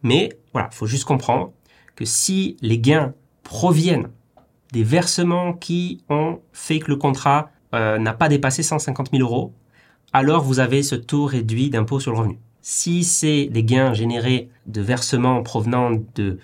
Mais 0.01 0.27
voilà, 0.51 0.67
il 0.69 0.75
faut 0.75 0.86
juste 0.86 1.06
comprendre 1.06 1.53
que 1.95 2.03
si 2.03 2.58
les 2.60 2.79
gains 2.79 3.13
proviennent 3.43 4.10
des 4.73 4.84
versements 4.84 5.53
qui 5.53 6.03
ont 6.10 6.41
fait 6.51 6.79
que 6.79 6.91
le 6.91 6.97
contrat 6.97 7.49
euh, 7.73 7.97
n'a 7.97 8.12
pas 8.12 8.27
dépassé 8.27 8.62
150 8.62 9.12
000 9.13 9.23
euros, 9.23 9.53
alors 10.12 10.43
vous 10.43 10.60
avez 10.60 10.84
ce 10.84 10.95
taux 10.95 11.25
réduit 11.25 11.69
d'impôt 11.69 12.01
sur 12.01 12.12
le 12.12 12.17
revenu. 12.17 12.39
Si 12.62 13.06
c'est 13.06 13.45
des 13.45 13.63
gains 13.63 13.93
générés 13.93 14.49
de 14.65 14.82
versements 14.82 15.43
provenant 15.43 15.91
de, 16.15 16.39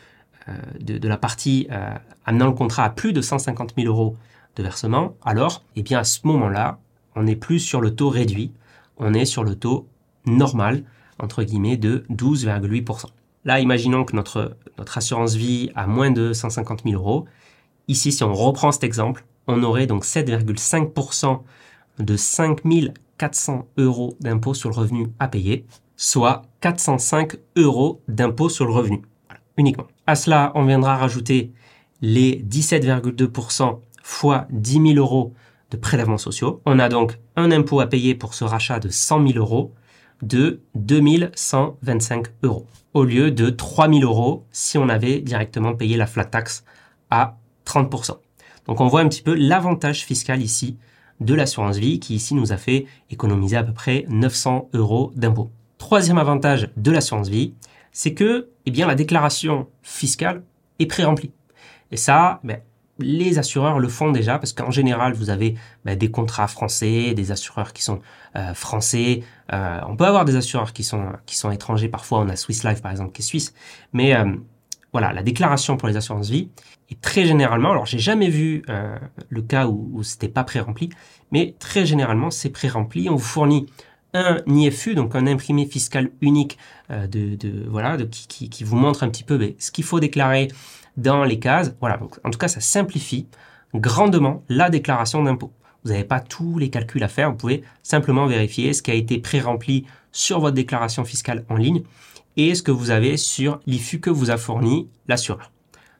euh, 0.47 0.99
la 1.03 1.17
partie 1.17 1.67
euh, 1.71 1.93
amenant 2.25 2.45
le 2.45 2.53
contrat 2.53 2.85
à 2.85 2.89
plus 2.89 3.11
de 3.11 3.19
150 3.19 3.73
000 3.75 3.87
euros 3.87 4.15
versement, 4.63 5.15
alors, 5.23 5.63
eh 5.75 5.83
bien, 5.83 5.99
à 5.99 6.03
ce 6.03 6.19
moment-là, 6.25 6.79
on 7.15 7.23
n'est 7.23 7.35
plus 7.35 7.59
sur 7.59 7.81
le 7.81 7.95
taux 7.95 8.09
réduit, 8.09 8.51
on 8.97 9.13
est 9.13 9.25
sur 9.25 9.43
le 9.43 9.55
taux 9.55 9.87
normal, 10.25 10.83
entre 11.19 11.43
guillemets, 11.43 11.77
de 11.77 12.05
12,8%. 12.09 13.05
Là, 13.45 13.59
imaginons 13.59 14.03
que 14.03 14.15
notre, 14.15 14.57
notre 14.77 14.97
assurance 14.97 15.35
vie 15.35 15.71
a 15.75 15.87
moins 15.87 16.11
de 16.11 16.33
150 16.33 16.83
000 16.83 16.95
euros. 16.95 17.25
Ici, 17.87 18.11
si 18.11 18.23
on 18.23 18.33
reprend 18.33 18.71
cet 18.71 18.83
exemple, 18.83 19.25
on 19.47 19.63
aurait 19.63 19.87
donc 19.87 20.05
7,5% 20.05 21.41
de 21.99 22.15
5 22.15 22.61
400 23.17 23.67
euros 23.77 24.15
d'impôt 24.21 24.53
sur 24.53 24.69
le 24.69 24.75
revenu 24.75 25.07
à 25.19 25.27
payer, 25.27 25.65
soit 25.97 26.43
405 26.61 27.35
euros 27.57 28.01
d'impôt 28.07 28.49
sur 28.49 28.65
le 28.65 28.71
revenu, 28.71 29.01
uniquement. 29.57 29.87
À 30.07 30.15
cela, 30.15 30.51
on 30.55 30.65
viendra 30.65 30.95
rajouter 30.97 31.51
les 32.01 32.41
17,2% 32.43 33.79
fois 34.09 34.47
10 34.49 34.93
000 34.93 34.97
euros 34.97 35.33
de 35.71 35.77
prélèvements 35.77 36.17
sociaux. 36.17 36.61
On 36.65 36.79
a 36.79 36.89
donc 36.89 37.19
un 37.35 37.51
impôt 37.51 37.79
à 37.79 37.87
payer 37.87 38.15
pour 38.15 38.33
ce 38.33 38.43
rachat 38.43 38.79
de 38.79 38.89
100 38.89 39.27
000 39.27 39.39
euros 39.39 39.73
de 40.21 40.61
2125 40.75 42.27
euros 42.43 42.65
au 42.93 43.03
lieu 43.03 43.31
de 43.31 43.49
3000 43.49 44.03
euros 44.03 44.45
si 44.51 44.77
on 44.77 44.89
avait 44.89 45.19
directement 45.19 45.75
payé 45.75 45.95
la 45.95 46.07
flat 46.07 46.25
tax 46.25 46.63
à 47.11 47.37
30%. 47.65 48.17
Donc 48.65 48.81
on 48.81 48.87
voit 48.87 49.01
un 49.01 49.07
petit 49.07 49.21
peu 49.21 49.35
l'avantage 49.35 50.03
fiscal 50.03 50.41
ici 50.41 50.77
de 51.19 51.33
l'assurance 51.33 51.77
vie 51.77 51.99
qui 51.99 52.15
ici 52.15 52.33
nous 52.33 52.51
a 52.51 52.57
fait 52.57 52.87
économiser 53.11 53.57
à 53.57 53.63
peu 53.63 53.73
près 53.73 54.05
900 54.09 54.69
euros 54.73 55.11
d'impôt. 55.15 55.51
Troisième 55.77 56.17
avantage 56.17 56.69
de 56.75 56.91
l'assurance 56.91 57.29
vie, 57.29 57.53
c'est 57.91 58.13
que 58.13 58.49
eh 58.65 58.71
bien, 58.71 58.87
la 58.87 58.95
déclaration 58.95 59.67
fiscale 59.81 60.43
est 60.79 60.87
pré-remplie. 60.87 61.31
Et 61.91 61.97
ça, 61.97 62.39
ben, 62.43 62.59
les 62.99 63.39
assureurs 63.39 63.79
le 63.79 63.87
font 63.87 64.11
déjà 64.11 64.37
parce 64.37 64.53
qu'en 64.53 64.71
général, 64.71 65.13
vous 65.13 65.29
avez 65.29 65.55
ben, 65.85 65.97
des 65.97 66.11
contrats 66.11 66.47
français, 66.47 67.13
des 67.13 67.31
assureurs 67.31 67.73
qui 67.73 67.83
sont 67.83 68.01
euh, 68.35 68.53
français. 68.53 69.23
Euh, 69.53 69.79
on 69.87 69.95
peut 69.95 70.05
avoir 70.05 70.25
des 70.25 70.35
assureurs 70.35 70.73
qui 70.73 70.83
sont 70.83 71.07
qui 71.25 71.37
sont 71.37 71.51
étrangers. 71.51 71.87
Parfois, 71.87 72.19
on 72.19 72.29
a 72.29 72.35
Swiss 72.35 72.63
Life 72.63 72.81
par 72.81 72.91
exemple 72.91 73.11
qui 73.11 73.21
est 73.21 73.25
suisse. 73.25 73.53
Mais 73.93 74.15
euh, 74.15 74.25
voilà, 74.91 75.13
la 75.13 75.23
déclaration 75.23 75.77
pour 75.77 75.87
les 75.87 75.97
assurances 75.97 76.29
vie 76.29 76.49
est 76.89 76.99
très 76.99 77.25
généralement. 77.25 77.71
Alors, 77.71 77.85
j'ai 77.85 77.99
jamais 77.99 78.29
vu 78.29 78.63
le 79.29 79.41
cas 79.43 79.67
où, 79.67 79.91
où 79.93 80.03
c'était 80.03 80.27
pas 80.27 80.43
pré-rempli, 80.43 80.89
mais 81.31 81.55
très 81.59 81.85
généralement, 81.85 82.31
c'est 82.31 82.49
pré-rempli. 82.49 83.07
On 83.07 83.15
vous 83.15 83.19
fournit 83.19 83.67
un 84.15 84.37
IFU, 84.47 84.95
donc 84.95 85.15
un 85.15 85.27
imprimé 85.27 85.67
fiscal 85.67 86.09
unique 86.21 86.57
de, 86.89 87.35
de 87.35 87.69
voilà 87.69 87.97
de, 87.97 88.05
qui, 88.05 88.27
qui, 88.27 88.49
qui, 88.49 88.63
vous 88.63 88.75
montre 88.75 89.03
un 89.03 89.09
petit 89.09 89.23
peu 89.23 89.37
ben, 89.37 89.53
ce 89.59 89.69
qu'il 89.69 89.83
faut 89.83 89.99
déclarer 89.99 90.47
dans 90.99 91.23
les 91.23 91.39
cases. 91.39 91.73
Voilà, 91.79 91.97
donc 91.97 92.19
en 92.23 92.29
tout 92.29 92.39
cas, 92.39 92.47
ça 92.47 92.61
simplifie 92.61 93.27
grandement 93.73 94.43
la 94.49 94.69
déclaration 94.69 95.23
d'impôt. 95.23 95.51
Vous 95.83 95.91
n'avez 95.91 96.03
pas 96.03 96.19
tous 96.19 96.57
les 96.57 96.69
calculs 96.69 97.03
à 97.03 97.07
faire, 97.07 97.31
vous 97.31 97.37
pouvez 97.37 97.63
simplement 97.83 98.25
vérifier 98.27 98.73
ce 98.73 98.81
qui 98.81 98.91
a 98.91 98.95
été 98.95 99.17
pré-rempli 99.19 99.85
sur 100.11 100.39
votre 100.39 100.55
déclaration 100.55 101.05
fiscale 101.05 101.45
en 101.49 101.55
ligne 101.55 101.83
et 102.35 102.53
ce 102.55 102.63
que 102.63 102.71
vous 102.71 102.89
avez 102.89 103.17
sur 103.17 103.59
l'IFU 103.65 103.99
que 103.99 104.09
vous 104.09 104.29
a 104.29 104.37
fourni 104.37 104.89
l'assureur. 105.07 105.51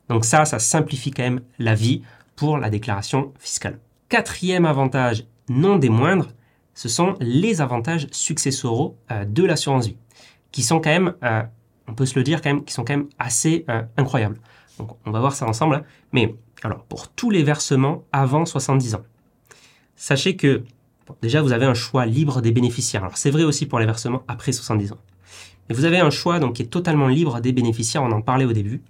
Donc 0.09 0.25
ça, 0.25 0.45
ça 0.45 0.59
simplifie 0.59 1.12
quand 1.12 1.23
même 1.23 1.41
la 1.59 1.75
vie 1.75 2.01
pour 2.35 2.57
la 2.57 2.69
déclaration 2.69 3.33
fiscale. 3.39 3.79
Quatrième 4.09 4.65
avantage, 4.65 5.25
non 5.49 5.77
des 5.77 5.89
moindres, 5.89 6.29
ce 6.73 6.89
sont 6.89 7.15
les 7.19 7.62
avantages 7.62 8.07
successoraux 8.12 8.97
euh, 9.12 9.25
de 9.25 9.43
l'assurance 9.43 9.88
vie, 9.88 9.97
qui 10.51 10.63
sont 10.63 10.79
quand 10.79 10.89
même, 10.89 11.13
euh, 11.23 11.43
on 11.88 11.93
peut 11.93 12.05
se 12.05 12.17
le 12.17 12.23
dire 12.23 12.41
quand 12.41 12.49
même, 12.49 12.63
qui 12.63 12.73
sont 12.73 12.83
quand 12.83 12.95
même 12.95 13.09
assez 13.19 13.65
euh, 13.69 13.81
incroyables. 13.97 14.39
On 15.05 15.11
va 15.11 15.19
voir 15.19 15.33
ça 15.33 15.45
ensemble. 15.47 15.75
Hein. 15.75 15.83
Mais 16.11 16.35
alors 16.63 16.83
pour 16.83 17.09
tous 17.09 17.29
les 17.29 17.43
versements 17.43 18.03
avant 18.11 18.45
70 18.45 18.95
ans, 18.95 19.03
sachez 19.95 20.35
que 20.35 20.63
déjà 21.21 21.41
vous 21.41 21.51
avez 21.51 21.65
un 21.65 21.73
choix 21.73 22.05
libre 22.05 22.41
des 22.41 22.51
bénéficiaires. 22.51 23.03
Alors 23.03 23.17
c'est 23.17 23.31
vrai 23.31 23.43
aussi 23.43 23.65
pour 23.65 23.79
les 23.79 23.85
versements 23.85 24.23
après 24.27 24.51
70 24.51 24.93
ans. 24.93 24.99
Mais 25.67 25.75
vous 25.75 25.85
avez 25.85 25.99
un 25.99 26.09
choix 26.09 26.39
donc 26.39 26.53
qui 26.53 26.63
est 26.63 26.67
totalement 26.67 27.07
libre 27.07 27.39
des 27.41 27.51
bénéficiaires, 27.51 28.03
on 28.03 28.11
en 28.11 28.21
parlait 28.21 28.45
au 28.45 28.53
début. 28.53 28.81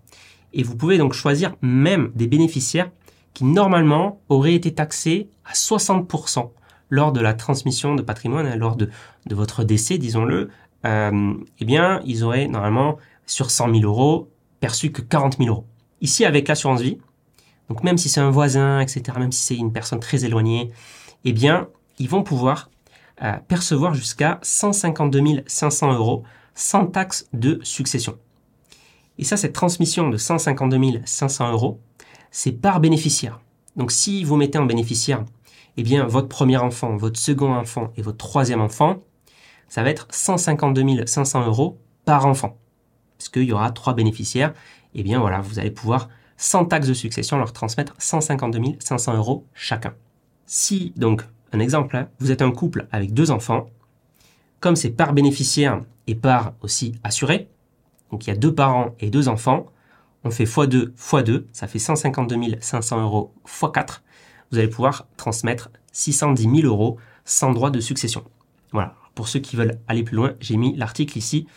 Et 0.54 0.64
vous 0.64 0.76
pouvez 0.76 0.98
donc 0.98 1.14
choisir 1.14 1.56
même 1.62 2.12
des 2.16 2.28
bénéficiaires 2.28 2.90
qui 3.34 3.44
normalement 3.44 4.22
auraient 4.30 4.56
été 4.56 4.74
taxés 4.74 5.30
à 5.46 5.54
60% 5.54 6.50
lors 6.90 7.12
de 7.12 7.20
la 7.20 7.34
transmission 7.34 7.96
de 7.96 8.02
patrimoine, 8.02 8.48
hein, 8.48 8.56
lors 8.56 8.76
de, 8.76 8.90
votre 9.30 9.64
décès, 9.64 9.98
disons-le. 9.98 10.50
Euh, 10.86 11.34
eh 11.60 11.66
bien, 11.66 12.02
ils 12.06 12.24
auraient 12.24 12.48
normalement 12.48 12.98
sur 13.26 13.52
100 13.52 13.76
000 13.76 13.84
euros 13.84 14.30
perçu 14.60 14.92
que 14.92 15.02
40 15.02 15.38
000 15.38 15.50
euros. 15.50 15.66
Ici, 16.02 16.26
avec 16.26 16.48
l'assurance 16.48 16.82
vie, 16.82 16.98
donc 17.70 17.84
même 17.84 17.98
si 17.98 18.10
c'est 18.10 18.20
un 18.20 18.32
voisin, 18.32 18.80
etc., 18.80 19.04
même 19.20 19.32
si 19.32 19.44
c'est 19.44 19.56
une 19.56 19.72
personne 19.72 20.00
très 20.00 20.26
éloignée, 20.26 20.72
eh 21.26 21.34
bien, 21.34 21.68
ils 22.00 22.10
vont 22.10 22.24
pouvoir 22.24 22.70
euh, 23.22 23.34
percevoir 23.48 23.94
jusqu'à 23.94 24.40
152 24.42 25.44
500 25.46 25.94
euros 25.94 26.24
sans 26.56 26.86
taxe 26.86 27.28
de 27.34 27.60
succession. 27.64 28.18
Et 29.18 29.24
ça, 29.24 29.38
cette 29.38 29.54
transmission 29.54 30.10
de 30.10 30.18
152 30.18 31.02
500 31.06 31.52
euros, 31.52 31.80
c'est 32.32 32.54
par 32.54 32.80
bénéficiaire. 32.80 33.42
Donc 33.76 33.92
si 33.92 34.24
vous 34.24 34.38
mettez 34.38 34.58
en 34.58 34.66
bénéficiaire, 34.66 35.26
eh 35.78 35.84
bien, 35.84 36.06
votre 36.06 36.28
premier 36.28 36.58
enfant, 36.58 36.96
votre 36.96 37.20
second 37.20 37.54
enfant 37.54 37.92
et 37.98 38.02
votre 38.02 38.18
troisième 38.18 38.62
enfant, 38.62 38.98
ça 39.68 39.84
va 39.84 39.90
être 39.90 40.08
152 40.10 41.06
500 41.06 41.46
euros 41.46 41.78
par 42.06 42.26
enfant. 42.26 42.58
Parce 43.18 43.30
qu'il 43.30 43.44
y 43.44 43.52
aura 43.52 43.72
trois 43.72 43.94
bénéficiaires 43.94 44.54
eh 44.96 45.04
bien 45.04 45.20
voilà, 45.20 45.42
vous 45.42 45.60
allez 45.60 45.72
pouvoir, 45.72 46.10
sans 46.38 46.66
taxe 46.66 46.88
de 46.88 46.94
succession, 46.94 47.38
leur 47.38 47.54
transmettre 47.54 47.94
152 47.98 48.78
500 48.80 49.16
euros 49.16 49.46
chacun. 49.54 49.94
Si, 50.46 50.94
donc, 50.96 51.24
un 51.52 51.60
exemple, 51.60 51.96
hein, 51.98 52.10
vous 52.20 52.32
êtes 52.32 52.42
un 52.42 52.52
couple 52.52 52.88
avec 52.92 53.14
deux 53.14 53.32
enfants, 53.32 53.70
comme 54.60 54.76
c'est 54.76 54.90
par 54.90 55.14
bénéficiaire 55.14 55.82
et 56.08 56.16
par 56.16 56.54
aussi 56.62 56.96
assuré, 57.04 57.50
donc 58.12 58.26
il 58.26 58.30
y 58.30 58.34
a 58.34 58.36
deux 58.36 58.54
parents 58.54 58.96
et 59.00 59.10
deux 59.10 59.28
enfants, 59.28 59.68
on 60.24 60.32
fait 60.32 60.46
x2 60.46 60.94
x2, 60.96 61.44
ça 61.54 61.68
fait 61.68 61.80
152 61.80 62.58
500 62.60 63.02
euros 63.02 63.34
x4, 63.48 64.02
vous 64.52 64.58
allez 64.58 64.68
pouvoir 64.68 65.08
transmettre 65.18 65.70
610 65.92 66.62
000 66.62 66.68
euros 66.68 66.98
sans 67.26 67.52
droit 67.52 67.70
de 67.70 67.80
succession. 67.80 68.24
Voilà, 68.72 68.96
pour 69.16 69.28
ceux 69.28 69.40
qui 69.40 69.56
veulent 69.56 69.80
aller 69.88 70.04
plus 70.04 70.16
loin, 70.16 70.34
j'ai 70.40 70.58
mis 70.58 70.76
l'article 70.76 71.18
ici 71.18 71.48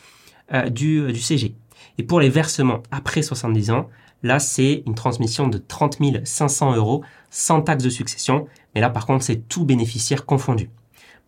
euh, 0.52 0.68
du, 0.68 1.12
du 1.12 1.20
CG. 1.20 1.54
Et 1.98 2.02
pour 2.02 2.20
les 2.20 2.28
versements 2.28 2.82
après 2.90 3.22
70 3.22 3.70
ans, 3.70 3.88
là, 4.22 4.38
c'est 4.38 4.82
une 4.86 4.94
transmission 4.94 5.48
de 5.48 5.58
30 5.58 5.98
500 6.24 6.76
euros 6.76 7.02
sans 7.30 7.62
taxe 7.62 7.84
de 7.84 7.90
succession. 7.90 8.46
Mais 8.74 8.80
là, 8.80 8.90
par 8.90 9.06
contre, 9.06 9.24
c'est 9.24 9.48
tout 9.48 9.64
bénéficiaire 9.64 10.26
confondu. 10.26 10.70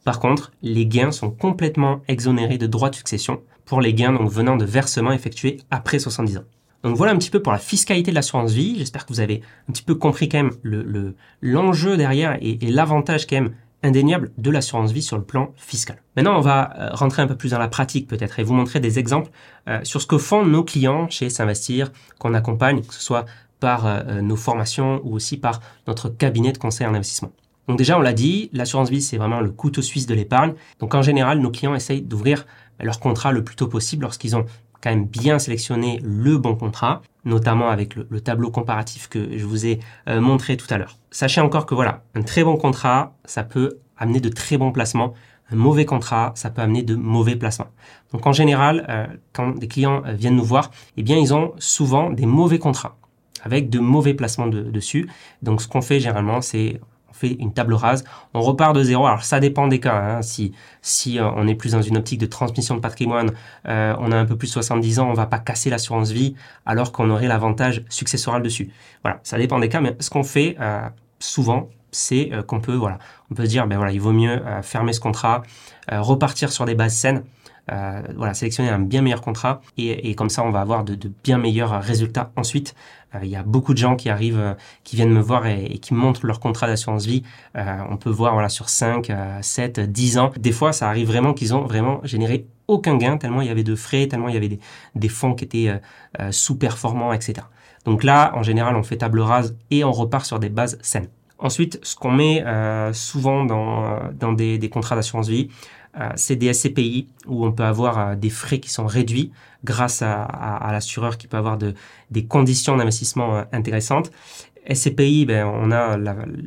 Par 0.05 0.20
contre, 0.20 0.53
les 0.62 0.86
gains 0.86 1.12
sont 1.12 1.30
complètement 1.30 2.03
exonérés 2.09 2.59
de 2.59 2.66
droits 2.66 2.91
de 2.91 2.95
succession 2.95 3.43
pour 3.64 3.80
les 3.80 3.95
gains 3.95 4.12
donc 4.12 4.30
venant 4.30 4.57
de 4.57 4.64
versements 4.64 5.12
effectués 5.12 5.59
après 5.70 5.99
70 5.99 6.38
ans. 6.38 6.45
Donc 6.82 6.97
voilà 6.97 7.12
un 7.12 7.16
petit 7.16 7.30
peu 7.30 7.41
pour 7.41 7.53
la 7.53 7.59
fiscalité 7.59 8.11
de 8.11 8.14
l'assurance 8.14 8.53
vie. 8.53 8.76
J'espère 8.78 9.07
que 9.07 9.12
vous 9.12 9.20
avez 9.20 9.41
un 9.68 9.72
petit 9.72 9.82
peu 9.82 9.95
compris 9.95 10.28
quand 10.28 10.36
même 10.36 10.53
le, 10.62 11.16
l'enjeu 11.41 11.97
derrière 11.97 12.36
et, 12.43 12.59
l'avantage 12.61 13.26
quand 13.26 13.36
même 13.36 13.55
indéniable 13.85 14.32
de 14.39 14.51
l'assurance 14.51 14.91
vie 14.91 15.03
sur 15.03 15.16
le 15.16 15.22
plan 15.22 15.53
fiscal. 15.57 16.03
Maintenant, 16.16 16.37
on 16.37 16.41
va 16.41 16.72
euh, 16.76 16.89
rentrer 16.93 17.22
un 17.22 17.26
peu 17.26 17.37
plus 17.37 17.51
dans 17.51 17.59
la 17.59 17.68
pratique 17.68 18.09
peut-être 18.09 18.41
et 18.41 18.43
vous 18.43 18.55
montrer 18.55 18.80
des 18.80 18.99
exemples 18.99 19.30
euh, 19.68 19.78
sur 19.85 20.01
ce 20.01 20.07
que 20.07 20.18
font 20.18 20.45
nos 20.45 20.64
clients 20.64 21.09
chez 21.11 21.30
S'investir, 21.30 21.93
qu'on 22.18 22.35
accompagne, 22.35 22.82
que 22.82 22.95
ce 22.95 23.03
soit 23.03 23.26
par 23.61 23.87
euh, 23.87 24.20
nos 24.22 24.37
formations 24.37 25.01
ou 25.05 25.14
aussi 25.14 25.37
par 25.37 25.61
notre 25.87 26.09
cabinet 26.09 26.53
de 26.53 26.59
conseil 26.59 26.87
en 26.87 26.95
investissement. 26.95 27.30
Donc 27.68 27.78
déjà, 27.78 27.99
on 27.99 28.03
l'a 28.03 28.12
dit, 28.12 28.51
l'assurance 28.53 28.91
vie, 28.91 29.03
c'est 29.03 29.16
vraiment 29.16 29.41
le 29.41 29.51
couteau 29.51 29.82
suisse 29.82 30.07
de 30.07 30.14
l'épargne. 30.14 30.55
Donc 30.80 30.95
en 30.95 31.03
général, 31.03 31.39
nos 31.39 31.51
clients 31.51 31.74
essayent 31.74 32.03
d'ouvrir 32.03 32.47
leur 32.80 33.01
contrat 33.01 33.32
le 33.32 33.45
plus 33.45 33.57
tôt 33.57 33.68
possible 33.68 34.03
lorsqu'ils 34.03 34.37
ont 34.37 34.45
bien 34.93 35.39
sélectionné 35.39 36.01
le 36.03 36.37
bon 36.37 36.55
contrat, 36.55 37.03
notamment 37.24 37.68
avec 37.70 37.97
le, 37.97 38.20
tableau 38.20 38.51
comparatif 38.51 39.09
que 39.09 39.37
je 39.37 39.45
vous 39.45 39.66
ai 39.66 39.80
euh, 40.09 40.20
montré 40.20 40.57
tout 40.57 40.66
à 40.70 40.78
l'heure. 40.78 40.99
Sachez 41.11 41.41
encore 41.41 41.66
que 41.66 41.74
voilà, 41.74 42.03
un 42.14 42.22
très 42.22 42.45
bon 42.45 42.57
contrat, 42.57 43.14
ça 43.24 43.43
peut 43.45 43.78
amener 43.97 44.20
de 44.20 44.28
très 44.28 44.59
bons 44.59 44.72
placements. 44.72 45.14
Un 45.51 45.57
mauvais 45.57 45.85
contrat, 45.85 46.32
ça 46.37 46.51
peut 46.51 46.62
amener 46.62 46.82
de 46.82 46.95
mauvais 46.95 47.37
placements. 47.37 47.70
Donc 48.12 48.26
en 48.26 48.32
général, 48.32 48.87
euh, 48.89 49.07
quand 49.32 49.59
des 49.59 49.68
clients 49.68 50.03
euh, 50.07 50.12
viennent 50.12 50.37
nous 50.37 50.45
voir, 50.45 50.70
eh 50.97 51.03
bien 51.03 51.16
ils 51.16 51.35
ont 51.35 51.53
souvent 51.59 52.11
des 52.11 52.26
mauvais 52.26 52.59
contrats 52.59 52.97
avec 53.43 53.68
de 53.68 53.78
mauvais 53.78 54.14
placements 54.14 54.47
dessus. 54.47 55.09
Donc 55.43 55.61
ce 55.61 55.68
qu'on 55.68 55.82
fait 55.82 56.01
généralement, 56.01 56.41
c'est 56.41 56.80
fait 57.14 57.36
une 57.38 57.52
table 57.52 57.74
rase, 57.74 58.04
on 58.34 58.40
repart 58.40 58.74
de 58.74 58.82
zéro. 58.82 59.06
Alors 59.06 59.22
ça 59.22 59.40
dépend 59.40 59.68
des 59.68 59.80
cas. 59.80 59.94
Hein. 59.94 60.22
Si 60.22 60.52
si 60.82 61.18
euh, 61.18 61.28
on 61.36 61.46
est 61.46 61.54
plus 61.54 61.72
dans 61.72 61.82
une 61.82 61.96
optique 61.96 62.20
de 62.20 62.26
transmission 62.26 62.74
de 62.74 62.80
patrimoine, 62.80 63.30
euh, 63.68 63.94
on 63.98 64.12
a 64.12 64.16
un 64.16 64.24
peu 64.24 64.36
plus 64.36 64.48
de 64.48 64.52
70 64.52 64.98
ans, 64.98 65.08
on 65.08 65.14
va 65.14 65.26
pas 65.26 65.38
casser 65.38 65.70
l'assurance 65.70 66.10
vie 66.10 66.34
alors 66.66 66.92
qu'on 66.92 67.08
aurait 67.10 67.28
l'avantage 67.28 67.82
successoral 67.88 68.42
dessus. 68.42 68.70
Voilà, 69.02 69.20
ça 69.22 69.38
dépend 69.38 69.58
des 69.58 69.68
cas. 69.68 69.80
Mais 69.80 69.96
ce 70.00 70.10
qu'on 70.10 70.24
fait 70.24 70.56
euh, 70.60 70.80
souvent, 71.18 71.68
c'est 71.90 72.32
qu'on 72.48 72.60
peut 72.60 72.74
voilà, 72.74 72.98
on 73.30 73.34
peut 73.34 73.44
se 73.44 73.50
dire 73.50 73.68
ben 73.68 73.76
voilà, 73.76 73.92
il 73.92 74.00
vaut 74.00 74.12
mieux 74.12 74.42
fermer 74.62 74.92
ce 74.92 74.98
contrat, 74.98 75.42
repartir 75.88 76.50
sur 76.50 76.64
des 76.64 76.74
bases 76.74 76.96
saines. 76.96 77.22
Euh, 77.72 78.02
voilà, 78.16 78.34
sélectionner 78.34 78.68
un 78.68 78.78
bien 78.78 79.00
meilleur 79.00 79.22
contrat 79.22 79.62
et, 79.78 80.10
et 80.10 80.14
comme 80.14 80.28
ça 80.28 80.44
on 80.44 80.50
va 80.50 80.60
avoir 80.60 80.84
de, 80.84 80.94
de 80.94 81.10
bien 81.22 81.38
meilleurs 81.38 81.82
résultats 81.82 82.30
ensuite. 82.36 82.74
Euh, 83.14 83.20
il 83.22 83.30
y 83.30 83.36
a 83.36 83.42
beaucoup 83.42 83.72
de 83.72 83.78
gens 83.78 83.96
qui 83.96 84.10
arrivent, 84.10 84.38
euh, 84.38 84.54
qui 84.82 84.96
viennent 84.96 85.12
me 85.12 85.20
voir 85.20 85.46
et, 85.46 85.64
et 85.64 85.78
qui 85.78 85.94
montrent 85.94 86.26
leur 86.26 86.40
contrat 86.40 86.66
d'assurance 86.66 87.06
vie. 87.06 87.22
on 87.54 87.96
peut 87.96 88.10
voir 88.10 88.34
voilà 88.34 88.50
sur 88.50 88.68
5, 88.68 89.10
7, 89.40 89.80
10 89.80 90.18
ans. 90.18 90.30
Des 90.36 90.52
fois, 90.52 90.72
ça 90.72 90.88
arrive 90.88 91.06
vraiment 91.06 91.32
qu'ils 91.32 91.54
ont 91.54 91.62
vraiment 91.62 92.00
généré 92.04 92.46
aucun 92.66 92.96
gain 92.96 93.16
tellement 93.16 93.40
il 93.40 93.48
y 93.48 93.50
avait 93.50 93.62
de 93.62 93.74
frais, 93.74 94.08
tellement 94.08 94.28
il 94.28 94.34
y 94.34 94.38
avait 94.38 94.48
des, 94.48 94.60
des 94.94 95.08
fonds 95.08 95.34
qui 95.34 95.44
étaient 95.44 95.80
sous-performants, 96.30 97.12
etc. 97.12 97.46
Donc 97.84 98.04
là, 98.04 98.32
en 98.34 98.42
général, 98.42 98.76
on 98.76 98.82
fait 98.82 98.96
table 98.96 99.20
rase 99.20 99.56
et 99.70 99.84
on 99.84 99.92
repart 99.92 100.24
sur 100.26 100.38
des 100.38 100.48
bases 100.48 100.78
saines. 100.82 101.08
Ensuite, 101.38 101.78
ce 101.82 101.96
qu'on 101.96 102.12
met 102.12 102.44
euh, 102.46 102.92
souvent 102.92 103.44
dans, 103.44 103.98
dans 104.18 104.32
des, 104.32 104.56
des 104.58 104.68
contrats 104.70 104.96
d'assurance 104.96 105.28
vie, 105.28 105.48
euh, 105.48 105.84
c'est 106.16 106.36
des 106.36 106.53
SCPI 106.53 107.09
où 107.26 107.47
on 107.47 107.53
peut 107.53 107.64
avoir 107.64 107.99
euh, 107.99 108.14
des 108.16 108.30
frais 108.30 108.59
qui 108.59 108.70
sont 108.70 108.86
réduits 108.86 109.32
grâce 109.64 110.03
à, 110.03 110.68
l'assureur 110.72 111.16
qui 111.16 111.26
peut 111.26 111.36
avoir 111.36 111.57
des 111.57 112.24
conditions 112.26 112.76
d'investissement 112.76 113.36
euh, 113.36 113.42
intéressantes. 113.53 114.11
SCPI, 114.72 115.26
ben, 115.26 115.47
on 115.47 115.70
a 115.70 115.99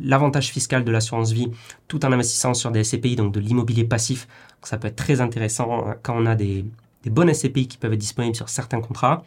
l'avantage 0.02 0.50
fiscal 0.50 0.84
de 0.84 0.92
l'assurance 0.92 1.32
vie 1.32 1.50
tout 1.88 2.04
en 2.04 2.12
investissant 2.12 2.56
sur 2.56 2.72
des 2.72 2.84
SCPI, 2.84 3.16
donc 3.16 3.32
de 3.32 3.40
l'immobilier 3.40 3.84
passif. 3.84 4.28
ça 4.64 4.78
peut 4.78 4.88
être 4.88 4.96
très 4.96 5.22
intéressant 5.22 5.94
quand 6.02 6.16
on 6.18 6.26
a 6.26 6.34
des, 6.34 6.66
des 7.04 7.10
bonnes 7.12 7.32
SCPI 7.32 7.68
qui 7.68 7.78
peuvent 7.78 7.94
être 7.94 8.00
disponibles 8.00 8.36
sur 8.36 8.50
certains 8.50 8.82
contrats. 8.82 9.24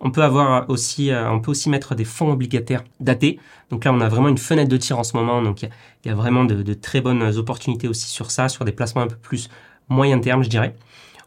On 0.00 0.10
peut 0.10 0.22
avoir 0.22 0.68
aussi, 0.68 1.10
euh, 1.10 1.30
on 1.30 1.40
peut 1.40 1.50
aussi 1.50 1.70
mettre 1.70 1.94
des 1.94 2.04
fonds 2.04 2.30
obligataires 2.30 2.84
datés. 3.00 3.38
Donc 3.70 3.84
là, 3.84 3.92
on 3.92 4.00
a 4.00 4.08
vraiment 4.08 4.28
une 4.28 4.38
fenêtre 4.38 4.68
de 4.68 4.76
tir 4.76 4.98
en 4.98 5.04
ce 5.04 5.16
moment. 5.16 5.42
Donc 5.42 5.62
il 5.62 5.70
y, 6.04 6.10
a 6.10 6.14
vraiment 6.14 6.44
de, 6.44 6.74
très 6.74 7.00
bonnes 7.00 7.22
opportunités 7.38 7.88
aussi 7.88 8.08
sur 8.08 8.30
ça, 8.30 8.48
sur 8.48 8.64
des 8.64 8.72
placements 8.72 9.02
un 9.02 9.08
peu 9.08 9.16
plus 9.16 9.48
moyen 9.88 10.18
terme, 10.18 10.42
je 10.42 10.48
dirais. 10.48 10.76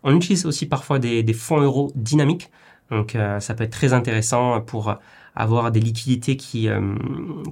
On 0.04 0.16
utilise 0.16 0.46
aussi 0.46 0.66
parfois 0.68 1.00
des, 1.00 1.34
fonds 1.34 1.60
euros 1.60 1.92
dynamiques. 1.96 2.50
Donc 2.92 3.16
euh, 3.16 3.40
ça 3.40 3.54
peut 3.54 3.64
être 3.64 3.72
très 3.72 3.94
intéressant 3.94 4.62
pour 4.62 4.96
avoir 5.36 5.72
des 5.72 5.80
liquidités 5.80 6.38
qui, 6.38 6.70
euh, 6.70 6.96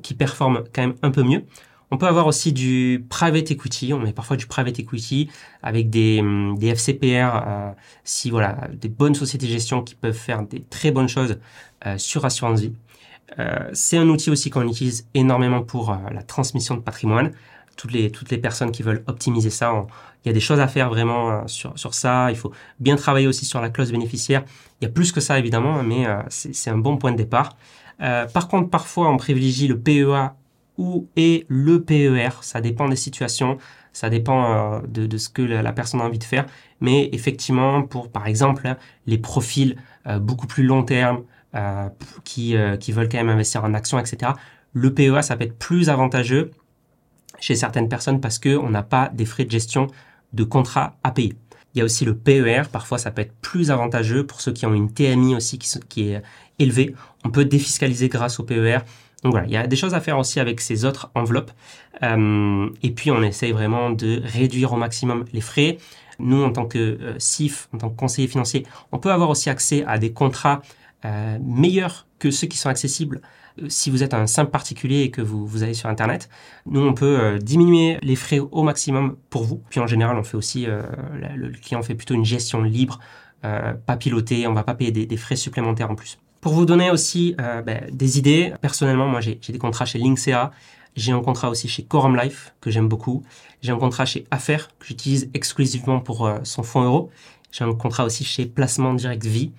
qui 0.04 0.14
performent 0.14 0.64
quand 0.74 0.82
même 0.82 0.96
un 1.02 1.12
peu 1.12 1.24
mieux. 1.24 1.44
On 1.90 1.98
peut 1.98 2.06
avoir 2.06 2.28
aussi 2.28 2.52
du 2.52 3.06
private 3.10 3.50
equity, 3.52 3.94
on 3.94 4.00
met 4.00 4.12
parfois 4.12 4.36
du 4.36 4.46
private 4.46 4.78
equity 4.80 5.30
avec 5.64 5.90
des, 5.90 6.20
hum, 6.20 6.58
des 6.58 6.68
FCPR, 6.68 7.44
euh, 7.48 7.72
si 8.04 8.30
voilà, 8.30 8.68
des 8.74 8.90
bonnes 8.90 9.16
sociétés 9.16 9.46
de 9.48 9.52
gestion 9.52 9.82
qui 9.82 9.96
peuvent 9.96 10.14
faire 10.14 10.44
des 10.44 10.64
très 10.64 10.92
bonnes 10.92 11.08
choses 11.08 11.40
euh, 11.86 11.98
sur 11.98 12.26
assurance 12.26 12.60
vie. 12.60 12.74
Euh, 13.40 13.70
c'est 13.74 13.98
un 13.98 14.08
outil 14.10 14.30
aussi 14.30 14.50
qu'on 14.50 14.68
utilise 14.68 15.08
énormément 15.14 15.62
pour 15.62 15.98
la 16.12 16.24
transmission 16.24 16.76
de 16.76 16.82
patrimoine. 16.82 17.32
Toutes 17.78 17.92
les, 17.92 18.12
toutes 18.12 18.32
les 18.32 18.38
personnes 18.38 18.72
qui 18.72 18.84
veulent 18.84 19.04
optimiser 19.08 19.50
ça, 19.50 19.86
il 20.26 20.28
y 20.28 20.32
a 20.32 20.34
des 20.34 20.40
choses 20.40 20.60
à 20.60 20.68
faire 20.68 20.90
vraiment 20.90 21.48
sur, 21.48 21.78
sur 21.78 21.94
ça. 21.94 22.32
Il 22.32 22.38
faut 22.38 22.52
bien 22.80 22.96
travailler 22.96 23.28
aussi 23.28 23.46
sur 23.46 23.62
la 23.62 23.70
clause 23.70 23.92
bénéficiaire. 23.92 24.44
Il 24.82 24.86
y 24.86 24.88
a 24.88 24.92
plus 24.92 25.12
que 25.12 25.22
ça 25.22 25.38
évidemment, 25.38 25.84
mais 25.84 26.08
c'est 26.30 26.72
un 26.72 26.78
bon 26.78 26.98
point 26.98 27.12
de 27.12 27.18
départ. 27.18 27.56
par 28.00 28.48
contre, 28.48 28.70
parfois, 28.70 29.10
on 29.10 29.18
privilégie 29.18 29.68
le 29.68 29.80
PEA 29.80 30.34
ou 30.78 31.08
est 31.16 31.46
le 31.50 31.84
PER. 31.84 32.30
Ça 32.42 32.62
dépend 32.62 32.88
des 32.88 32.96
situations, 32.96 33.58
ça 33.94 34.10
dépend 34.10 34.76
euh, 34.76 34.80
de, 34.88 35.18
ce 35.18 35.30
que 35.30 35.42
la, 35.42 35.74
personne 35.74 36.02
a 36.02 36.06
envie 36.06 36.20
de 36.20 36.24
faire. 36.24 36.46
Mais 36.82 37.10
effectivement, 37.14 37.82
pour 37.84 38.12
par 38.12 38.28
exemple 38.28 38.76
les 39.06 39.18
profils 39.18 39.78
euh, 40.06 40.20
beaucoup 40.20 40.48
plus 40.48 40.64
long 40.64 40.84
terme 40.84 41.24
euh, 41.56 41.90
qui, 42.24 42.56
veulent 42.56 43.10
quand 43.10 43.18
même 43.18 43.30
investir 43.30 43.64
en 43.64 43.74
actions, 43.74 44.00
etc., 44.00 44.34
le 44.74 44.94
PEA, 44.94 45.22
ça 45.22 45.36
peut 45.36 45.46
être 45.46 45.58
plus 45.58 45.90
avantageux 45.90 46.52
chez 47.40 47.56
certaines 47.56 47.90
personnes 47.90 48.22
parce 48.22 48.38
qu'on 48.38 48.70
n'a 48.70 48.84
pas 48.84 49.10
des 49.14 49.26
frais 49.26 49.46
de 49.46 49.52
gestion 49.52 49.88
de 50.34 50.44
contrat 50.44 50.98
à 51.04 51.12
payer. 51.12 51.34
Il 51.74 51.80
y 51.80 51.82
a 51.82 51.86
aussi 51.86 52.06
le 52.06 52.16
PER, 52.16 52.64
parfois 52.72 52.98
ça 52.98 53.12
peut 53.12 53.22
être 53.22 53.36
plus 53.42 53.72
avantageux 53.72 54.26
pour 54.26 54.42
ceux 54.42 54.52
qui 54.52 54.66
ont 54.66 54.74
une 54.74 54.92
TMI 54.92 55.36
aussi 55.36 55.58
qui 55.58 56.10
est 56.10 56.22
élevée. 56.60 56.96
On 57.24 57.30
peut 57.30 57.46
défiscaliser 57.46 58.10
grâce 58.10 58.40
au 58.40 58.44
PER. 58.44 58.80
Donc 59.24 59.32
voilà, 59.32 59.48
il 59.48 59.54
y 59.54 59.58
a 59.58 59.66
des 59.66 59.76
choses 59.76 59.94
à 59.94 60.02
faire 60.02 60.18
aussi 60.20 60.40
avec 60.40 60.62
ces 60.62 60.86
autres 60.86 61.10
enveloppes. 61.16 61.52
Euh, 62.04 62.70
et 62.84 62.92
puis 62.92 63.12
on 63.12 63.22
essaye 63.24 63.52
vraiment 63.52 63.90
de 63.90 64.22
réduire 64.24 64.74
au 64.74 64.78
maximum 64.78 65.26
les 65.34 65.42
frais. 65.42 65.78
Nous, 66.20 66.44
en 66.44 66.52
tant 66.52 66.66
que 66.66 66.78
euh, 66.78 67.16
CIF, 67.18 67.68
en 67.74 67.78
tant 67.78 67.90
que 67.90 67.96
conseiller 67.96 68.28
financier, 68.28 68.66
on 68.92 69.00
peut 69.00 69.12
avoir 69.12 69.30
aussi 69.30 69.50
accès 69.50 69.84
à 69.86 69.98
des 69.98 70.12
contrats 70.12 70.62
euh, 71.06 71.38
meilleurs 71.42 72.08
que 72.20 72.32
ceux 72.32 72.48
qui 72.48 72.58
sont 72.58 72.70
accessibles 72.70 73.22
si 73.70 73.90
vous 73.90 74.04
êtes 74.04 74.14
un 74.14 74.28
simple 74.28 74.52
particulier 74.52 75.02
et 75.02 75.10
que 75.10 75.22
vous, 75.22 75.48
vous 75.48 75.64
allez 75.64 75.74
sur 75.74 75.90
Internet. 75.90 76.30
Nous, 76.68 76.80
on 76.80 76.94
peut 76.94 77.40
diminuer 77.42 77.98
les 78.04 78.16
frais 78.16 78.38
au 78.38 78.62
maximum 78.62 79.18
pour 79.32 79.46
vous. 79.46 79.64
Puis 79.72 79.80
en 79.80 79.88
général, 79.88 80.16
on 80.16 80.24
fait 80.24 80.38
aussi, 80.38 80.68
le 80.68 81.50
client 81.60 81.82
fait 81.82 81.96
plutôt 81.96 82.14
une 82.14 82.24
gestion 82.24 82.62
libre, 82.62 83.00
pas 83.42 83.98
pilotée, 83.98 84.46
on 84.46 84.54
va 84.54 84.62
pas 84.62 84.76
payer 84.76 84.92
des 84.92 85.18
frais 85.18 85.36
supplémentaires 85.36 85.90
en 85.90 85.96
plus. 85.96 86.20
Pour 86.42 86.54
vous 86.54 86.66
donner 86.66 86.92
aussi 86.92 87.36
euh, 87.42 87.62
ben, 87.62 87.90
des 87.92 88.20
idées, 88.20 88.54
personnellement, 88.62 89.08
moi 89.08 89.22
j'ai 89.22 89.36
des 89.36 89.58
contrats 89.58 89.86
chez 89.86 89.98
Linksea, 89.98 90.52
j'ai 90.96 91.12
un 91.12 91.22
contrat 91.22 91.50
aussi 91.50 91.68
chez 91.68 91.84
Quorum 91.84 92.16
Life 92.16 92.54
que 92.62 92.70
j'aime 92.70 92.88
beaucoup, 92.88 93.24
j'ai 93.62 93.72
un 93.72 93.78
contrat 93.78 94.06
chez 94.06 94.26
Affaires 94.30 94.70
que 94.80 94.86
j'utilise 94.86 95.30
exclusivement 95.34 96.00
pour 96.00 96.28
euh, 96.28 96.40
son 96.44 96.64
fonds 96.64 96.84
euro, 96.84 97.10
j'ai 97.52 97.64
un 97.64 97.74
contrat 97.74 98.06
aussi 98.06 98.24
chez 98.24 98.46
Placement 98.46 98.94
Direct 98.94 99.26
Vie, 99.26 99.52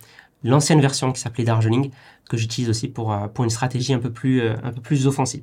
l'ancienne 0.45 0.81
version 0.81 1.13
qui 1.13 1.21
s'appelait 1.21 1.45
Darjeeling 1.45 1.91
que 2.29 2.37
j'utilise 2.37 2.71
aussi 2.71 2.89
pour, 2.89 3.13
euh, 3.13 3.27
pour 3.27 3.45
une 3.45 3.51
stratégie 3.51 3.93
un 3.93 3.99
peu 3.99 4.13
plus, 4.13 4.43
un 4.49 4.73
peu 4.73 4.81
plus 4.81 5.07
offensive. 5.07 5.43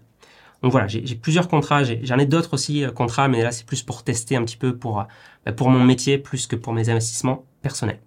Donc 0.64 0.72
voilà, 0.72 0.88
j'ai 0.88 1.16
plusieurs 1.16 1.48
contrats, 1.48 1.84
j'en 1.84 2.18
ai, 2.18 2.26
d'autres 2.26 2.54
aussi 2.54 2.86
contrats, 2.96 3.28
mais 3.28 3.44
là 3.44 3.52
c'est 3.52 3.66
plus 3.66 3.84
pour 3.84 4.04
tester 4.04 4.36
un 4.36 4.44
petit 4.44 4.58
peu 4.58 4.76
pour, 4.76 5.06
ben, 5.46 5.54
pour 5.54 5.70
mon 5.70 5.84
métier 5.84 6.18
plus 6.18 6.48
que 6.48 6.56
pour 6.56 6.74
mes 6.74 6.90
investissements 6.90 7.46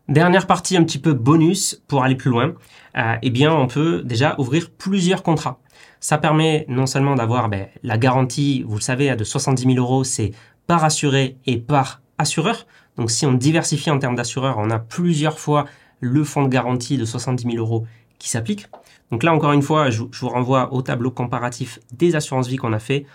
Dernière 0.09 0.47
partie 0.47 0.77
un 0.77 0.85
petit 0.85 0.99
peu 0.99 1.13
bonus 1.13 1.83
pour 1.89 2.05
aller 2.05 2.15
plus 2.15 2.31
loin 2.31 2.55
euh, 2.97 3.15
eh 3.23 3.31
bien, 3.31 3.53
on 3.53 3.67
peut 3.67 4.03
déjà 4.05 4.35
ouvrir 4.39 4.71
plusieurs 4.71 5.23
contrats. 5.23 5.61
Ça 6.01 6.19
permet 6.19 6.65
non 6.69 6.87
seulement 6.87 7.15
d'avoir 7.15 7.49
ben, 7.49 7.67
la 7.83 7.99
garantie, 7.99 8.65
vous 8.67 8.77
le 8.77 8.81
savez, 8.81 9.15
de 9.15 9.25
70 9.25 9.75
000 9.75 9.77
euros, 9.77 10.05
c'est 10.05 10.33
par 10.67 10.85
assuré 10.85 11.39
et 11.47 11.59
par 11.59 12.01
assureur. 12.19 12.67
Donc, 12.97 13.11
si 13.11 13.27
on 13.27 13.33
diversifie 13.33 13.91
en 13.91 13.99
termes 13.99 14.17
d'assureur, 14.17 14.57
on 14.59 14.71
a 14.71 14.79
plusieurs 14.79 15.39
fois 15.39 15.67
le 16.01 16.25
fonds 16.25 16.43
de 16.43 16.49
garantie 16.49 16.97
de 16.97 17.05
70 17.05 17.53
000 17.53 17.57
euros 17.57 17.87
qui 18.19 18.29
s'applique. 18.29 18.67
Donc 19.11 19.23
là, 19.23 19.33
encore 19.33 19.53
une 19.53 19.63
fois, 19.63 19.91
je, 19.91 20.03
vous 20.03 20.29
renvoie 20.29 20.73
au 20.73 20.83
tableau 20.83 21.11
comparatif 21.11 21.79
des 21.93 22.17
assurances 22.17 22.49
vie 22.49 22.57
qu'on 22.57 22.73
a 22.73 22.79
fait, 22.79 23.07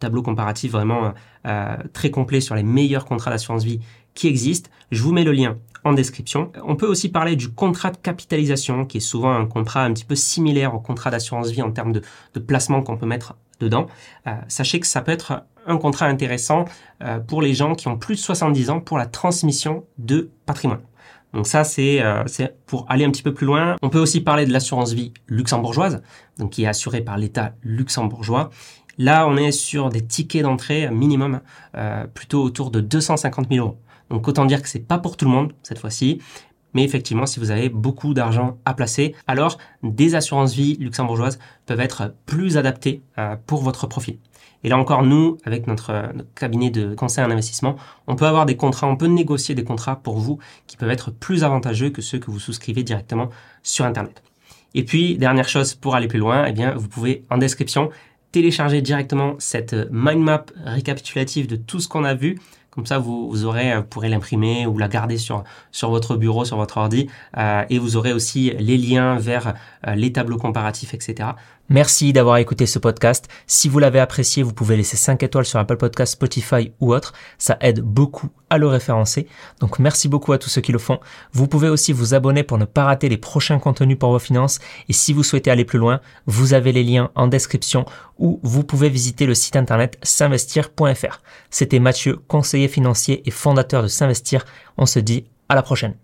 tableau 0.00 0.22
comparatif 0.22 0.72
vraiment 0.72 1.14
euh, 1.46 1.76
très 1.92 2.10
complet 2.10 2.40
sur 2.40 2.54
les 2.54 2.64
meilleurs 2.64 3.04
contrats 3.04 3.30
d'assurance 3.30 3.62
vie 3.62 3.80
qui 4.14 4.26
existent. 4.26 4.68
Je 4.90 5.02
vous 5.02 5.12
mets 5.12 5.24
le 5.24 5.32
lien 5.32 5.56
en 5.84 5.92
description. 5.92 6.52
On 6.64 6.76
peut 6.76 6.86
aussi 6.86 7.08
parler 7.08 7.36
du 7.36 7.48
contrat 7.48 7.90
de 7.90 7.96
capitalisation, 7.96 8.84
qui 8.84 8.98
est 8.98 9.00
souvent 9.00 9.32
un 9.32 9.46
contrat 9.46 9.84
un 9.84 9.92
petit 9.92 10.04
peu 10.04 10.14
similaire 10.14 10.74
au 10.74 10.80
contrat 10.80 11.10
d'assurance 11.10 11.50
vie 11.50 11.62
en 11.62 11.72
termes 11.72 11.92
de, 11.92 12.02
placement 12.40 12.82
qu'on 12.82 12.96
peut 12.96 13.06
mettre 13.06 13.34
dedans. 13.60 13.86
Euh, 14.26 14.32
sachez 14.48 14.80
que 14.80 14.86
ça 14.86 15.00
peut 15.00 15.12
être 15.12 15.44
un 15.66 15.76
contrat 15.78 16.06
intéressant 16.06 16.64
euh, 17.02 17.18
pour 17.20 17.42
les 17.42 17.54
gens 17.54 17.74
qui 17.74 17.88
ont 17.88 17.96
plus 17.96 18.16
de 18.16 18.20
70 18.20 18.70
ans 18.70 18.80
pour 18.80 18.98
la 18.98 19.06
transmission 19.06 19.84
de 19.98 20.30
patrimoine. 20.46 20.80
Donc 21.32 21.46
ça, 21.46 21.64
c'est 21.64 22.02
euh, 22.02 22.24
c'est 22.26 22.56
pour 22.66 22.84
aller 22.90 23.04
un 23.04 23.10
petit 23.10 23.22
peu 23.22 23.32
plus 23.32 23.46
loin. 23.46 23.76
On 23.80 23.88
peut 23.88 24.00
aussi 24.00 24.20
parler 24.20 24.44
de 24.44 24.52
l'assurance 24.52 24.92
vie 24.92 25.12
luxembourgeoise, 25.28 26.02
donc 26.38 26.50
qui 26.50 26.64
est 26.64 26.66
assurée 26.66 27.00
par 27.00 27.16
l'État 27.16 27.54
luxembourgeois. 27.62 28.50
Là, 28.98 29.26
on 29.26 29.38
est 29.38 29.52
sur 29.52 29.88
des 29.88 30.04
tickets 30.04 30.42
d'entrée 30.42 30.90
minimum, 30.90 31.40
plutôt 32.12 32.42
autour 32.42 32.70
de 32.70 32.82
250 32.82 33.48
000 33.50 33.66
euros. 33.66 33.78
Donc 34.10 34.26
autant 34.28 34.44
dire 34.44 34.62
que 34.62 34.68
c'est 34.68 34.86
pas 34.86 34.98
pour 34.98 35.16
tout 35.16 35.24
le 35.24 35.30
monde 35.30 35.52
cette 35.62 35.78
fois-ci. 35.78 36.20
Mais 36.74 36.84
effectivement, 36.84 37.26
si 37.26 37.38
vous 37.38 37.50
avez 37.50 37.68
beaucoup 37.68 38.14
d'argent 38.14 38.58
à 38.64 38.74
placer, 38.74 39.14
alors 39.26 39.58
des 39.82 40.14
assurances 40.14 40.54
vie 40.54 40.76
luxembourgeoises 40.76 41.38
peuvent 41.66 41.80
être 41.80 42.14
plus 42.24 42.56
adaptées 42.56 43.02
euh, 43.18 43.36
pour 43.46 43.62
votre 43.62 43.86
profil. 43.86 44.18
Et 44.64 44.68
là 44.68 44.78
encore, 44.78 45.02
nous, 45.02 45.38
avec 45.44 45.66
notre, 45.66 46.12
notre, 46.14 46.32
cabinet 46.34 46.70
de 46.70 46.94
conseil 46.94 47.24
en 47.24 47.30
investissement, 47.30 47.76
on 48.06 48.16
peut 48.16 48.26
avoir 48.26 48.46
des 48.46 48.56
contrats, 48.56 48.86
on 48.86 48.96
peut 48.96 49.06
négocier 49.06 49.54
des 49.54 49.64
contrats 49.64 49.96
pour 49.96 50.18
vous 50.18 50.38
qui 50.66 50.76
peuvent 50.76 50.90
être 50.90 51.10
plus 51.10 51.44
avantageux 51.44 51.90
que 51.90 52.00
ceux 52.00 52.18
que 52.18 52.30
vous 52.30 52.38
souscrivez 52.38 52.84
directement 52.84 53.28
sur 53.62 53.84
Internet. 53.84 54.22
Et 54.74 54.84
puis, 54.84 55.18
dernière 55.18 55.48
chose 55.48 55.74
pour 55.74 55.94
aller 55.94 56.08
plus 56.08 56.18
loin, 56.18 56.46
eh 56.46 56.52
bien, 56.52 56.74
vous 56.74 56.88
pouvez 56.88 57.24
en 57.28 57.38
description 57.38 57.90
télécharger 58.30 58.80
directement 58.80 59.34
cette 59.38 59.74
mind 59.90 60.22
map 60.22 60.46
récapitulative 60.64 61.46
de 61.46 61.56
tout 61.56 61.80
ce 61.80 61.88
qu'on 61.88 62.04
a 62.04 62.14
vu 62.14 62.38
comme 62.72 62.86
ça, 62.86 62.98
vous, 62.98 63.28
vous 63.28 63.44
aurez, 63.44 63.76
vous 63.76 63.82
pourrez 63.82 64.08
l'imprimer 64.08 64.66
ou 64.66 64.78
la 64.78 64.88
garder 64.88 65.18
sur, 65.18 65.44
sur 65.72 65.90
votre 65.90 66.16
bureau, 66.16 66.46
sur 66.46 66.56
votre 66.56 66.78
ordi. 66.78 67.06
Euh, 67.36 67.64
et 67.68 67.78
vous 67.78 67.96
aurez 67.96 68.14
aussi 68.14 68.50
les 68.58 68.78
liens 68.78 69.18
vers 69.18 69.54
euh, 69.86 69.94
les 69.94 70.10
tableaux 70.10 70.38
comparatifs, 70.38 70.94
etc. 70.94 71.30
Merci 71.68 72.12
d'avoir 72.12 72.36
écouté 72.36 72.66
ce 72.66 72.78
podcast. 72.78 73.28
Si 73.46 73.68
vous 73.68 73.78
l'avez 73.78 74.00
apprécié, 74.00 74.42
vous 74.42 74.52
pouvez 74.52 74.76
laisser 74.76 74.96
5 74.96 75.22
étoiles 75.22 75.44
sur 75.44 75.58
Apple 75.58 75.76
Podcast, 75.76 76.12
Spotify 76.12 76.72
ou 76.80 76.92
autre. 76.92 77.14
Ça 77.38 77.56
aide 77.60 77.80
beaucoup 77.80 78.28
à 78.50 78.58
le 78.58 78.66
référencer. 78.66 79.26
Donc 79.60 79.78
merci 79.78 80.08
beaucoup 80.08 80.32
à 80.32 80.38
tous 80.38 80.50
ceux 80.50 80.60
qui 80.60 80.72
le 80.72 80.78
font. 80.78 81.00
Vous 81.32 81.46
pouvez 81.46 81.68
aussi 81.68 81.92
vous 81.92 82.14
abonner 82.14 82.42
pour 82.42 82.58
ne 82.58 82.64
pas 82.64 82.84
rater 82.84 83.08
les 83.08 83.16
prochains 83.16 83.58
contenus 83.58 83.98
pour 83.98 84.10
vos 84.10 84.18
finances. 84.18 84.58
Et 84.88 84.92
si 84.92 85.12
vous 85.12 85.22
souhaitez 85.22 85.50
aller 85.50 85.64
plus 85.64 85.78
loin, 85.78 86.00
vous 86.26 86.52
avez 86.52 86.72
les 86.72 86.84
liens 86.84 87.10
en 87.14 87.28
description 87.28 87.86
ou 88.18 88.40
vous 88.42 88.64
pouvez 88.64 88.90
visiter 88.90 89.24
le 89.24 89.34
site 89.34 89.56
internet 89.56 89.98
s'investir.fr. 90.02 91.20
C'était 91.48 91.78
Mathieu, 91.78 92.18
conseiller 92.28 92.68
financier 92.68 93.22
et 93.24 93.30
fondateur 93.30 93.82
de 93.82 93.88
S'investir. 93.88 94.44
On 94.76 94.86
se 94.86 94.98
dit 94.98 95.24
à 95.48 95.54
la 95.54 95.62
prochaine. 95.62 95.94